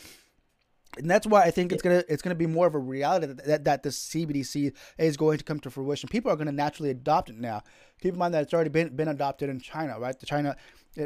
and 0.99 1.09
that's 1.09 1.27
why 1.27 1.43
I 1.43 1.51
think 1.51 1.73
it's 1.73 1.83
gonna 1.83 2.03
it's 2.09 2.23
gonna 2.23 2.35
be 2.35 2.47
more 2.47 2.67
of 2.67 2.75
a 2.75 2.79
reality 2.79 3.27
that 3.27 3.45
that, 3.47 3.65
that 3.65 3.83
the 3.85 3.91
CBDC 3.91 4.73
is 4.99 5.17
going 5.17 5.39
to 5.39 5.45
come 5.45 5.61
to 5.61 5.71
fruition. 5.71 6.09
People 6.09 6.33
are 6.33 6.37
gonna 6.37 6.53
naturally 6.53 6.91
adopt 6.91 7.31
it 7.31 7.37
now. 7.39 7.63
Keep 8.03 8.15
in 8.15 8.19
mind 8.19 8.35
that 8.35 8.43
it's 8.43 8.53
already 8.53 8.71
been 8.71 8.95
been 8.97 9.09
adopted 9.09 9.49
in 9.49 9.61
China, 9.61 10.01
right? 10.01 10.19
The 10.19 10.27
China, 10.27 10.57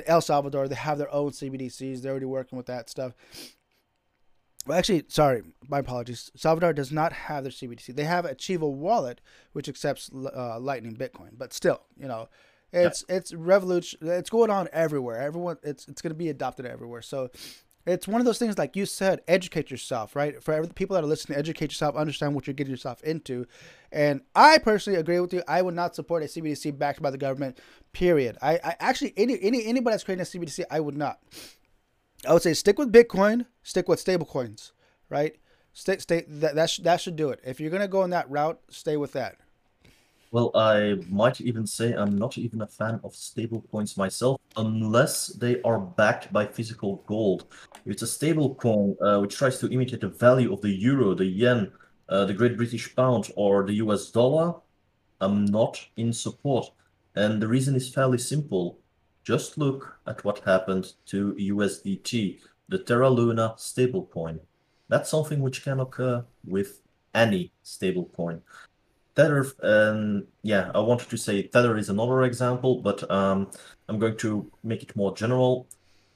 El 0.07 0.23
Salvador, 0.23 0.69
they 0.69 0.75
have 0.75 0.97
their 0.97 1.13
own 1.13 1.33
CBDCs. 1.33 2.01
They're 2.01 2.13
already 2.13 2.27
working 2.27 2.57
with 2.57 2.67
that 2.67 2.89
stuff. 2.89 3.13
Well, 4.67 4.79
actually, 4.79 5.05
sorry, 5.09 5.43
my 5.69 5.81
apologies. 5.81 6.31
Salvador 6.37 6.73
does 6.73 6.91
not 6.91 7.13
have 7.13 7.45
their 7.45 7.53
CBDC. 7.53 7.95
They 7.95 8.05
have 8.05 8.25
a 8.25 8.35
Chivo 8.35 8.73
Wallet, 8.73 9.21
which 9.53 9.69
accepts 9.69 10.11
uh, 10.15 10.59
Lightning 10.59 10.97
Bitcoin, 10.97 11.31
but 11.37 11.53
still, 11.53 11.83
you 11.99 12.09
know, 12.09 12.29
it's 12.73 13.05
it's 13.09 13.33
revolution. 13.33 14.01
It's 14.03 14.31
going 14.31 14.51
on 14.51 14.69
everywhere. 14.73 15.21
Everyone, 15.21 15.59
it's 15.63 15.87
it's 15.87 16.03
going 16.03 16.13
to 16.13 16.19
be 16.19 16.29
adopted 16.29 16.67
everywhere. 16.67 17.03
So 17.03 17.31
it's 17.87 18.09
one 18.09 18.21
of 18.21 18.25
those 18.25 18.39
things, 18.39 18.57
like 18.57 18.77
you 18.77 18.87
said, 18.87 19.21
educate 19.29 19.71
yourself, 19.71 20.17
right? 20.17 20.43
For 20.43 20.55
every, 20.55 20.69
people 20.69 20.95
that 20.95 21.05
are 21.05 21.07
listening, 21.07 21.39
educate 21.39 21.71
yourself, 21.71 21.97
understand 21.97 22.35
what 22.35 22.47
you're 22.47 22.55
getting 22.55 22.71
yourself 22.71 23.03
into. 23.03 23.47
And 23.93 24.23
I 24.35 24.59
personally 24.59 24.99
agree 24.99 25.21
with 25.21 25.35
you. 25.35 25.43
I 25.47 25.61
would 25.61 25.75
not 25.75 25.95
support 25.95 26.23
a 26.23 26.27
CBDC 26.27 26.79
backed 26.79 27.03
by 27.03 27.11
the 27.11 27.19
government. 27.19 27.59
Period. 27.93 28.39
I, 28.41 28.59
I 28.65 28.77
actually 28.81 29.13
any 29.17 29.39
any 29.41 29.65
anybody 29.67 29.93
that's 29.93 30.05
creating 30.05 30.23
a 30.23 30.25
CBDC, 30.25 30.65
I 30.71 30.81
would 30.81 30.97
not. 30.97 31.21
I 32.27 32.33
would 32.33 32.43
say 32.43 32.55
stick 32.55 32.79
with 32.79 32.93
Bitcoin, 32.93 33.47
stick 33.63 33.89
with 33.89 34.01
stable 34.01 34.27
coins, 34.27 34.73
right? 35.09 35.37
Stay, 35.73 35.99
stay, 35.99 36.25
that, 36.29 36.55
that, 36.55 36.71
sh- 36.71 36.79
that 36.79 37.01
should 37.01 37.17
do 37.17 37.31
it. 37.31 37.41
If 37.45 37.61
you're 37.61 37.71
going 37.71 37.83
to 37.83 37.89
go 37.89 38.05
in 38.05 38.11
that 38.11 38.31
route, 38.31 38.61
stay 38.69 38.97
with 38.97 39.13
that. 39.13 39.37
Well, 40.31 40.51
I 40.55 40.97
might 41.09 41.41
even 41.41 41.65
say 41.65 41.93
I'm 41.93 42.19
not 42.19 42.39
even 42.39 42.61
a 42.63 42.67
fan 42.67 43.01
of 43.05 43.13
stablecoins 43.13 43.97
myself, 43.97 44.41
unless 44.57 45.29
they 45.29 45.63
are 45.63 45.79
backed 45.79 46.33
by 46.33 46.47
physical 46.47 47.05
gold. 47.07 47.47
If 47.85 47.93
it's 47.93 48.03
a 48.03 48.07
stablecoin 48.07 48.97
uh, 49.01 49.21
which 49.21 49.37
tries 49.37 49.61
to 49.61 49.71
imitate 49.71 50.01
the 50.01 50.09
value 50.09 50.53
of 50.53 50.61
the 50.61 50.71
euro, 50.71 51.15
the 51.15 51.25
yen, 51.25 51.71
uh, 52.09 52.25
the 52.25 52.35
Great 52.35 52.57
British 52.57 52.95
pound, 52.97 53.31
or 53.37 53.65
the 53.65 53.75
US 53.75 54.11
dollar, 54.11 54.55
I'm 55.21 55.45
not 55.45 55.81
in 55.97 56.13
support. 56.13 56.69
And 57.15 57.41
the 57.41 57.47
reason 57.47 57.77
is 57.77 57.89
fairly 57.89 58.19
simple. 58.19 58.81
Just 59.25 59.57
look 59.57 59.99
at 60.07 60.23
what 60.23 60.41
happened 60.41 60.93
to 61.07 61.35
USDT, 61.35 62.41
the 62.69 62.79
Terra 62.79 63.09
Luna 63.09 63.55
stablecoin. 63.57 64.41
That's 64.89 65.09
something 65.09 65.41
which 65.41 65.65
can 65.65 65.81
occur 65.81 66.25
with 66.47 66.83
any 67.15 67.53
stablecoin. 67.65 68.43
Tether, 69.17 69.47
um, 69.63 70.27
yeah, 70.43 70.71
I 70.75 70.81
wanted 70.81 71.09
to 71.09 71.17
say 71.17 71.45
Tether 71.45 71.77
is 71.79 71.89
another 71.89 72.25
example, 72.25 72.83
but 72.83 73.11
um, 73.11 73.51
I'm 73.89 73.99
going 73.99 74.19
to 74.19 74.51
make 74.63 74.83
it 74.83 74.95
more 74.95 75.15
general. 75.15 75.69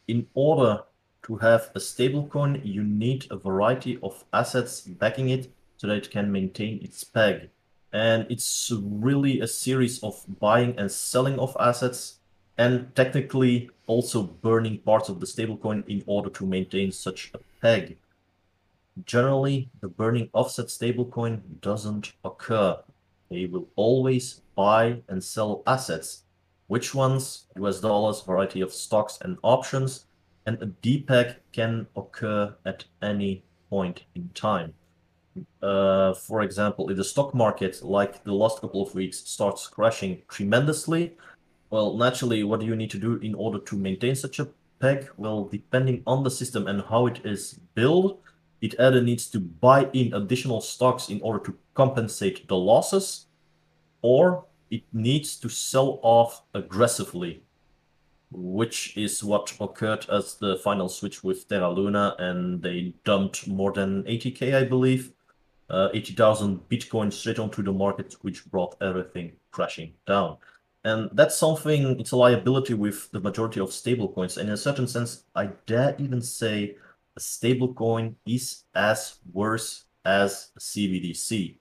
In 0.09 0.27
order 0.35 0.83
to 1.23 1.37
have 1.37 1.71
a 1.75 1.79
stablecoin, 1.79 2.61
you 2.65 2.83
need 2.83 3.27
a 3.31 3.37
variety 3.37 3.99
of 4.03 4.25
assets 4.33 4.81
backing 4.83 5.31
it 5.31 5.53
so 5.77 5.87
that 5.87 5.97
it 5.97 6.11
can 6.11 6.31
maintain 6.31 6.81
its 6.83 7.05
peg. 7.05 7.51
And 7.93 8.27
it's 8.29 8.71
really 8.75 9.41
a 9.41 9.47
series 9.47 10.03
of 10.03 10.23
buying 10.41 10.79
and 10.79 10.91
selling 10.91 11.39
of 11.39 11.57
assets, 11.59 12.18
and 12.59 12.95
technically 12.95 13.71
also 13.87 14.23
burning 14.23 14.79
parts 14.79 15.09
of 15.09 15.21
the 15.21 15.27
stablecoin 15.27 15.87
in 15.89 16.03
order 16.07 16.29
to 16.29 16.45
maintain 16.45 16.93
such 16.93 17.31
a 17.35 17.39
peg. 17.63 17.97
Generally, 19.07 19.71
the 19.81 19.89
burning 19.89 20.29
offset 20.35 20.67
stablecoin 20.67 21.41
doesn't 21.61 22.13
occur. 22.25 22.77
They 23.31 23.47
will 23.47 23.69
always 23.77 24.43
buy 24.57 25.03
and 25.09 25.23
sell 25.23 25.63
assets. 25.67 26.25
Which 26.67 26.95
ones? 26.95 27.47
US 27.57 27.81
dollars, 27.81 28.23
variety 28.23 28.61
of 28.61 28.73
stocks 28.73 29.19
and 29.23 29.39
options, 29.43 30.07
and 30.47 30.61
a 30.61 30.67
depeg 30.67 31.37
can 31.53 31.87
occur 31.97 32.55
at 32.67 32.85
any 33.03 33.45
point 33.71 34.03
in 34.15 34.29
time. 34.35 34.75
Uh, 35.63 36.13
for 36.15 36.43
example, 36.43 36.91
if 36.91 36.97
the 36.97 37.05
stock 37.05 37.35
market, 37.35 37.83
like 37.83 38.25
the 38.25 38.33
last 38.33 38.61
couple 38.61 38.83
of 38.83 38.95
weeks, 38.95 39.19
starts 39.19 39.67
crashing 39.69 40.23
tremendously, 40.29 41.17
well, 41.71 41.97
naturally, 41.97 42.45
what 42.45 42.61
do 42.61 42.66
you 42.66 42.77
need 42.77 42.91
to 42.91 42.99
do 42.99 43.16
in 43.16 43.35
order 43.35 43.59
to 43.59 43.77
maintain 43.77 44.14
such 44.14 44.39
a 44.39 44.49
peg? 44.81 45.11
Well, 45.16 45.45
depending 45.45 46.03
on 46.07 46.25
the 46.25 46.31
system 46.31 46.66
and 46.66 46.83
how 46.83 47.07
it 47.07 47.21
is 47.25 47.61
built, 47.75 48.21
it 48.61 48.75
either 48.81 49.03
needs 49.03 49.29
to 49.31 49.41
buy 49.41 49.89
in 49.93 50.14
additional 50.14 50.61
stocks 50.61 51.09
in 51.09 51.21
order 51.23 51.45
to 51.45 51.57
compensate 51.75 52.49
the 52.49 52.57
losses, 52.57 53.27
or 54.03 54.45
it 54.71 54.83
needs 54.93 55.37
to 55.37 55.49
sell 55.49 56.01
off 56.03 56.43
aggressively, 56.55 57.43
which 58.31 58.97
is 58.97 59.23
what 59.23 59.55
occurred 59.61 60.07
as 60.11 60.35
the 60.37 60.57
final 60.57 60.89
switch 60.89 61.23
with 61.23 61.49
Terra 61.49 61.71
Luna, 61.71 62.16
and 62.19 62.62
they 62.62 62.95
dumped 63.05 63.47
more 63.47 63.73
than 63.73 64.03
80k, 64.05 64.55
I 64.55 64.64
believe, 64.64 65.12
uh, 65.71 65.91
80,000 65.93 66.69
Bitcoin 66.69 67.12
straight 67.12 67.39
onto 67.39 67.62
the 67.62 67.73
market, 67.73 68.16
which 68.23 68.45
brought 68.47 68.77
everything 68.81 69.33
crashing 69.51 69.93
down. 70.07 70.39
And 70.85 71.11
that's 71.12 71.37
something, 71.37 71.99
it's 71.99 72.12
a 72.12 72.16
liability 72.16 72.74
with 72.74 73.11
the 73.11 73.20
majority 73.20 73.61
of 73.61 73.70
stablecoins. 73.70 74.37
And 74.39 74.49
in 74.49 74.55
a 74.55 74.57
certain 74.57 74.87
sense, 74.87 75.24
I 75.35 75.47
dare 75.66 75.97
even 75.99 76.22
say 76.22 76.76
a 77.16 77.20
stablecoin 77.20 78.14
is 78.26 78.64
as 78.74 79.18
worse 79.33 79.85
as 80.05 80.53
a 80.57 80.61
CBDC. 80.61 81.59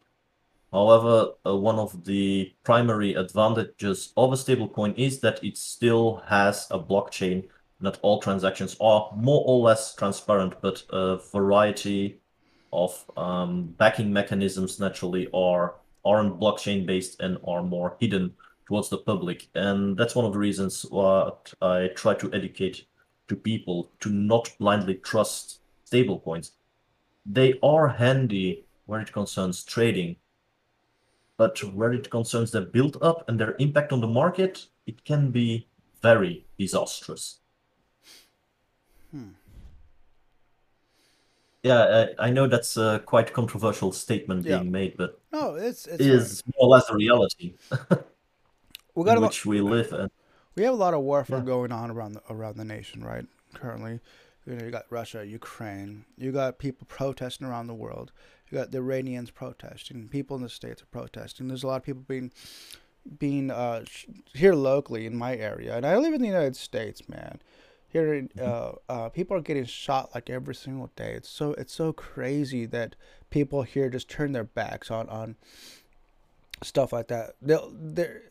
However, 0.72 1.32
uh, 1.46 1.56
one 1.56 1.80
of 1.80 2.06
the 2.06 2.54
primary 2.64 3.14
advantages 3.16 4.14
of 4.18 4.34
a 4.34 4.36
stablecoin 4.36 4.94
is 4.98 5.20
that 5.22 5.44
it 5.44 5.58
still 5.58 6.22
has 6.28 6.68
a 6.70 6.80
blockchain. 6.80 7.48
Not 7.80 8.00
all 8.02 8.22
transactions 8.22 8.76
are 8.80 9.12
more 9.16 9.44
or 9.48 9.60
less 9.60 9.96
transparent, 9.96 10.62
but 10.62 10.84
a 10.90 11.18
variety 11.32 12.20
of 12.74 13.04
um, 13.16 13.74
backing 13.78 14.12
mechanisms 14.12 14.80
naturally 14.80 15.28
are 15.34 15.76
aren't 16.06 16.40
blockchain 16.40 16.86
based 16.86 17.20
and 17.20 17.38
are 17.46 17.64
more 17.64 17.98
hidden 18.00 18.34
towards 18.68 18.90
the 18.90 18.98
public. 18.98 19.48
And 19.56 19.98
that's 19.98 20.14
one 20.14 20.26
of 20.26 20.34
the 20.34 20.40
reasons 20.40 20.86
what 20.90 21.54
I 21.62 21.90
try 21.96 22.14
to 22.16 22.32
educate 22.34 22.86
to 23.30 23.36
people 23.36 23.90
to 24.02 24.10
not 24.10 24.54
blindly 24.60 24.96
trust 24.96 25.62
stablecoins. 25.90 26.52
They 27.26 27.58
are 27.64 27.88
handy 27.88 28.66
where 28.86 29.00
it 29.00 29.12
concerns 29.12 29.64
trading, 29.64 30.18
but 31.38 31.64
where 31.74 31.94
it 31.94 32.10
concerns 32.10 32.52
their 32.52 32.66
build 32.66 32.98
up 33.02 33.28
and 33.28 33.40
their 33.40 33.56
impact 33.60 33.92
on 33.94 34.02
the 34.02 34.08
market, 34.08 34.66
it 34.86 35.04
can 35.06 35.32
be 35.32 35.68
very 36.02 36.46
disastrous. 36.60 37.40
Hmm. 39.12 39.30
Yeah, 41.64 42.08
I, 42.20 42.28
I 42.28 42.30
know 42.30 42.48
that's 42.48 42.78
a 42.78 43.02
quite 43.06 43.34
controversial 43.34 43.92
statement 43.92 44.46
yeah. 44.46 44.60
being 44.60 44.72
made, 44.72 44.96
but 44.96 45.20
no, 45.34 45.56
it's, 45.56 45.86
it's 45.86 46.00
it 46.00 46.08
is 46.08 46.44
more 46.56 46.68
or 46.68 46.70
less 46.70 46.88
the 46.88 46.96
reality 46.96 47.56
we 48.98 49.06
got 49.06 49.22
which 49.22 49.46
we 49.46 49.62
live 49.62 49.92
in. 49.94 50.10
We 50.56 50.64
have 50.64 50.74
a 50.74 50.78
lot 50.78 50.96
of 50.96 51.02
warfare 51.02 51.38
yeah. 51.38 51.46
going 51.46 51.72
on 51.72 51.92
around 51.92 52.14
the, 52.14 52.22
around 52.32 52.58
the 52.58 52.66
nation, 52.66 53.04
right? 53.04 53.26
Currently, 53.54 54.00
you 54.46 54.56
know, 54.56 54.66
you 54.66 54.72
got 54.72 54.86
Russia, 54.90 55.26
Ukraine, 55.26 56.06
you 56.18 56.32
got 56.32 56.58
people 56.58 56.88
protesting 56.90 57.46
around 57.46 57.68
the 57.68 57.76
world. 57.76 58.12
You 58.50 58.58
got 58.58 58.72
the 58.72 58.80
Iranians 58.80 59.30
protesting, 59.30 60.08
people 60.08 60.36
in 60.36 60.42
the 60.42 60.50
states 60.50 60.82
are 60.82 60.88
protesting. 60.88 61.48
There's 61.48 61.64
a 61.64 61.68
lot 61.68 61.78
of 61.78 61.84
people 61.84 62.04
being 62.08 62.32
being 63.20 63.52
uh, 63.52 63.86
here 64.34 64.54
locally 64.54 65.06
in 65.06 65.16
my 65.16 65.36
area, 65.36 65.78
and 65.78 65.86
I 65.86 65.98
live 65.98 66.14
in 66.14 66.22
the 66.22 66.28
United 66.28 66.56
States, 66.56 67.08
man. 67.08 67.40
Here, 67.90 68.22
mm-hmm. 68.22 68.40
uh, 68.42 68.94
uh, 68.94 69.10
people 69.10 69.38
are 69.38 69.42
getting 69.42 69.66
shot 69.66 70.10
like 70.16 70.30
every 70.30 70.56
single 70.56 70.90
day. 70.96 71.14
It's 71.14 71.30
so 71.30 71.54
it's 71.54 71.74
so 71.74 71.94
crazy 71.94 72.66
that 72.66 72.96
people 73.30 73.62
here 73.62 73.90
just 73.90 74.10
turn 74.10 74.32
their 74.32 74.44
backs 74.44 74.90
on 74.90 75.08
on 75.08 75.36
stuff 76.64 76.92
like 76.92 77.10
that. 77.10 77.36
They'll 77.42 77.72
they're 77.74 78.24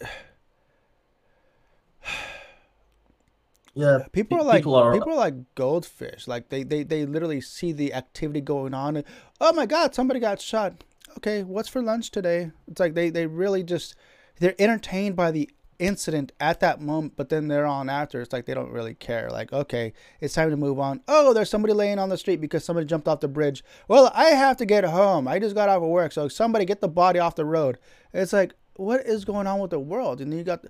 yeah 3.77 3.99
people 4.13 4.39
are 4.39 4.43
like 4.43 4.61
people 4.61 4.75
are, 4.75 4.93
people 4.93 5.13
are 5.13 5.17
like 5.17 5.55
goldfish. 5.55 6.27
Like 6.27 6.49
they, 6.49 6.63
they 6.63 6.83
they 6.83 7.07
literally 7.07 7.41
see 7.41 7.73
the 7.73 7.95
activity 7.95 8.41
going 8.41 8.75
on 8.75 8.97
and 8.97 9.07
oh 9.41 9.53
my 9.53 9.67
god 9.67 9.95
somebody 9.95 10.19
got 10.19 10.41
shot. 10.41 10.83
Okay 11.19 11.43
what's 11.43 11.69
for 11.69 11.83
lunch 11.83 12.11
today? 12.11 12.51
It's 12.67 12.81
like 12.81 12.95
they 12.95 13.11
they 13.11 13.27
really 13.27 13.63
just 13.63 13.95
they're 14.41 14.55
entertained 14.59 15.15
by 15.15 15.31
the 15.31 15.51
incident 15.79 16.33
at 16.41 16.59
that 16.61 16.81
moment 16.81 17.13
but 17.17 17.29
then 17.29 17.49
they're 17.49 17.67
on 17.67 17.91
after. 17.91 18.23
It's 18.23 18.33
like 18.33 18.47
they 18.47 18.55
don't 18.55 18.73
really 18.73 18.95
care. 18.95 19.29
Like 19.31 19.53
okay 19.53 19.93
it's 20.21 20.35
time 20.35 20.51
to 20.51 20.57
move 20.57 20.81
on. 20.81 21.03
Oh 21.07 21.35
there's 21.35 21.51
somebody 21.51 21.75
laying 21.75 21.99
on 21.99 22.09
the 22.09 22.19
street 22.19 22.41
because 22.41 22.65
somebody 22.65 22.87
jumped 22.87 23.07
off 23.07 23.21
the 23.21 23.29
bridge. 23.29 23.63
Well 23.89 24.11
i 24.15 24.31
have 24.31 24.57
to 24.57 24.67
get 24.67 24.85
home. 24.85 25.29
I 25.29 25.39
just 25.39 25.55
got 25.55 25.69
off 25.69 25.83
of 25.83 25.89
work 25.91 26.13
so 26.13 26.29
somebody 26.29 26.65
get 26.65 26.81
the 26.81 26.89
body 26.89 27.19
off 27.19 27.35
the 27.35 27.45
road. 27.45 27.79
It's 28.15 28.33
like 28.33 28.55
what 28.77 29.07
is 29.07 29.25
going 29.25 29.47
on 29.47 29.59
with 29.59 29.71
the 29.71 29.79
world? 29.79 30.21
And 30.21 30.33
you 30.33 30.45
got 30.45 30.65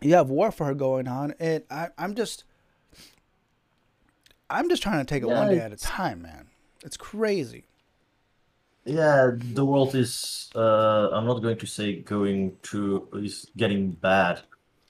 you 0.00 0.14
have 0.14 0.30
warfare 0.30 0.74
going 0.74 1.08
on, 1.08 1.34
and 1.40 1.64
I, 1.70 1.88
I'm 1.98 2.14
just, 2.14 2.44
I'm 4.48 4.68
just 4.68 4.82
trying 4.82 5.04
to 5.04 5.04
take 5.04 5.22
it 5.22 5.28
yeah, 5.28 5.40
one 5.40 5.54
day 5.54 5.60
at 5.60 5.72
a 5.72 5.76
time, 5.76 6.22
man. 6.22 6.48
It's 6.84 6.96
crazy. 6.96 7.64
Yeah, 8.84 9.32
the 9.36 9.64
world 9.64 9.94
is. 9.94 10.50
Uh, 10.54 11.10
I'm 11.12 11.26
not 11.26 11.42
going 11.42 11.58
to 11.58 11.66
say 11.66 12.00
going 12.00 12.56
to 12.64 13.08
is 13.14 13.50
getting 13.56 13.90
bad, 13.90 14.40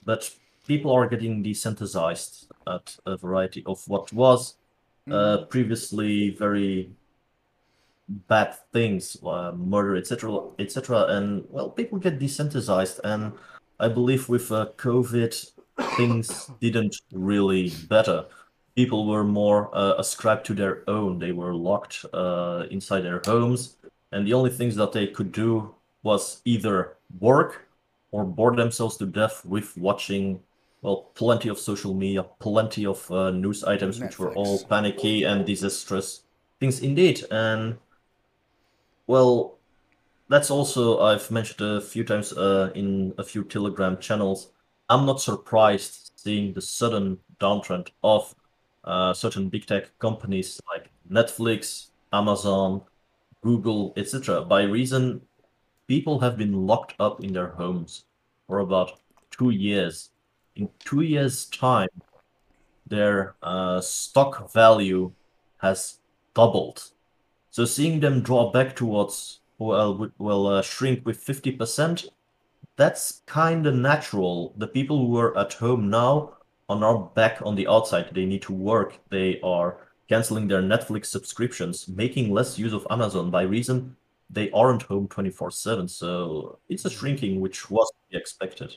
but 0.05 0.31
people 0.67 0.93
are 0.93 1.09
getting 1.09 1.43
desensitized 1.43 2.47
at 2.67 2.97
a 3.07 3.17
variety 3.17 3.65
of 3.67 3.83
what 3.89 4.13
was 4.13 4.55
uh, 5.09 5.11
mm-hmm. 5.11 5.49
previously 5.49 6.31
very 6.31 6.91
bad 8.09 8.55
things, 8.73 9.17
uh, 9.25 9.53
murder, 9.57 9.97
etc., 9.97 10.41
etc. 10.59 11.07
And 11.09 11.45
well, 11.51 11.71
people 11.71 11.99
get 11.99 12.19
desensitized, 12.19 13.01
and 13.05 13.33
I 13.81 13.89
believe 13.89 14.29
with 14.29 14.51
uh, 14.51 14.67
COVID, 14.77 15.53
things 15.97 16.51
didn't 16.61 16.97
really 17.13 17.71
better. 17.89 18.27
People 18.75 19.07
were 19.07 19.25
more 19.25 19.71
uh, 19.77 19.95
ascribed 19.99 20.47
to 20.47 20.55
their 20.55 20.83
own. 20.89 21.19
They 21.19 21.33
were 21.33 21.55
locked 21.55 22.05
uh, 22.13 22.65
inside 22.71 23.03
their 23.03 23.23
homes, 23.25 23.77
and 24.13 24.27
the 24.27 24.35
only 24.35 24.51
things 24.51 24.77
that 24.77 24.93
they 24.93 25.07
could 25.07 25.33
do 25.33 25.75
was 26.03 26.41
either 26.45 26.97
work 27.21 27.69
or 28.11 28.25
bore 28.25 28.57
themselves 28.57 28.97
to 28.97 29.07
death 29.07 29.45
with 29.45 29.77
watching, 29.77 30.41
well, 30.83 31.11
plenty 31.15 31.49
of 31.49 31.59
social 31.59 31.93
media, 31.95 32.25
plenty 32.39 32.87
of 32.87 33.11
uh, 33.11 33.31
news 33.31 33.65
items, 33.65 33.99
Netflix. 33.99 34.03
which 34.03 34.19
were 34.19 34.35
all 34.35 34.65
panicky 34.65 35.25
and 35.25 35.45
disastrous 35.45 36.23
things 36.61 36.81
indeed. 36.81 37.23
And 37.31 37.79
well, 39.07 39.58
that's 40.29 40.51
also 40.51 41.01
I've 41.01 41.31
mentioned 41.31 41.61
a 41.61 41.81
few 41.81 42.05
times 42.05 42.33
uh, 42.33 42.71
in 42.75 43.15
a 43.19 43.25
few 43.25 43.45
Telegram 43.45 43.99
channels. 43.99 44.51
I'm 44.89 45.07
not 45.07 45.21
surprised 45.21 46.13
seeing 46.17 46.53
the 46.53 46.63
sudden 46.63 47.19
downtrend 47.41 47.89
of 48.03 48.35
uh, 48.85 49.13
certain 49.13 49.49
big 49.49 49.67
tech 49.67 49.97
companies 49.99 50.61
like 50.73 50.91
Netflix, 51.11 51.89
Amazon, 52.13 52.83
Google, 53.43 53.93
etc. 53.97 54.43
By 54.43 54.63
reason 54.63 55.21
people 55.87 56.21
have 56.21 56.37
been 56.37 56.67
locked 56.67 56.95
up 57.01 57.23
in 57.25 57.33
their 57.33 57.49
homes 57.49 58.05
for 58.47 58.61
about 58.61 59.01
two 59.31 59.51
years. 59.51 60.11
In 60.57 60.69
two 60.79 61.03
years' 61.03 61.47
time, 61.47 61.89
their 62.87 63.37
uh, 63.43 63.81
stock 63.81 64.53
value 64.53 65.13
has 65.59 65.99
doubled. 66.35 66.91
So 67.51 67.65
seeing 67.65 68.01
them 68.01 68.23
draw 68.23 68.51
back 68.51 68.77
towards 68.77 69.41
will 69.59 70.11
will 70.19 70.47
uh, 70.47 70.63
shrink 70.63 71.05
with 71.05 71.25
50%, 71.25 72.09
that's 72.77 73.23
kind 73.27 73.67
of 73.67 73.75
natural. 73.75 74.55
The 74.57 74.69
people 74.69 75.07
who 75.07 75.19
are 75.19 75.37
at 75.37 75.55
home 75.55 75.91
now 75.91 76.35
are 76.69 76.99
back 77.15 77.41
on 77.45 77.55
the 77.57 77.67
outside. 77.67 78.11
They 78.13 78.27
need 78.27 78.43
to 78.43 78.53
work. 78.53 78.99
They 79.11 79.41
are 79.43 79.89
canceling 80.09 80.49
their 80.49 80.63
Netflix 80.63 81.07
subscriptions, 81.07 81.89
making 81.89 82.33
less 82.33 82.59
use 82.59 82.73
of 82.73 82.87
Amazon 82.91 83.31
by 83.31 83.43
reason 83.43 83.97
they 84.31 84.51
aren't 84.51 84.83
home 84.83 85.09
24/7. 85.09 85.89
So 85.89 86.59
it's 86.69 86.85
a 86.85 86.91
shrinking 86.91 87.41
which 87.41 87.71
was 87.71 87.91
expected. 88.13 88.75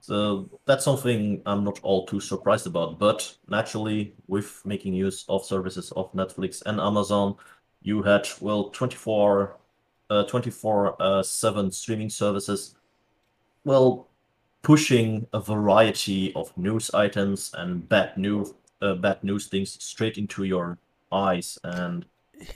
So 0.00 0.48
that's 0.64 0.84
something 0.84 1.42
I'm 1.46 1.62
not 1.62 1.78
all 1.82 2.06
too 2.06 2.20
surprised 2.20 2.66
about. 2.66 2.98
But 2.98 3.36
naturally, 3.48 4.14
with 4.26 4.62
making 4.64 4.94
use 4.94 5.24
of 5.28 5.44
services 5.44 5.92
of 5.92 6.12
Netflix 6.12 6.62
and 6.64 6.80
Amazon, 6.80 7.36
you 7.82 8.02
had 8.02 8.28
well 8.40 8.64
24 8.70 9.56
uh, 10.10 10.24
24 10.24 10.96
uh, 11.00 11.22
7 11.22 11.70
streaming 11.70 12.10
services 12.10 12.74
well 13.64 14.08
pushing 14.62 15.26
a 15.32 15.40
variety 15.40 16.32
of 16.34 16.56
news 16.56 16.90
items 16.92 17.52
and 17.54 17.88
bad 17.88 18.16
news 18.16 18.52
uh, 18.82 18.94
bad 18.94 19.22
news 19.22 19.46
things 19.46 19.82
straight 19.82 20.18
into 20.18 20.44
your 20.44 20.78
eyes. 21.12 21.58
And 21.64 22.06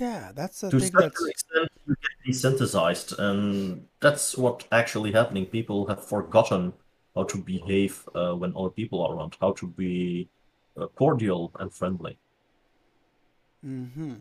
yeah 0.00 0.32
that's 0.34 0.62
the 0.62 0.70
to 0.70 0.80
thing 0.80 0.90
such 0.90 1.12
an 1.20 1.28
extent 1.28 1.68
you 1.86 1.94
get 2.00 2.32
desensitized 2.32 3.18
and 3.18 3.86
that's 4.00 4.36
what 4.36 4.66
actually 4.72 5.12
happening. 5.12 5.46
People 5.46 5.86
have 5.86 6.04
forgotten 6.04 6.72
how 7.14 7.24
to 7.24 7.38
behave 7.38 8.08
uh, 8.14 8.32
when 8.32 8.54
other 8.56 8.70
people 8.70 9.04
are 9.04 9.14
around 9.14 9.36
how 9.40 9.52
to 9.52 9.66
be 9.66 10.28
uh, 10.80 10.86
cordial 10.88 11.52
and 11.60 11.72
friendly 11.72 12.18
mm-hmm 13.64 14.14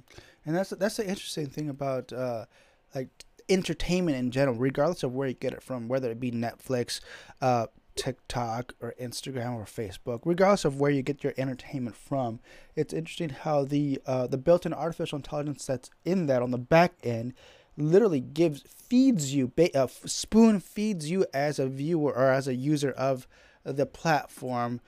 and 0.46 0.56
that's 0.56 0.72
that's 0.72 0.98
the 0.98 1.08
interesting 1.08 1.48
thing 1.48 1.70
about 1.70 2.12
uh, 2.12 2.46
like 2.94 3.10
entertainment 3.50 4.18
in 4.18 4.32
general, 4.32 4.58
regardless 4.58 5.04
of 5.04 5.14
where 5.14 5.28
you 5.28 5.34
get 5.34 5.54
it 5.54 5.64
from, 5.64 5.88
whether 5.88 6.10
it 6.12 6.20
be 6.20 6.32
Netflix, 6.32 7.00
uh, 7.42 7.68
TikTok 7.96 8.74
or 8.82 8.94
Instagram 9.00 9.56
or 9.56 9.66
Facebook, 9.66 10.22
regardless 10.26 10.66
of 10.66 10.80
where 10.80 10.92
you 10.92 11.02
get 11.02 11.24
your 11.24 11.34
entertainment 11.38 11.96
from. 11.96 12.40
It's 12.76 12.94
interesting 12.94 13.30
how 13.30 13.66
the 13.66 14.02
uh, 14.06 14.28
the 14.28 14.38
built-in 14.38 14.74
artificial 14.74 15.18
intelligence 15.18 15.66
that's 15.66 15.90
in 16.04 16.26
that 16.28 16.42
on 16.42 16.52
the 16.52 16.58
back 16.58 16.94
end 17.04 17.34
literally 17.76 18.20
gives 18.20 18.62
feeds 18.62 19.34
you 19.34 19.52
uh, 19.74 19.88
spoon 20.06 20.60
feeds 20.60 21.10
you 21.10 21.26
as 21.34 21.58
a 21.58 21.68
viewer 21.68 22.14
or 22.14 22.32
as 22.32 22.48
a 22.48 22.54
user 22.54 22.92
of 22.92 23.28
the 23.64 23.86
platform 23.88 24.80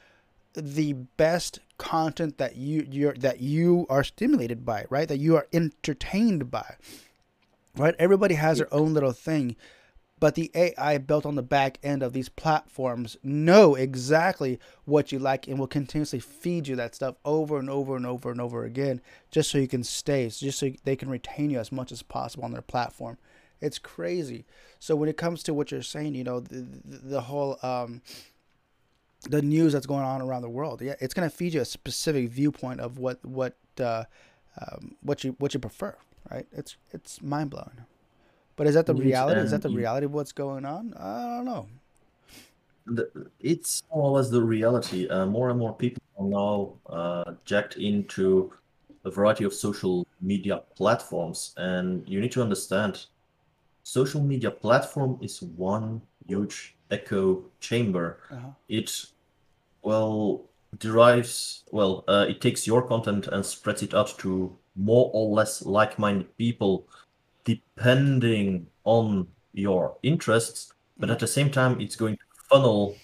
the 0.54 0.94
best 0.94 1.60
content 1.78 2.38
that 2.38 2.56
you 2.56 2.88
you're 2.90 3.14
that 3.14 3.40
you 3.40 3.86
are 3.90 4.04
stimulated 4.04 4.66
by 4.66 4.86
right 4.90 5.08
that 5.08 5.18
you 5.18 5.36
are 5.36 5.48
entertained 5.52 6.50
by 6.50 6.76
right 7.76 7.96
everybody 8.00 8.36
has 8.36 8.58
their 8.58 8.74
own 8.74 8.94
little 8.94 9.12
thing 9.12 9.56
but 10.20 10.36
the 10.36 10.50
AI 10.56 10.98
built 10.98 11.26
on 11.26 11.36
the 11.36 11.44
back 11.44 11.78
end 11.84 12.02
of 12.02 12.14
these 12.14 12.30
platforms 12.30 13.18
know 13.22 13.76
exactly 13.76 14.60
what 14.86 15.12
you 15.12 15.20
like 15.20 15.48
and 15.48 15.60
will 15.60 15.68
continuously 15.68 16.20
feed 16.20 16.68
you 16.68 16.76
that 16.78 16.96
stuff 16.96 17.16
over 17.26 17.60
and 17.60 17.70
over 17.70 17.96
and 17.98 18.06
over 18.06 18.32
and 18.32 18.40
over 18.40 18.64
again 18.64 19.02
just 19.30 19.52
so 19.52 19.58
you 19.58 19.68
can 19.68 19.84
stay, 19.84 20.30
just 20.30 20.60
so 20.60 20.72
they 20.86 20.96
can 20.96 21.10
retain 21.10 21.50
you 21.50 21.60
as 21.60 21.72
much 21.72 21.92
as 21.92 22.02
possible 22.02 22.46
on 22.46 22.52
their 22.52 22.62
platform. 22.62 23.18
It's 23.60 23.80
crazy. 23.80 24.46
So 24.80 24.96
when 24.96 25.10
it 25.10 25.18
comes 25.18 25.44
to 25.44 25.54
what 25.54 25.72
you're 25.72 25.82
saying, 25.82 26.16
you 26.16 26.24
know, 26.24 26.40
the, 26.40 26.66
the, 26.86 26.98
the 26.98 27.22
whole 27.22 27.58
um, 27.62 28.02
the 29.30 29.42
news 29.42 29.74
that's 29.74 29.86
going 29.86 30.04
on 30.04 30.22
around 30.22 30.42
the 30.42 30.50
world, 30.50 30.82
yeah, 30.82 30.96
it's 31.00 31.14
gonna 31.14 31.30
feed 31.30 31.54
you 31.54 31.62
a 31.62 31.66
specific 31.66 32.30
viewpoint 32.30 32.80
of 32.80 32.98
what 32.98 33.24
what 33.26 33.56
uh, 33.80 34.04
um, 34.62 34.96
what 35.02 35.24
you 35.24 35.36
what 35.40 35.54
you 35.54 35.60
prefer, 35.60 35.96
right? 36.32 36.48
It's 36.52 36.78
it's 36.92 37.22
mind 37.22 37.50
blowing. 37.50 37.86
But 38.56 38.68
is 38.68 38.76
that 38.76 38.86
the 38.86 38.96
reality? 38.96 39.42
Is 39.42 39.52
that 39.52 39.62
the 39.62 39.70
reality 39.70 40.06
of 40.06 40.14
what's 40.14 40.32
going 40.32 40.66
on? 40.66 40.94
I 40.94 41.38
don't 41.38 41.46
know. 41.46 41.68
The, 42.88 43.30
it's 43.40 43.84
more 43.94 44.04
or 44.04 44.12
less 44.18 44.30
the 44.30 44.44
reality. 44.44 45.10
Uh, 45.10 45.26
more 45.26 45.50
and 45.50 45.60
more 45.60 45.74
people 45.74 46.02
are 46.18 46.26
now 46.26 46.74
uh, 46.88 47.34
jacked 47.44 47.76
into 47.76 48.54
a 49.04 49.12
variety 49.12 49.44
of 49.44 49.54
social 49.54 50.08
media 50.22 50.62
platforms, 50.76 51.54
and 51.58 52.08
you 52.08 52.22
need 52.22 52.32
to 52.32 52.42
understand, 52.42 53.08
social 53.84 54.22
media 54.22 54.52
platform 54.52 55.18
is 55.22 55.42
one 55.42 56.02
huge 56.28 56.76
echo 56.92 57.44
chamber. 57.60 58.20
Uh-huh. 58.32 58.50
It 58.70 59.06
well 59.86 60.50
derives 60.80 61.64
well, 61.72 62.04
uh, 62.08 62.26
it 62.28 62.42
takes 62.42 62.68
your 62.68 62.82
content 62.82 63.28
and 63.28 63.46
spreads 63.46 63.84
it 63.84 63.94
out 63.94 64.18
to 64.20 64.58
more 64.76 65.10
or 65.14 65.34
less 65.34 65.66
like-minded 65.66 66.38
people 66.38 66.88
depending 67.44 68.68
on 68.84 69.28
your 69.54 69.98
interests, 70.04 70.74
but 70.98 71.10
at 71.10 71.20
the 71.20 71.28
same 71.28 71.50
time, 71.50 71.80
it's 71.80 71.96
going 71.96 72.16
to 72.16 72.24
funnel 72.50 72.96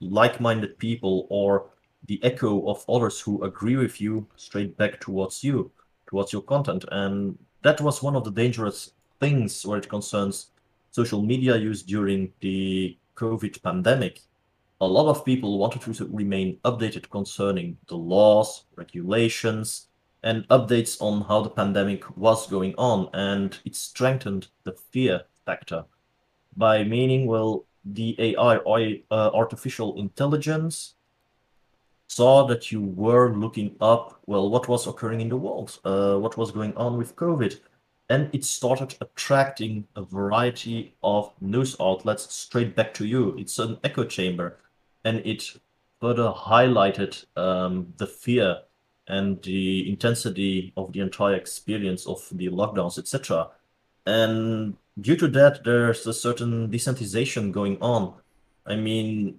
like-minded 0.00 0.78
people 0.78 1.26
or 1.30 1.70
the 2.06 2.22
echo 2.24 2.68
of 2.68 2.84
others 2.88 3.20
who 3.20 3.42
agree 3.44 3.76
with 3.76 4.00
you 4.00 4.26
straight 4.36 4.76
back 4.76 5.00
towards 5.00 5.44
you, 5.44 5.70
towards 6.06 6.32
your 6.32 6.42
content. 6.42 6.84
And 6.90 7.38
that 7.62 7.80
was 7.80 8.02
one 8.02 8.16
of 8.16 8.24
the 8.24 8.30
dangerous 8.30 8.92
things 9.20 9.66
where 9.66 9.78
it 9.78 9.88
concerns 9.88 10.50
social 10.90 11.22
media 11.22 11.56
use 11.56 11.82
during 11.82 12.32
the 12.40 12.96
COVID 13.16 13.62
pandemic. 13.62 14.20
A 14.80 14.86
lot 14.86 15.08
of 15.08 15.24
people 15.24 15.58
wanted 15.58 15.82
to 15.82 16.08
remain 16.12 16.58
updated 16.64 17.10
concerning 17.10 17.78
the 17.88 17.96
laws, 17.96 18.64
regulations, 18.76 19.88
and 20.22 20.46
updates 20.48 21.00
on 21.00 21.22
how 21.22 21.42
the 21.42 21.50
pandemic 21.50 22.16
was 22.16 22.46
going 22.46 22.74
on, 22.78 23.08
and 23.12 23.58
it 23.64 23.74
strengthened 23.74 24.48
the 24.62 24.72
fear 24.92 25.22
factor 25.44 25.84
by 26.56 26.84
meaning, 26.84 27.26
well, 27.26 27.64
the 27.84 28.14
AI, 28.18 29.02
uh, 29.10 29.30
artificial 29.34 29.98
intelligence, 29.98 30.94
saw 32.06 32.46
that 32.46 32.70
you 32.72 32.80
were 32.80 33.34
looking 33.34 33.76
up, 33.80 34.20
well, 34.26 34.48
what 34.48 34.68
was 34.68 34.86
occurring 34.86 35.20
in 35.20 35.28
the 35.28 35.36
world, 35.36 35.78
uh, 35.84 36.16
what 36.16 36.36
was 36.36 36.50
going 36.50 36.74
on 36.76 36.96
with 36.96 37.16
COVID, 37.16 37.58
and 38.10 38.30
it 38.32 38.44
started 38.44 38.94
attracting 39.00 39.86
a 39.94 40.02
variety 40.02 40.94
of 41.02 41.32
news 41.40 41.76
outlets 41.80 42.32
straight 42.32 42.74
back 42.74 42.94
to 42.94 43.06
you. 43.06 43.36
It's 43.38 43.58
an 43.58 43.78
echo 43.84 44.04
chamber, 44.04 44.56
and 45.08 45.24
it 45.24 45.42
further 46.00 46.30
highlighted 46.30 47.24
um, 47.36 47.92
the 47.96 48.06
fear 48.06 48.58
and 49.08 49.42
the 49.42 49.88
intensity 49.88 50.72
of 50.76 50.92
the 50.92 51.00
entire 51.00 51.34
experience 51.34 52.06
of 52.06 52.28
the 52.32 52.48
lockdowns, 52.50 52.98
etc. 52.98 53.48
And 54.04 54.76
due 55.00 55.16
to 55.16 55.28
that, 55.28 55.64
there's 55.64 56.06
a 56.06 56.12
certain 56.12 56.70
desensitization 56.70 57.52
going 57.52 57.78
on. 57.80 58.14
I 58.66 58.76
mean, 58.76 59.38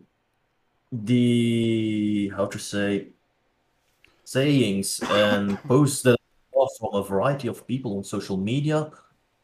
the 0.91 2.31
how 2.35 2.47
to 2.47 2.57
say 2.57 3.09
sayings 4.23 4.99
and 5.03 5.61
posts 5.67 6.01
that 6.01 6.17
from 6.79 6.93
a 6.93 7.03
variety 7.03 7.47
of 7.47 7.67
people 7.67 7.97
on 7.97 8.03
social 8.03 8.37
media, 8.37 8.91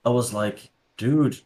I 0.03 0.09
was 0.09 0.33
like, 0.33 0.71
dude, 0.97 1.39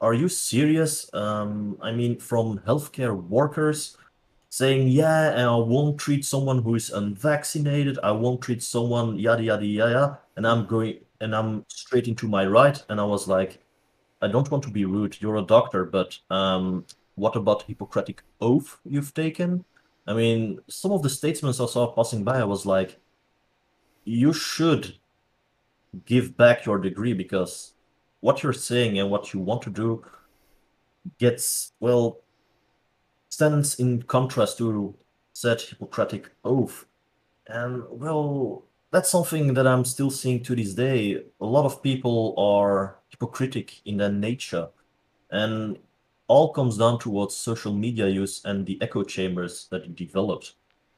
are 0.00 0.14
you 0.14 0.28
serious? 0.28 1.12
Um, 1.14 1.78
I 1.80 1.92
mean, 1.92 2.18
from 2.18 2.60
healthcare 2.66 3.16
workers 3.16 3.96
saying, 4.50 4.88
yeah, 4.88 5.30
and 5.32 5.42
I 5.42 5.56
won't 5.56 5.98
treat 5.98 6.24
someone 6.24 6.62
who 6.62 6.74
is 6.74 6.90
unvaccinated. 6.90 7.98
I 8.02 8.12
won't 8.12 8.40
treat 8.40 8.62
someone 8.62 9.18
yada 9.18 9.42
yada 9.42 9.66
yada. 9.66 10.18
And 10.36 10.46
I'm 10.46 10.66
going 10.66 11.00
and 11.20 11.34
I'm 11.34 11.64
straight 11.68 12.08
into 12.08 12.28
my 12.28 12.46
right. 12.46 12.82
And 12.88 13.00
I 13.00 13.04
was 13.04 13.28
like, 13.28 13.62
I 14.22 14.28
don't 14.28 14.50
want 14.50 14.64
to 14.64 14.70
be 14.70 14.84
rude. 14.84 15.20
You're 15.20 15.36
a 15.36 15.42
doctor, 15.42 15.84
but 15.84 16.18
um, 16.30 16.84
what 17.16 17.36
about 17.36 17.62
Hippocratic 17.62 18.22
oath 18.40 18.78
you've 18.84 19.14
taken? 19.14 19.64
I 20.06 20.14
mean, 20.14 20.60
some 20.68 20.92
of 20.92 21.02
the 21.02 21.10
statements 21.10 21.60
I 21.60 21.66
saw 21.66 21.92
passing 21.92 22.24
by, 22.24 22.38
I 22.38 22.44
was 22.44 22.64
like, 22.64 22.98
you 24.04 24.32
should 24.32 24.94
give 26.06 26.36
back 26.36 26.64
your 26.64 26.78
degree 26.78 27.12
because 27.12 27.74
what 28.20 28.42
you're 28.42 28.52
saying 28.52 28.98
and 28.98 29.10
what 29.10 29.32
you 29.34 29.40
want 29.40 29.62
to 29.62 29.70
do 29.70 30.04
gets 31.18 31.72
well 31.80 32.20
stands 33.28 33.78
in 33.78 34.02
contrast 34.02 34.58
to 34.58 34.94
said 35.32 35.60
Hippocratic 35.60 36.30
oath. 36.44 36.86
And 37.46 37.84
well, 37.90 38.64
that's 38.90 39.10
something 39.10 39.54
that 39.54 39.66
I'm 39.66 39.84
still 39.84 40.10
seeing 40.10 40.42
to 40.44 40.56
this 40.56 40.74
day. 40.74 41.22
A 41.40 41.46
lot 41.46 41.64
of 41.64 41.82
people 41.82 42.34
are 42.36 42.96
hypocritic 43.08 43.80
in 43.84 43.98
their 43.98 44.12
nature. 44.12 44.68
And 45.30 45.78
all 46.26 46.52
comes 46.52 46.76
down 46.76 46.98
towards 46.98 47.34
social 47.34 47.72
media 47.72 48.06
use 48.06 48.42
and 48.44 48.66
the 48.66 48.78
echo 48.82 49.02
chambers 49.02 49.66
that 49.70 49.84
it 49.84 49.96
developed. 49.96 50.54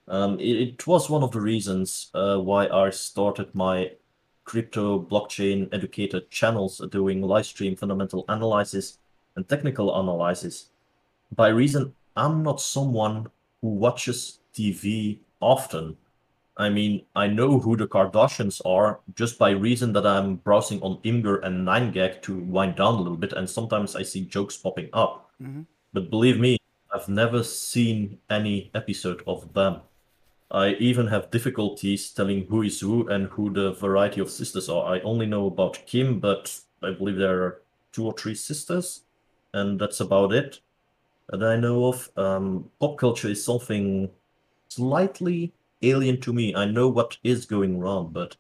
Um, 0.09 0.41
it, 0.41 0.57
it, 0.69 0.87
was 0.87 1.09
one 1.09 1.23
of 1.23 1.31
the 1.31 1.41
reasons 1.41 2.11
uh, 2.15 2.39
why 2.39 2.67
I 2.67 2.91
started 2.91 3.55
my 3.55 3.93
crypto 4.45 5.01
blockchain 5.01 5.73
educator 5.73 6.21
channels 6.31 6.81
doing 6.91 7.23
live 7.23 7.47
stream 7.47 7.77
fundamental 7.77 8.25
analysis 8.29 8.99
and 9.37 9.49
technical 9.49 10.01
analysis 10.01 10.71
by 11.37 11.49
reason 11.49 11.95
I'm 12.21 12.43
not 12.43 12.61
someone 12.61 13.29
who 13.63 13.69
watches 13.69 14.41
TV 14.55 15.21
often. 15.41 15.97
I 16.59 16.69
mean, 16.69 17.07
I 17.17 17.29
know 17.29 17.59
who 17.59 17.77
the 17.77 17.87
Kardashians 17.87 18.61
are 18.67 19.01
just 19.15 19.39
by 19.39 19.51
reason 19.51 19.95
that 19.95 20.07
I'm 20.07 20.37
browsing 20.37 20.83
on 20.83 20.99
Imgur 20.99 21.43
and 21.43 21.67
9gag 21.67 22.21
to 22.23 22.39
wind 22.41 22.77
down 22.77 22.97
a 22.97 22.99
little 22.99 23.17
bit, 23.17 23.33
and 23.33 23.49
sometimes 23.49 23.97
I 23.97 24.03
see 24.03 24.27
jokes 24.27 24.59
popping 24.59 24.91
up. 24.93 25.31
Mm-hmm. 25.43 25.63
But 25.95 26.11
believe 26.11 26.39
me, 26.39 26.59
I've 26.95 27.09
never 27.09 27.43
seen 27.43 28.19
any 28.29 28.71
episode 28.75 29.23
of 29.27 29.55
them. 29.55 29.81
I 30.51 30.75
even 30.75 31.07
have 31.07 31.31
difficulties 31.31 32.11
telling 32.11 32.45
who 32.49 32.63
is 32.63 32.81
who 32.81 33.09
and 33.09 33.29
who 33.29 33.51
the 33.51 33.73
variety 33.73 34.21
of 34.21 34.29
sisters 34.29 34.69
are. 34.69 34.95
I 34.95 35.01
only 35.01 35.25
know 35.25 35.47
about 35.47 35.87
Kim, 35.87 36.21
but 36.21 36.61
I 36.83 36.91
believe 36.91 37.17
there 37.17 37.43
are 37.45 37.63
two 37.93 38.05
or 38.05 38.13
three 38.13 38.35
sisters, 38.35 39.05
and 39.55 39.81
that's 39.81 40.01
about 40.01 40.35
it 40.35 40.61
that 41.33 41.43
I 41.43 41.57
know 41.57 41.87
of. 41.87 42.11
Um, 42.17 42.71
pop 42.81 42.99
culture 42.99 43.29
is 43.29 43.45
something 43.45 44.11
slightly 44.69 45.53
alien 45.83 46.21
to 46.23 46.33
me. 46.33 46.55
I 46.55 46.65
know 46.65 46.89
what 46.89 47.17
is 47.23 47.47
going 47.47 47.79
wrong, 47.79 48.11
but 48.13 48.37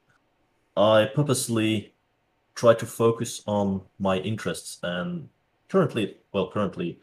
I 0.76 1.11
purposely 1.14 1.95
try 2.55 2.74
to 2.74 2.86
focus 2.86 3.43
on 3.47 3.82
my 3.99 4.18
interests. 4.18 4.78
And 4.82 5.28
currently, 5.68 6.16
well, 6.32 6.51
currently, 6.51 6.99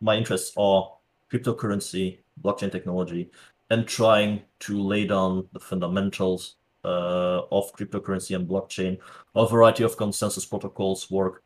my 0.00 0.16
interests 0.16 0.52
are 0.56 0.90
cryptocurrency, 1.30 2.18
blockchain 2.42 2.72
technology, 2.72 3.30
and 3.70 3.86
trying 3.86 4.42
to 4.60 4.82
lay 4.82 5.06
down 5.06 5.46
the 5.52 5.60
fundamentals 5.60 6.56
uh, 6.84 7.42
of 7.52 7.72
cryptocurrency 7.76 8.34
and 8.34 8.48
blockchain. 8.48 8.98
A 9.34 9.46
variety 9.46 9.84
of 9.84 9.96
consensus 9.96 10.46
protocols 10.46 11.10
work, 11.10 11.42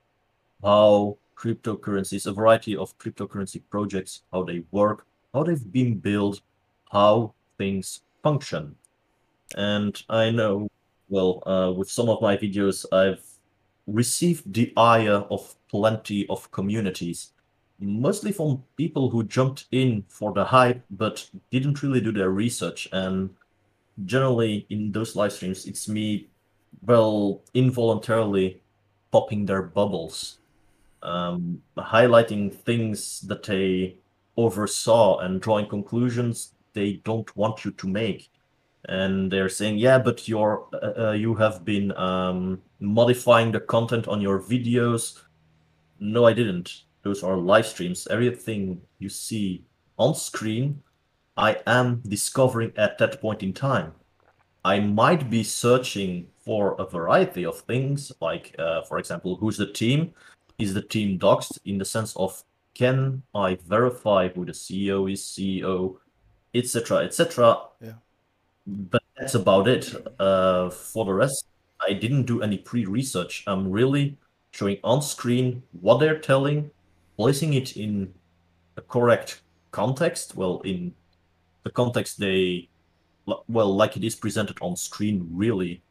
how 0.63 1.19
cryptocurrencies, 1.37 2.27
a 2.27 2.33
variety 2.33 2.77
of 2.77 2.97
cryptocurrency 2.99 3.61
projects, 3.71 4.23
how 4.33 4.43
they 4.43 4.65
work, 4.71 5.07
how 5.33 5.43
they've 5.43 5.73
been 5.73 5.99
built, 5.99 6.41
how 6.91 7.35
things 7.59 8.03
function. 8.23 8.75
And 9.57 10.01
I 10.09 10.31
know, 10.31 10.69
well, 11.09 11.43
uh, 11.47 11.73
with 11.73 11.91
some 11.91 12.09
of 12.09 12.23
my 12.23 12.37
videos, 12.37 12.85
I've 12.93 13.25
received 13.87 14.53
the 14.53 14.73
ire 14.77 15.25
of 15.31 15.55
plenty 15.69 16.27
of 16.29 16.51
communities. 16.51 17.33
mostly 17.81 18.33
from 18.33 18.63
people 18.77 19.11
who 19.11 19.25
jumped 19.25 19.67
in 19.73 20.05
for 20.09 20.33
the 20.33 20.45
hype 20.45 20.83
but 20.91 21.29
didn't 21.51 21.83
really 21.83 22.01
do 22.01 22.13
their 22.13 22.31
research. 22.31 22.89
And 22.93 23.31
generally, 24.05 24.67
in 24.71 24.93
those 24.93 25.17
live 25.17 25.33
streams, 25.33 25.67
it's 25.67 25.89
me, 25.89 26.29
well, 26.83 27.43
involuntarily 27.55 28.63
popping 29.11 29.47
their 29.47 29.63
bubbles, 29.63 30.39
um, 31.05 31.61
highlighting 31.77 32.53
things 32.53 33.21
that 33.23 33.43
they 33.43 33.99
oversaw 34.37 35.19
and 35.19 35.41
drawing 35.41 35.67
conclusions 35.67 36.55
they 36.73 36.95
don't 37.05 37.35
want 37.37 37.65
you 37.65 37.71
to 37.71 37.87
make. 37.87 38.31
And 38.87 39.31
they're 39.31 39.49
saying 39.49 39.79
yeah 39.79 39.99
but 39.99 40.29
you're 40.29 40.67
uh, 40.75 41.09
uh, 41.09 41.13
you 41.13 41.35
have 41.35 41.65
been 41.65 41.97
um, 41.97 42.61
modifying 42.81 43.53
the 43.53 43.61
content 43.61 44.09
on 44.09 44.21
your 44.21 44.41
videos. 44.41 45.23
No 46.01 46.27
i 46.27 46.33
didn't. 46.33 46.83
Those 47.03 47.23
are 47.23 47.37
live 47.37 47.67
streams. 47.67 48.07
Everything 48.09 48.81
you 48.99 49.09
see 49.09 49.65
on 49.97 50.15
screen 50.15 50.83
i 51.37 51.57
am 51.67 52.03
discovering 52.09 52.73
at 52.77 52.99
that 52.99 53.21
point 53.21 53.43
in 53.43 53.53
time. 53.53 53.93
I 54.65 54.81
might 54.81 55.29
be 55.31 55.43
searching 55.43 56.27
for 56.45 56.75
a 56.81 56.87
variety 56.87 57.45
of 57.45 57.61
things 57.61 58.13
like 58.21 58.55
uh, 58.59 58.83
for 58.83 58.99
example 58.99 59.37
who's 59.37 59.57
the 59.57 59.67
team 59.67 60.13
is 60.59 60.75
the 60.75 60.83
team 60.83 61.19
doxed 61.19 61.59
in 61.65 61.79
the 61.79 61.85
sense 61.85 62.15
of 62.17 62.43
can 62.75 63.23
i 63.35 63.55
verify 63.67 64.29
who 64.29 64.45
the 64.45 64.53
ceo 64.53 65.11
is 65.11 65.21
ceo 65.23 65.97
etc 66.55 66.99
etc 66.99 67.59
Yeah. 67.81 67.93
but 68.67 69.03
that's 69.17 69.35
about 69.35 69.69
it 69.69 69.95
uh, 70.19 70.71
for 70.71 71.05
the 71.05 71.13
rest. 71.13 71.47
I 71.89 71.93
didn't 71.93 72.25
do 72.25 72.43
any 72.43 72.59
pre-research. 72.59 73.45
I'm 73.47 73.71
really 73.71 74.17
showing 74.51 74.79
on 74.83 75.03
screen 75.03 75.63
what 75.81 75.99
they're 75.99 76.19
telling 76.19 76.71
placing 77.17 77.55
it 77.55 77.77
in 77.77 78.13
a 78.77 78.81
correct 78.83 79.43
context. 79.71 80.35
Well 80.35 80.61
in 80.65 80.95
the 81.63 81.71
context 81.71 82.19
they 82.19 82.69
well 83.49 83.75
like 83.75 83.97
it 83.97 84.05
is 84.05 84.17
presented 84.17 84.59
on 84.61 84.77
screen 84.77 85.29
really. 85.33 85.83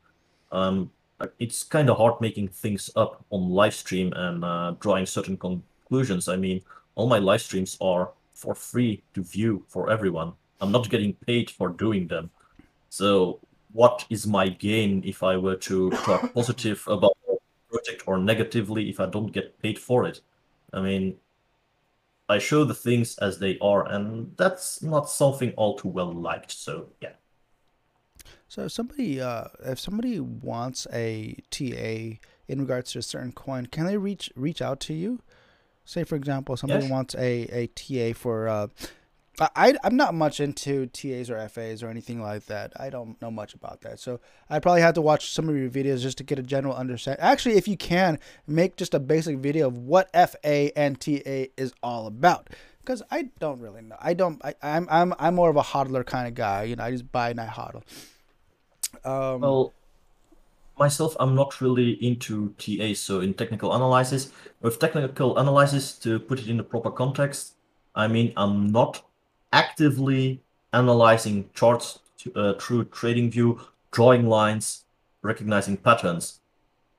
Um, 0.52 0.92
it's 1.40 1.64
kind 1.64 1.90
of 1.90 1.98
hard 1.98 2.20
making 2.22 2.50
things 2.50 2.90
up 2.96 3.24
on 3.30 3.50
live 3.50 3.74
stream 3.74 4.14
and 4.16 4.44
uh, 4.44 4.76
drawing 4.80 5.06
certain 5.06 5.38
conclusions. 5.38 6.28
I 6.28 6.36
mean 6.36 6.62
all 6.96 7.08
my 7.08 7.20
live 7.20 7.42
streams 7.42 7.78
are 7.82 8.12
for 8.34 8.56
free 8.56 9.04
to 9.14 9.24
view 9.24 9.64
for 9.68 9.90
everyone. 9.90 10.34
I'm 10.62 10.72
not 10.72 10.90
getting 10.90 11.14
paid 11.14 11.50
for 11.50 11.70
doing 11.70 12.08
them. 12.08 12.30
So 12.90 13.40
what 13.72 14.06
is 14.10 14.28
my 14.28 14.50
gain 14.50 15.02
if 15.04 15.24
i 15.24 15.36
were 15.36 15.56
to 15.56 15.90
talk 15.90 16.34
positive 16.36 16.84
about 16.88 17.18
project 17.72 18.04
or 18.06 18.20
negatively 18.20 18.88
if 18.90 19.00
i 19.00 19.06
don't 19.08 19.32
get 19.32 19.60
paid 19.62 19.80
for 19.80 20.06
it? 20.06 20.22
I 20.72 20.82
mean 20.82 21.16
i 22.30 22.38
show 22.38 22.64
the 22.64 22.74
things 22.74 23.18
as 23.18 23.40
they 23.40 23.58
are 23.60 23.88
and 23.92 24.32
that's 24.38 24.82
not 24.82 25.10
something 25.10 25.52
all 25.58 25.78
too 25.78 25.90
well 25.90 26.12
liked 26.12 26.52
so 26.52 26.88
yeah 27.02 27.14
So 28.54 28.66
if 28.66 28.72
somebody, 28.72 29.20
uh, 29.20 29.46
if 29.66 29.80
somebody 29.80 30.20
wants 30.20 30.86
a 30.94 31.36
TA 31.50 32.20
in 32.48 32.60
regards 32.60 32.92
to 32.92 33.00
a 33.00 33.02
certain 33.02 33.32
coin, 33.32 33.66
can 33.66 33.88
they 33.88 33.98
reach 33.98 34.30
reach 34.36 34.62
out 34.62 34.80
to 34.82 34.94
you? 34.94 35.22
Say, 35.86 36.04
for 36.04 36.16
example, 36.16 36.56
somebody 36.56 36.84
Yes. 36.84 36.92
wants 36.92 37.16
a, 37.16 37.48
a 37.52 37.66
TA 37.66 38.14
for. 38.16 38.48
Uh, 38.48 38.68
I 39.40 39.74
I'm 39.84 39.96
not 39.98 40.14
much 40.14 40.40
into 40.40 40.86
TAs 40.86 41.32
or 41.32 41.50
FAs 41.50 41.82
or 41.82 41.88
anything 41.90 42.22
like 42.22 42.46
that. 42.46 42.74
I 42.80 42.92
don't 42.92 43.20
know 43.24 43.32
much 43.32 43.56
about 43.56 43.82
that, 43.82 44.00
so 44.00 44.20
I 44.52 44.60
probably 44.60 44.82
have 44.82 44.94
to 44.94 45.02
watch 45.02 45.32
some 45.32 45.50
of 45.50 45.58
your 45.58 45.72
videos 45.72 46.02
just 46.02 46.20
to 46.20 46.24
get 46.24 46.38
a 46.38 46.44
general 46.44 46.76
understanding. 46.76 47.24
Actually, 47.26 47.56
if 47.56 47.68
you 47.68 47.76
can 47.76 48.20
make 48.46 48.76
just 48.76 48.94
a 48.94 49.00
basic 49.00 49.40
video 49.40 49.66
of 49.66 49.80
what 49.80 50.12
FA 50.14 50.78
and 50.78 51.02
TA 51.02 51.48
is 51.58 51.74
all 51.82 52.06
about, 52.06 52.52
because 52.82 53.02
I 53.10 53.30
don't 53.40 53.60
really 53.60 53.82
know. 53.82 53.98
I 54.00 54.14
don't. 54.14 54.40
I, 54.46 54.54
I'm 54.62 54.88
I'm 54.92 55.16
I'm 55.18 55.34
more 55.34 55.50
of 55.50 55.56
a 55.56 55.64
hodler 55.64 56.06
kind 56.06 56.28
of 56.28 56.36
guy. 56.36 56.66
You 56.66 56.76
know, 56.76 56.84
I 56.84 56.92
just 56.92 57.12
buy 57.12 57.32
and 57.32 57.42
I 57.42 57.48
hodl. 57.48 57.82
Um, 59.04 59.42
Well, 59.42 59.74
myself, 60.78 61.16
I'm 61.20 61.36
not 61.36 61.62
really 61.62 61.92
into 62.04 62.54
TA, 62.58 62.94
so 62.94 63.22
in 63.22 63.34
technical 63.34 63.74
analysis, 63.74 64.32
with 64.62 64.80
technical 64.80 65.38
analysis, 65.38 65.98
to 66.00 66.20
put 66.20 66.40
it 66.40 66.48
in 66.48 66.58
the 66.58 66.64
proper 66.64 66.92
context, 66.92 67.56
I 67.96 68.08
mean, 68.08 68.34
I'm 68.38 68.72
not 68.72 69.04
actively 69.52 70.42
analyzing 70.74 71.50
charts 71.54 72.00
to, 72.20 72.34
uh, 72.36 72.54
through 72.60 72.86
TradingView, 72.86 73.60
drawing 73.92 74.28
lines, 74.28 74.86
recognizing 75.22 75.78
patterns. 75.78 76.40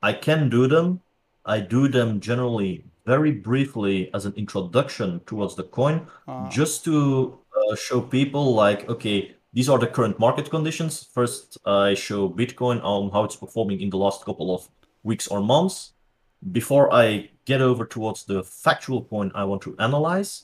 I 0.01 0.13
can 0.13 0.49
do 0.49 0.67
them. 0.67 1.01
I 1.45 1.59
do 1.59 1.87
them 1.87 2.19
generally 2.21 2.85
very 3.05 3.31
briefly 3.31 4.09
as 4.13 4.25
an 4.25 4.33
introduction 4.35 5.19
towards 5.25 5.55
the 5.55 5.63
coin, 5.63 6.07
uh, 6.27 6.49
just 6.49 6.83
to 6.85 7.37
uh, 7.55 7.75
show 7.75 8.01
people 8.01 8.53
like, 8.55 8.89
okay, 8.89 9.34
these 9.55 9.69
are 9.69 9.79
the 9.79 9.87
current 9.87 10.19
market 10.19 10.49
conditions. 10.49 11.07
First, 11.13 11.57
I 11.65 11.93
show 11.93 12.29
Bitcoin 12.29 12.83
on 12.83 13.09
how 13.11 13.23
it's 13.23 13.37
performing 13.37 13.79
in 13.79 13.89
the 13.89 13.97
last 13.97 14.25
couple 14.25 14.53
of 14.53 14.67
weeks 15.03 15.27
or 15.27 15.39
months. 15.39 15.93
Before 16.51 16.93
I 16.93 17.29
get 17.45 17.61
over 17.61 17.85
towards 17.85 18.25
the 18.25 18.43
factual 18.43 19.01
point 19.01 19.31
I 19.33 19.45
want 19.45 19.61
to 19.61 19.75
analyze, 19.79 20.43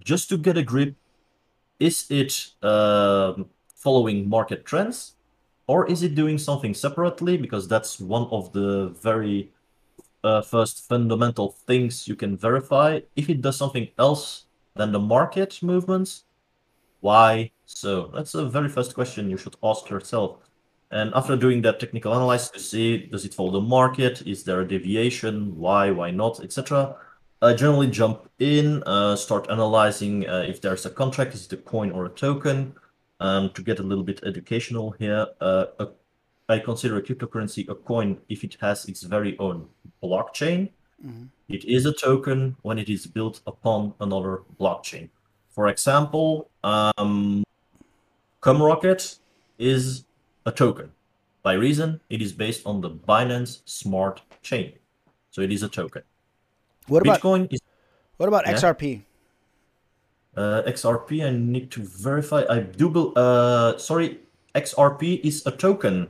just 0.00 0.28
to 0.30 0.36
get 0.36 0.58
a 0.58 0.64
grip, 0.64 0.96
is 1.78 2.06
it 2.10 2.52
um 2.62 3.46
following 3.76 4.28
market 4.28 4.64
trends 4.64 5.14
or 5.66 5.86
is 5.86 6.02
it 6.02 6.16
doing 6.16 6.38
something 6.38 6.74
separately? 6.74 7.36
Because 7.36 7.68
that's 7.68 8.00
one 8.00 8.26
of 8.32 8.52
the 8.52 8.88
very 9.00 9.52
uh, 10.24 10.42
first 10.42 10.88
fundamental 10.88 11.50
things 11.68 12.08
you 12.08 12.16
can 12.16 12.36
verify. 12.36 13.00
If 13.14 13.30
it 13.30 13.42
does 13.42 13.56
something 13.56 13.88
else 13.98 14.46
than 14.74 14.90
the 14.90 14.98
market 14.98 15.62
movements, 15.62 16.24
why 17.00 17.52
so? 17.66 18.10
That's 18.14 18.32
the 18.32 18.48
very 18.48 18.68
first 18.68 18.94
question 18.94 19.30
you 19.30 19.36
should 19.36 19.56
ask 19.62 19.88
yourself. 19.90 20.38
And 20.90 21.12
after 21.14 21.36
doing 21.36 21.62
that 21.62 21.80
technical 21.80 22.12
analysis 22.12 22.50
to 22.50 22.60
see 22.60 22.98
does 23.06 23.24
it 23.24 23.34
follow 23.34 23.50
the 23.50 23.60
market, 23.60 24.22
is 24.26 24.44
there 24.44 24.60
a 24.60 24.68
deviation, 24.68 25.56
why, 25.56 25.90
why 25.90 26.10
not, 26.10 26.42
etc. 26.44 26.96
I 27.42 27.52
generally 27.54 27.88
jump 27.88 28.30
in, 28.38 28.82
uh, 28.84 29.16
start 29.16 29.50
analyzing 29.50 30.28
uh, 30.28 30.44
if 30.46 30.60
there's 30.60 30.86
a 30.86 30.90
contract, 30.90 31.34
is 31.34 31.46
it 31.46 31.52
a 31.52 31.56
coin 31.56 31.90
or 31.90 32.06
a 32.06 32.10
token. 32.10 32.74
Um, 33.20 33.50
to 33.50 33.62
get 33.62 33.78
a 33.78 33.82
little 33.82 34.04
bit 34.04 34.20
educational 34.24 34.90
here, 34.92 35.26
uh, 35.40 35.66
a, 35.78 35.88
I 36.48 36.58
consider 36.58 36.96
a 36.96 37.02
cryptocurrency 37.02 37.68
a 37.68 37.74
coin 37.74 38.18
if 38.28 38.44
it 38.44 38.56
has 38.60 38.86
its 38.86 39.02
very 39.02 39.38
own 39.38 39.68
blockchain. 40.02 40.70
mhm. 41.04 41.28
It 41.48 41.64
is 41.64 41.86
a 41.86 41.92
token 41.92 42.56
when 42.62 42.78
it 42.78 42.88
is 42.88 43.06
built 43.06 43.40
upon 43.46 43.94
another 44.00 44.42
blockchain. 44.60 45.10
For 45.50 45.68
example, 45.68 46.50
um, 46.64 47.44
Cumrocket 48.44 49.16
is 49.58 50.04
a 50.44 50.52
token. 50.52 50.92
By 51.42 51.54
reason, 51.54 52.00
it 52.10 52.20
is 52.20 52.32
based 52.32 52.66
on 52.66 52.82
the 52.82 52.90
Binance 52.90 53.60
Smart 53.64 54.20
Chain. 54.42 54.74
So 55.30 55.40
it 55.40 55.50
is 55.50 55.62
a 55.62 55.68
token. 55.68 56.02
What 56.86 57.00
about 57.00 57.20
Bitcoin 57.20 57.50
is 57.50 57.60
what 58.18 58.28
about 58.28 58.44
Yeah. 58.46 58.52
XRP? 58.54 59.02
uh, 60.36 60.62
XRP. 60.66 61.24
I 61.24 61.30
need 61.30 61.70
to 61.70 61.80
verify. 61.84 62.44
I 62.50 62.60
do. 62.60 62.90
bel 62.90 63.12
uh, 63.16 63.78
sorry, 63.78 64.20
XRP 64.54 65.20
is 65.24 65.46
a 65.46 65.50
token. 65.50 66.08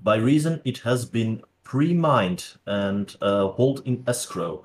By 0.00 0.16
reason, 0.16 0.60
it 0.64 0.78
has 0.78 1.04
been 1.04 1.42
pre-mined 1.62 2.44
and 2.66 3.14
uh, 3.20 3.48
hold 3.48 3.82
in 3.84 4.02
escrow. 4.06 4.64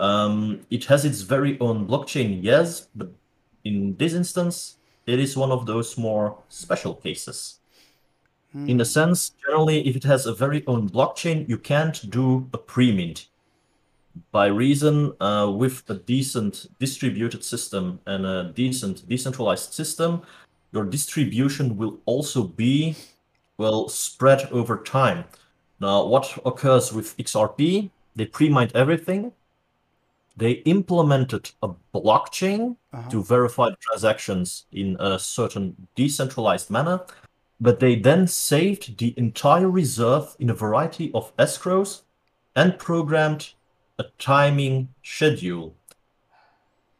Um, 0.00 0.66
it 0.70 0.86
has 0.86 1.04
its 1.04 1.20
very 1.20 1.58
own 1.60 1.86
blockchain, 1.86 2.40
yes, 2.42 2.88
but 2.94 3.10
in 3.64 3.96
this 3.98 4.14
instance, 4.14 4.77
it 5.08 5.18
is 5.18 5.36
one 5.36 5.50
of 5.50 5.66
those 5.66 5.98
more 5.98 6.38
special 6.48 6.94
cases. 6.94 7.58
In 8.54 8.80
a 8.80 8.84
sense, 8.84 9.32
generally, 9.44 9.86
if 9.86 9.94
it 9.94 10.04
has 10.04 10.26
a 10.26 10.34
very 10.34 10.66
own 10.66 10.88
blockchain, 10.88 11.48
you 11.48 11.58
can't 11.58 12.10
do 12.10 12.48
a 12.54 12.58
pre-mint 12.58 13.28
by 14.32 14.46
reason 14.46 15.12
uh, 15.20 15.50
with 15.50 15.88
a 15.88 15.94
decent 15.94 16.66
distributed 16.78 17.44
system 17.44 18.00
and 18.06 18.26
a 18.26 18.52
decent 18.54 19.08
decentralized 19.08 19.72
system, 19.72 20.22
your 20.72 20.84
distribution 20.84 21.76
will 21.76 21.98
also 22.04 22.42
be 22.44 22.96
well 23.56 23.88
spread 23.88 24.48
over 24.50 24.76
time. 24.76 25.24
Now, 25.80 26.04
what 26.04 26.38
occurs 26.44 26.92
with 26.92 27.16
XRP? 27.16 27.90
They 28.16 28.26
pre-mined 28.26 28.72
everything. 28.74 29.32
They 30.38 30.52
implemented 30.64 31.50
a 31.62 31.68
blockchain 31.92 32.76
Uh-huh. 32.92 33.10
to 33.10 33.22
verify 33.22 33.68
transactions 33.80 34.66
in 34.72 34.96
a 35.00 35.18
certain 35.18 35.74
decentralized 35.96 36.70
manner, 36.70 37.00
but 37.60 37.80
they 37.80 37.96
then 37.96 38.26
saved 38.28 38.98
the 38.98 39.12
entire 39.16 39.68
reserve 39.68 40.36
in 40.38 40.48
a 40.50 40.54
variety 40.54 41.10
of 41.12 41.32
escrows 41.36 42.02
and 42.54 42.78
programmed 42.78 43.54
a 43.98 44.04
timing 44.18 44.88
schedule. 45.02 45.74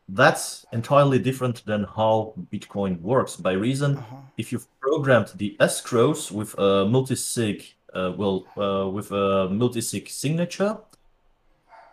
That's 0.09 0.67
entirely 0.73 1.19
different 1.19 1.65
than 1.65 1.85
how 1.85 2.33
Bitcoin 2.53 3.01
works. 3.03 3.37
By 3.37 3.53
reason, 3.53 3.99
Uh-huh. 3.99 4.17
if 4.37 4.51
you've 4.53 4.67
programmed 4.81 5.29
the 5.37 5.57
escrows 5.61 6.33
with 6.33 6.59
a 6.59 6.87
multi-sig, 6.87 7.63
uh, 7.95 8.13
well, 8.17 8.47
uh, 8.57 8.89
with 8.91 9.13
a 9.13 9.49
multi-sig 9.51 10.09
signature, 10.09 10.79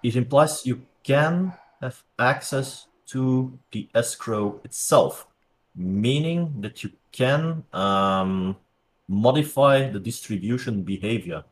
it 0.01 0.15
implies 0.15 0.65
you 0.65 0.81
can 1.05 1.53
have 1.81 2.03
access 2.17 2.87
to 3.05 3.57
the 3.71 3.87
escrow 3.93 4.59
itself, 4.63 5.27
meaning 5.75 6.61
that 6.61 6.83
you 6.83 6.91
can 7.11 7.63
um, 7.73 8.57
modify 9.07 9.89
the 9.89 9.99
distribution 9.99 10.81
behavior, 10.81 11.43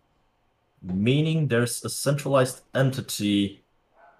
meaning 0.81 1.47
there's 1.47 1.85
a 1.85 1.89
centralized 1.89 2.61
entity 2.73 3.63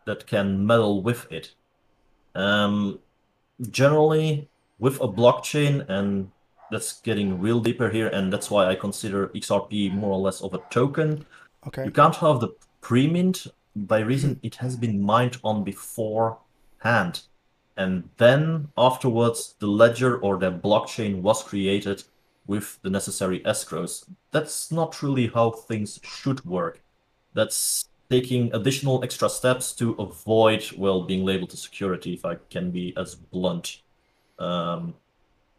that 0.05 0.27
can 0.27 0.65
meddle 0.65 1.01
with 1.01 1.29
it. 1.31 1.55
Um, 2.35 2.99
generally, 3.71 4.47
with 4.79 5.01
a 5.01 5.07
blockchain, 5.07 5.87
and 5.89 6.29
that's 6.69 7.01
getting 7.01 7.39
real 7.39 7.59
deeper 7.59 7.89
here, 7.89 8.07
and 8.09 8.31
that's 8.31 8.51
why 8.51 8.67
I 8.67 8.75
consider 8.75 9.29
XRP 9.29 9.93
more 9.93 10.11
or 10.11 10.19
less 10.19 10.41
of 10.41 10.53
a 10.53 10.59
token. 10.69 11.25
Okay. 11.67 11.85
You 11.85 11.91
can't 11.91 12.15
have 12.17 12.39
the 12.39 12.49
pre-mint 12.81 13.47
by 13.75 13.99
reason 13.99 14.39
it 14.43 14.55
has 14.55 14.75
been 14.75 15.01
mined 15.01 15.37
on 15.43 15.63
beforehand. 15.63 17.21
And 17.75 18.09
then 18.17 18.69
afterwards, 18.77 19.55
the 19.59 19.67
ledger 19.67 20.17
or 20.17 20.37
the 20.37 20.51
blockchain 20.51 21.21
was 21.21 21.43
created 21.43 22.03
with 22.45 22.79
the 22.83 22.89
necessary 22.89 23.39
escrows. 23.41 24.05
That's 24.31 24.71
not 24.71 25.01
really 25.01 25.27
how 25.27 25.51
things 25.51 25.99
should 26.03 26.43
work. 26.45 26.81
That's 27.33 27.89
taking 28.09 28.53
additional 28.53 29.03
extra 29.03 29.29
steps 29.29 29.73
to 29.73 29.93
avoid, 29.93 30.71
well, 30.77 31.01
being 31.03 31.25
labeled 31.25 31.53
a 31.53 31.57
security, 31.57 32.13
if 32.13 32.25
I 32.25 32.35
can 32.49 32.69
be 32.69 32.93
as 32.95 33.15
blunt 33.15 33.81
um, 34.37 34.93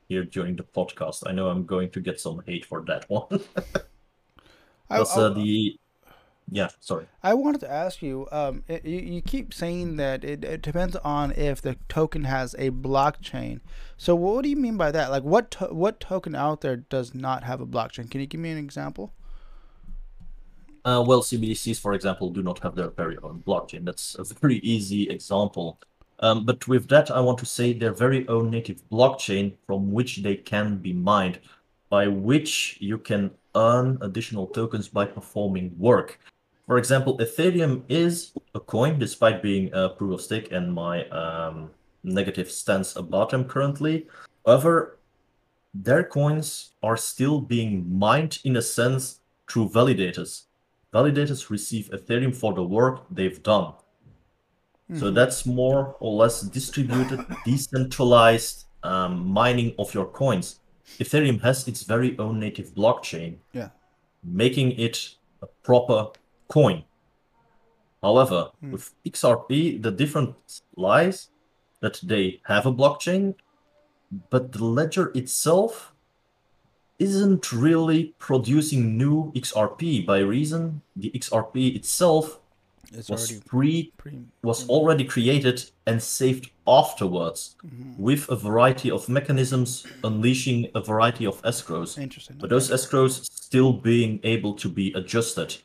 here 0.09 0.25
during 0.25 0.55
the 0.55 0.62
podcast. 0.62 1.25
I 1.27 1.33
know 1.33 1.49
I'm 1.49 1.65
going 1.65 1.91
to 1.91 2.01
get 2.01 2.21
some 2.21 2.43
hate 2.47 2.65
for 2.65 2.83
that 2.83 3.09
one. 3.09 3.41
I, 4.91 4.99
That's 4.99 5.17
uh, 5.17 5.31
the 5.31 5.79
yeah, 6.51 6.68
sorry. 6.80 7.07
I 7.22 7.34
wanted 7.34 7.61
to 7.62 7.70
ask 7.70 8.03
you. 8.03 8.28
Um, 8.30 8.62
it, 8.68 8.84
you, 8.84 8.99
you 8.99 9.22
keep 9.22 9.55
saying 9.55 9.97
that 9.97 10.24
it, 10.24 10.45
it 10.45 10.62
depends 10.62 10.95
on 10.97 11.32
if 11.32 11.62
the 11.62 11.76
token 11.88 12.24
has 12.24 12.55
a 12.59 12.70
blockchain. 12.70 13.61
So 13.97 14.14
what 14.14 14.42
do 14.42 14.51
you 14.51 14.57
mean 14.57 14.76
by 14.76 14.90
that? 14.92 15.11
Like, 15.11 15.22
what 15.22 15.51
to, 15.53 15.66
what 15.66 16.01
token 16.01 16.34
out 16.34 16.61
there 16.61 16.76
does 16.76 17.14
not 17.14 17.45
have 17.45 17.61
a 17.61 17.66
blockchain? 17.66 18.11
Can 18.11 18.20
you 18.20 18.26
give 18.26 18.40
me 18.40 18.51
an 18.51 18.59
example? 18.59 19.12
Uh, 20.84 21.03
well, 21.07 21.22
CBDCs, 21.22 21.80
for 21.80 21.95
example, 21.95 22.28
do 22.28 22.42
not 22.42 22.59
have 22.59 22.74
their 22.74 22.90
very 22.90 23.16
own 23.22 23.42
blockchain. 23.47 23.86
That's 23.86 24.14
a 24.18 24.24
very 24.34 24.57
easy 24.59 25.09
example. 25.09 25.80
Um, 26.20 26.45
but 26.45 26.68
with 26.68 26.88
that, 26.88 27.11
I 27.11 27.20
want 27.20 27.38
to 27.38 27.47
say 27.47 27.72
their 27.72 27.92
very 27.92 28.28
own 28.28 28.51
native 28.51 28.82
blockchain 28.90 29.55
from 29.66 29.92
which 29.92 30.18
they 30.18 30.36
can 30.36 30.76
be 30.76 30.92
mined, 30.92 31.40
by 31.88 32.07
which 32.07 32.76
you 32.80 32.99
can 32.99 33.30
earn 33.57 33.99
additional 34.03 34.47
tokens 34.47 34.88
by 34.88 35.07
performing 35.07 35.74
work. 35.78 36.18
For 36.67 36.79
example, 36.79 37.19
Ethereum 37.19 37.83
is 37.89 38.33
a 38.55 38.61
coin, 38.61 38.99
despite 38.99 39.43
being 39.43 39.71
a 39.75 39.91
proof 39.91 40.15
of 40.15 40.21
stake 40.23 40.51
and 40.51 40.73
my 40.73 41.07
um, 41.09 41.71
negative 42.03 42.51
stance 42.51 42.97
about 42.97 43.31
them 43.31 43.45
currently. 43.45 44.07
However, 44.47 44.99
their 45.75 46.05
coins 46.05 46.71
are 46.83 46.97
still 46.97 47.41
being 47.41 47.99
mined 47.99 48.39
in 48.45 48.57
a 48.57 48.62
sense 48.62 49.21
through 49.51 49.71
validators. 49.71 50.45
Validators 50.93 51.51
receive 51.51 51.91
Ethereum 51.91 52.35
for 52.35 52.55
the 52.55 52.62
work 52.62 53.05
they've 53.11 53.43
done. 53.43 53.73
Mm-hmm. 54.91 54.99
So 54.99 55.11
that's 55.11 55.45
more 55.45 55.97
or 56.01 56.15
less 56.15 56.43
distributed, 56.43 57.27
decentralized 57.45 58.67
um, 58.83 59.27
mining 59.27 59.75
of 59.79 59.93
your 59.93 60.07
coins. 60.07 60.61
Ethereum 60.99 61.41
has 61.43 61.67
its 61.67 61.83
very 61.83 62.17
own 62.19 62.39
native 62.39 62.75
blockchain, 62.75 63.37
yeah, 63.53 63.71
making 64.23 64.73
it 64.73 65.17
a 65.43 65.47
proper 65.62 66.11
coin. 66.55 66.84
However, 68.00 68.50
mm. 68.62 68.72
with 68.72 68.94
XRP, 69.05 69.82
the 69.82 69.90
difference 69.90 70.62
lies 70.76 71.30
that 71.80 72.00
they 72.02 72.40
have 72.46 72.64
a 72.66 72.72
blockchain, 72.72 73.34
but 74.30 74.52
the 74.52 74.64
ledger 74.64 75.11
itself 75.14 75.92
isn't 76.98 77.52
really 77.52 78.14
producing 78.18 78.96
new 78.96 79.32
XRP 79.32 80.07
by 80.07 80.18
reason 80.20 80.80
the 80.94 81.11
XRP 81.11 81.74
itself 81.74 82.38
it's 82.92 83.09
was 83.09 83.32
pre, 83.50 83.92
pre 83.96 84.20
was 84.42 84.68
already 84.68 85.05
created 85.05 85.59
and 85.86 86.00
saved 86.00 86.50
afterwards 86.66 87.57
mm-hmm. 87.66 88.00
with 88.00 88.28
a 88.28 88.36
variety 88.36 88.90
of 88.90 89.09
mechanisms 89.09 89.84
unleashing 90.05 90.70
a 90.74 90.80
variety 90.80 91.26
of 91.26 91.42
escrows. 91.42 91.98
Interesting. 91.98 92.36
But 92.38 92.46
okay. 92.46 92.55
those 92.55 92.70
escrows 92.70 93.24
still 93.24 93.72
being 93.72 94.20
able 94.22 94.55
to 94.55 94.68
be 94.68 94.92
adjusted. 94.92 95.57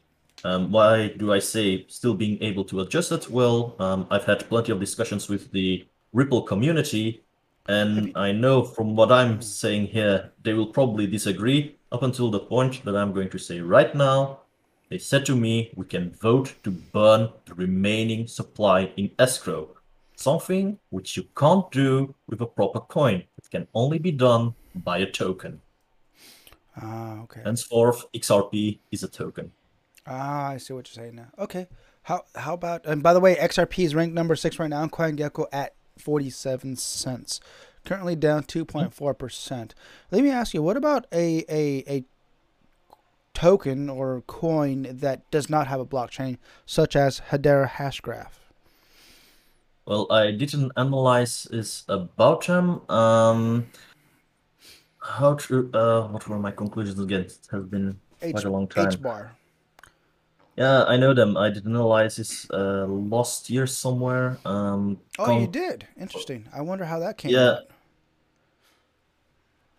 Um, 0.43 0.71
why 0.71 1.09
do 1.09 1.33
I 1.33 1.39
say 1.39 1.85
still 1.87 2.13
being 2.13 2.41
able 2.41 2.63
to 2.65 2.79
adjust 2.81 3.11
it? 3.11 3.29
Well, 3.29 3.75
um, 3.79 4.07
I've 4.09 4.25
had 4.25 4.47
plenty 4.47 4.71
of 4.71 4.79
discussions 4.79 5.27
with 5.27 5.51
the 5.51 5.85
Ripple 6.13 6.43
community, 6.43 7.23
and 7.67 8.11
I 8.15 8.31
know 8.31 8.63
from 8.63 8.95
what 8.95 9.11
I'm 9.11 9.41
saying 9.41 9.87
here, 9.87 10.31
they 10.41 10.53
will 10.53 10.67
probably 10.67 11.07
disagree 11.07 11.75
up 11.91 12.03
until 12.03 12.31
the 12.31 12.39
point 12.39 12.83
that 12.85 12.95
I'm 12.95 13.13
going 13.13 13.29
to 13.29 13.37
say 13.37 13.59
right 13.59 13.93
now. 13.93 14.39
They 14.89 14.97
said 14.97 15.25
to 15.27 15.35
me, 15.35 15.71
we 15.75 15.85
can 15.85 16.11
vote 16.11 16.55
to 16.63 16.71
burn 16.71 17.29
the 17.45 17.53
remaining 17.53 18.25
supply 18.25 18.91
in 18.97 19.11
escrow. 19.19 19.69
Something 20.15 20.79
which 20.89 21.15
you 21.15 21.23
can't 21.37 21.69
do 21.71 22.15
with 22.27 22.41
a 22.41 22.47
proper 22.47 22.79
coin. 22.79 23.23
It 23.37 23.49
can 23.51 23.67
only 23.75 23.99
be 23.99 24.11
done 24.11 24.55
by 24.75 24.97
a 24.97 25.05
token. 25.05 25.61
Ah, 26.75 27.21
okay. 27.21 27.41
Henceforth, 27.43 28.05
XRP 28.13 28.79
is 28.91 29.03
a 29.03 29.07
token. 29.07 29.51
Ah, 30.09 30.49
I 30.49 30.57
see 30.57 30.73
what 30.73 30.89
you're 30.89 31.03
saying 31.03 31.15
now. 31.15 31.27
Okay. 31.37 31.67
How 32.03 32.23
how 32.35 32.55
about 32.55 32.85
and 32.85 33.03
by 33.03 33.13
the 33.13 33.19
way, 33.19 33.35
XRP 33.35 33.85
is 33.85 33.93
ranked 33.93 34.15
number 34.15 34.35
six 34.35 34.57
right 34.57 34.69
now 34.69 34.81
in 34.81 34.89
CoinGecko 34.89 35.45
at 35.51 35.75
forty 35.97 36.29
seven 36.29 36.75
cents. 36.75 37.39
Currently 37.85 38.15
down 38.15 38.43
two 38.43 38.65
point 38.65 38.93
four 38.93 39.13
percent. 39.13 39.75
Let 40.09 40.23
me 40.23 40.31
ask 40.31 40.53
you, 40.53 40.63
what 40.63 40.77
about 40.77 41.05
a, 41.13 41.45
a 41.47 41.83
a 41.87 42.03
token 43.33 43.89
or 43.89 44.21
coin 44.27 44.87
that 44.89 45.29
does 45.31 45.49
not 45.49 45.67
have 45.67 45.79
a 45.79 45.85
blockchain, 45.85 46.37
such 46.65 46.95
as 46.95 47.21
Hedera 47.29 47.69
Hashgraph? 47.69 48.31
Well, 49.85 50.07
I 50.11 50.31
didn't 50.31 50.71
analyze 50.77 51.47
this 51.49 51.83
about 51.87 52.45
them. 52.47 52.81
Um, 52.89 53.67
how 55.01 55.35
to, 55.35 55.69
uh, 55.73 56.07
what 56.07 56.27
were 56.27 56.37
my 56.37 56.51
conclusions 56.51 56.99
again? 56.99 57.21
It 57.21 57.37
has 57.51 57.63
been 57.63 57.99
H, 58.21 58.33
quite 58.33 58.45
a 58.45 58.51
long 58.51 58.67
time. 58.67 58.91
HBAR. 58.91 59.29
Yeah, 60.59 60.83
I 60.83 60.97
know 60.97 61.13
them. 61.13 61.37
I 61.37 61.49
did 61.49 61.65
analysis 61.65 62.45
uh, 62.51 62.85
last 62.85 63.49
year 63.49 63.65
somewhere. 63.65 64.37
Um, 64.43 64.99
oh, 65.17 65.39
you 65.39 65.47
did. 65.47 65.87
Interesting. 65.97 66.49
I 66.53 66.59
wonder 66.59 66.83
how 66.83 66.99
that 66.99 67.17
came. 67.17 67.31
Yeah. 67.31 67.59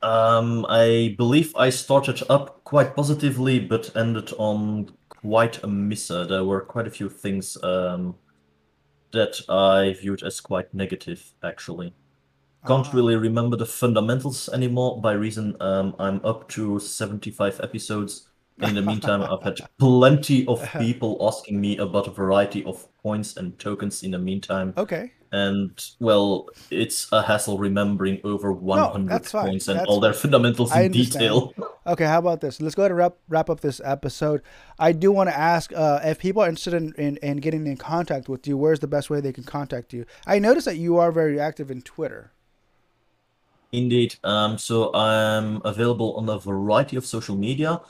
Um, 0.00 0.64
I 0.70 1.14
believe 1.18 1.54
I 1.54 1.68
started 1.68 2.22
up 2.30 2.64
quite 2.64 2.96
positively, 2.96 3.60
but 3.60 3.94
ended 3.94 4.32
on 4.38 4.90
quite 5.10 5.62
a 5.62 5.66
misser. 5.66 6.24
There 6.24 6.44
were 6.44 6.62
quite 6.62 6.86
a 6.86 6.90
few 6.90 7.10
things 7.10 7.62
um, 7.62 8.14
that 9.12 9.38
I 9.50 9.98
viewed 10.00 10.22
as 10.22 10.40
quite 10.40 10.72
negative, 10.72 11.34
actually. 11.44 11.92
Can't 12.66 12.86
uh-huh. 12.86 12.96
really 12.96 13.16
remember 13.16 13.58
the 13.58 13.66
fundamentals 13.66 14.48
anymore 14.48 14.98
by 14.98 15.12
reason 15.12 15.56
um, 15.60 15.94
I'm 15.98 16.24
up 16.24 16.48
to 16.50 16.80
75 16.80 17.60
episodes 17.62 18.29
in 18.62 18.74
the 18.74 18.82
meantime, 18.82 19.22
I've 19.22 19.42
had 19.42 19.58
plenty 19.78 20.46
of 20.46 20.66
people 20.78 21.18
asking 21.20 21.60
me 21.60 21.78
about 21.78 22.06
a 22.06 22.10
variety 22.10 22.64
of 22.64 22.86
coins 23.02 23.36
and 23.36 23.58
tokens 23.58 24.02
in 24.02 24.12
the 24.12 24.18
meantime. 24.18 24.74
Okay. 24.76 25.12
And 25.32 25.80
well, 26.00 26.48
it's 26.70 27.06
a 27.12 27.22
hassle 27.22 27.56
remembering 27.56 28.20
over 28.24 28.52
100 28.52 29.08
no, 29.08 29.18
coins 29.20 29.68
and 29.68 29.78
that's 29.78 29.88
all 29.88 30.00
their 30.00 30.12
fundamentals 30.12 30.74
in 30.76 30.90
detail. 30.90 31.54
okay, 31.86 32.04
how 32.04 32.18
about 32.18 32.40
this? 32.40 32.60
Let's 32.60 32.74
go 32.74 32.82
ahead 32.82 32.90
and 32.90 32.98
wrap, 32.98 33.14
wrap 33.28 33.48
up 33.48 33.60
this 33.60 33.80
episode. 33.84 34.42
I 34.78 34.90
do 34.90 35.12
want 35.12 35.30
to 35.30 35.38
ask 35.38 35.72
uh, 35.72 36.00
if 36.02 36.18
people 36.18 36.42
are 36.42 36.48
interested 36.48 36.74
in, 36.74 36.94
in, 36.94 37.16
in 37.18 37.36
getting 37.36 37.66
in 37.68 37.76
contact 37.76 38.28
with 38.28 38.48
you, 38.48 38.56
where's 38.56 38.80
the 38.80 38.88
best 38.88 39.08
way 39.08 39.20
they 39.20 39.32
can 39.32 39.44
contact 39.44 39.92
you? 39.92 40.04
I 40.26 40.40
noticed 40.40 40.64
that 40.66 40.76
you 40.76 40.98
are 40.98 41.12
very 41.12 41.38
active 41.38 41.70
in 41.70 41.82
Twitter. 41.82 42.32
Indeed. 43.72 44.16
Um, 44.24 44.58
so 44.58 44.92
I'm 44.94 45.62
available 45.64 46.16
on 46.16 46.28
a 46.28 46.38
variety 46.38 46.96
of 46.96 47.06
social 47.06 47.36
media. 47.36 47.80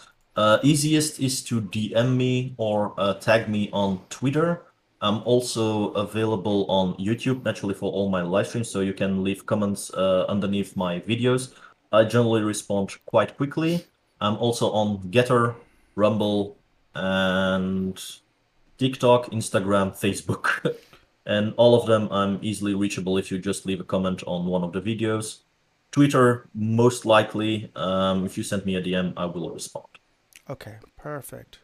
Uh, 0.40 0.58
easiest 0.62 1.20
is 1.20 1.42
to 1.44 1.60
DM 1.60 2.16
me 2.16 2.54
or 2.56 2.94
uh, 2.96 3.12
tag 3.12 3.46
me 3.46 3.68
on 3.74 4.00
Twitter. 4.08 4.62
I'm 5.02 5.20
also 5.24 5.92
available 5.92 6.64
on 6.70 6.94
YouTube, 6.94 7.44
naturally, 7.44 7.74
for 7.74 7.92
all 7.92 8.08
my 8.08 8.22
live 8.22 8.46
streams, 8.46 8.70
so 8.70 8.80
you 8.80 8.94
can 8.94 9.22
leave 9.22 9.44
comments 9.44 9.92
uh, 9.92 10.24
underneath 10.30 10.78
my 10.78 11.00
videos. 11.00 11.52
I 11.92 12.04
generally 12.04 12.40
respond 12.40 12.96
quite 13.04 13.36
quickly. 13.36 13.84
I'm 14.22 14.36
also 14.36 14.70
on 14.70 15.00
Gettr, 15.10 15.56
Rumble, 15.94 16.56
and 16.94 18.02
TikTok, 18.78 19.26
Instagram, 19.32 19.92
Facebook. 19.92 20.74
and 21.26 21.52
all 21.58 21.74
of 21.78 21.86
them 21.86 22.08
I'm 22.10 22.38
easily 22.40 22.72
reachable 22.72 23.18
if 23.18 23.30
you 23.30 23.38
just 23.38 23.66
leave 23.66 23.80
a 23.80 23.84
comment 23.84 24.22
on 24.26 24.46
one 24.46 24.64
of 24.64 24.72
the 24.72 24.80
videos. 24.80 25.40
Twitter, 25.92 26.48
most 26.54 27.04
likely, 27.04 27.70
um, 27.76 28.24
if 28.24 28.38
you 28.38 28.42
send 28.42 28.64
me 28.64 28.76
a 28.76 28.82
DM, 28.82 29.12
I 29.18 29.26
will 29.26 29.50
respond. 29.50 29.89
Okay, 30.50 30.78
perfect. 30.96 31.60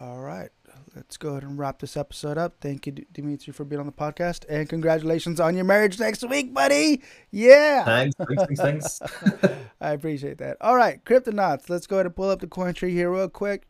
All 0.00 0.18
right, 0.20 0.50
let's 0.94 1.16
go 1.16 1.30
ahead 1.30 1.44
and 1.44 1.58
wrap 1.58 1.78
this 1.78 1.96
episode 1.96 2.36
up. 2.36 2.56
Thank 2.60 2.86
you, 2.86 2.92
Dimitri, 2.92 3.54
for 3.54 3.64
being 3.64 3.80
on 3.80 3.86
the 3.86 3.92
podcast, 3.92 4.44
and 4.50 4.68
congratulations 4.68 5.40
on 5.40 5.54
your 5.54 5.64
marriage 5.64 5.98
next 5.98 6.22
week, 6.28 6.52
buddy. 6.52 7.02
Yeah. 7.30 7.84
Thanks, 7.86 8.16
thanks, 8.16 8.60
thanks. 8.60 8.98
thanks. 8.98 9.56
I 9.80 9.92
appreciate 9.92 10.36
that. 10.38 10.58
All 10.60 10.76
right, 10.76 11.02
Cryptonauts, 11.06 11.70
let's 11.70 11.86
go 11.86 11.96
ahead 11.96 12.04
and 12.06 12.14
pull 12.14 12.28
up 12.28 12.40
the 12.40 12.46
coin 12.48 12.74
tree 12.74 12.92
here 12.92 13.10
real 13.10 13.30
quick. 13.30 13.66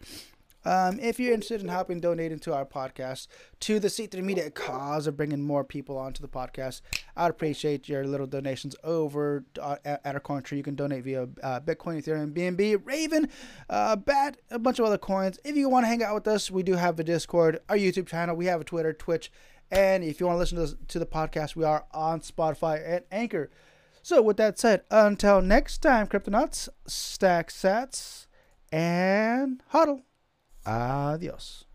Um, 0.64 1.00
if 1.00 1.18
you're 1.18 1.32
interested 1.32 1.62
in 1.62 1.68
helping 1.68 2.00
donate 2.00 2.32
into 2.32 2.52
our 2.52 2.66
podcast 2.66 3.26
to 3.61 3.80
the 3.80 3.88
C3 3.88 4.22
Media 4.22 4.50
cause 4.50 5.06
of 5.06 5.16
bringing 5.16 5.42
more 5.42 5.64
people 5.64 5.96
onto 5.96 6.20
the 6.20 6.28
podcast, 6.28 6.82
I'd 7.16 7.30
appreciate 7.30 7.88
your 7.88 8.04
little 8.04 8.26
donations 8.26 8.76
over 8.84 9.44
uh, 9.61 9.76
at 9.84 10.14
our 10.14 10.20
coin 10.20 10.42
tree. 10.42 10.58
You 10.58 10.64
can 10.64 10.74
donate 10.74 11.04
via 11.04 11.22
uh, 11.42 11.61
Bitcoin, 11.61 12.02
Ethereum, 12.02 12.32
BNB, 12.32 12.80
Raven, 12.84 13.28
uh, 13.68 13.96
Bat, 13.96 14.38
a 14.50 14.58
bunch 14.58 14.78
of 14.78 14.84
other 14.84 14.98
coins. 14.98 15.38
If 15.44 15.56
you 15.56 15.68
want 15.68 15.84
to 15.84 15.88
hang 15.88 16.02
out 16.02 16.14
with 16.14 16.28
us, 16.28 16.50
we 16.50 16.62
do 16.62 16.74
have 16.74 16.98
a 17.00 17.04
Discord, 17.04 17.61
our 17.68 17.76
YouTube 17.76 18.06
channel, 18.06 18.36
we 18.36 18.46
have 18.46 18.61
a 18.61 18.64
Twitter, 18.64 18.92
Twitch, 18.92 19.32
and 19.70 20.02
if 20.02 20.20
you 20.20 20.26
want 20.26 20.34
to 20.34 20.40
listen 20.40 20.56
to, 20.56 20.62
this, 20.62 20.74
to 20.88 20.98
the 20.98 21.06
podcast, 21.06 21.54
we 21.54 21.64
are 21.64 21.86
on 21.92 22.20
Spotify 22.20 22.82
and 22.84 23.04
Anchor. 23.11 23.50
So, 24.02 24.20
with 24.22 24.36
that 24.38 24.58
said, 24.58 24.82
until 24.90 25.40
next 25.42 25.78
time, 25.78 26.06
Cryptonauts, 26.06 26.68
stack 26.86 27.50
sats, 27.50 28.26
and 28.72 29.62
hodl. 29.72 30.02
Adiós. 30.64 31.69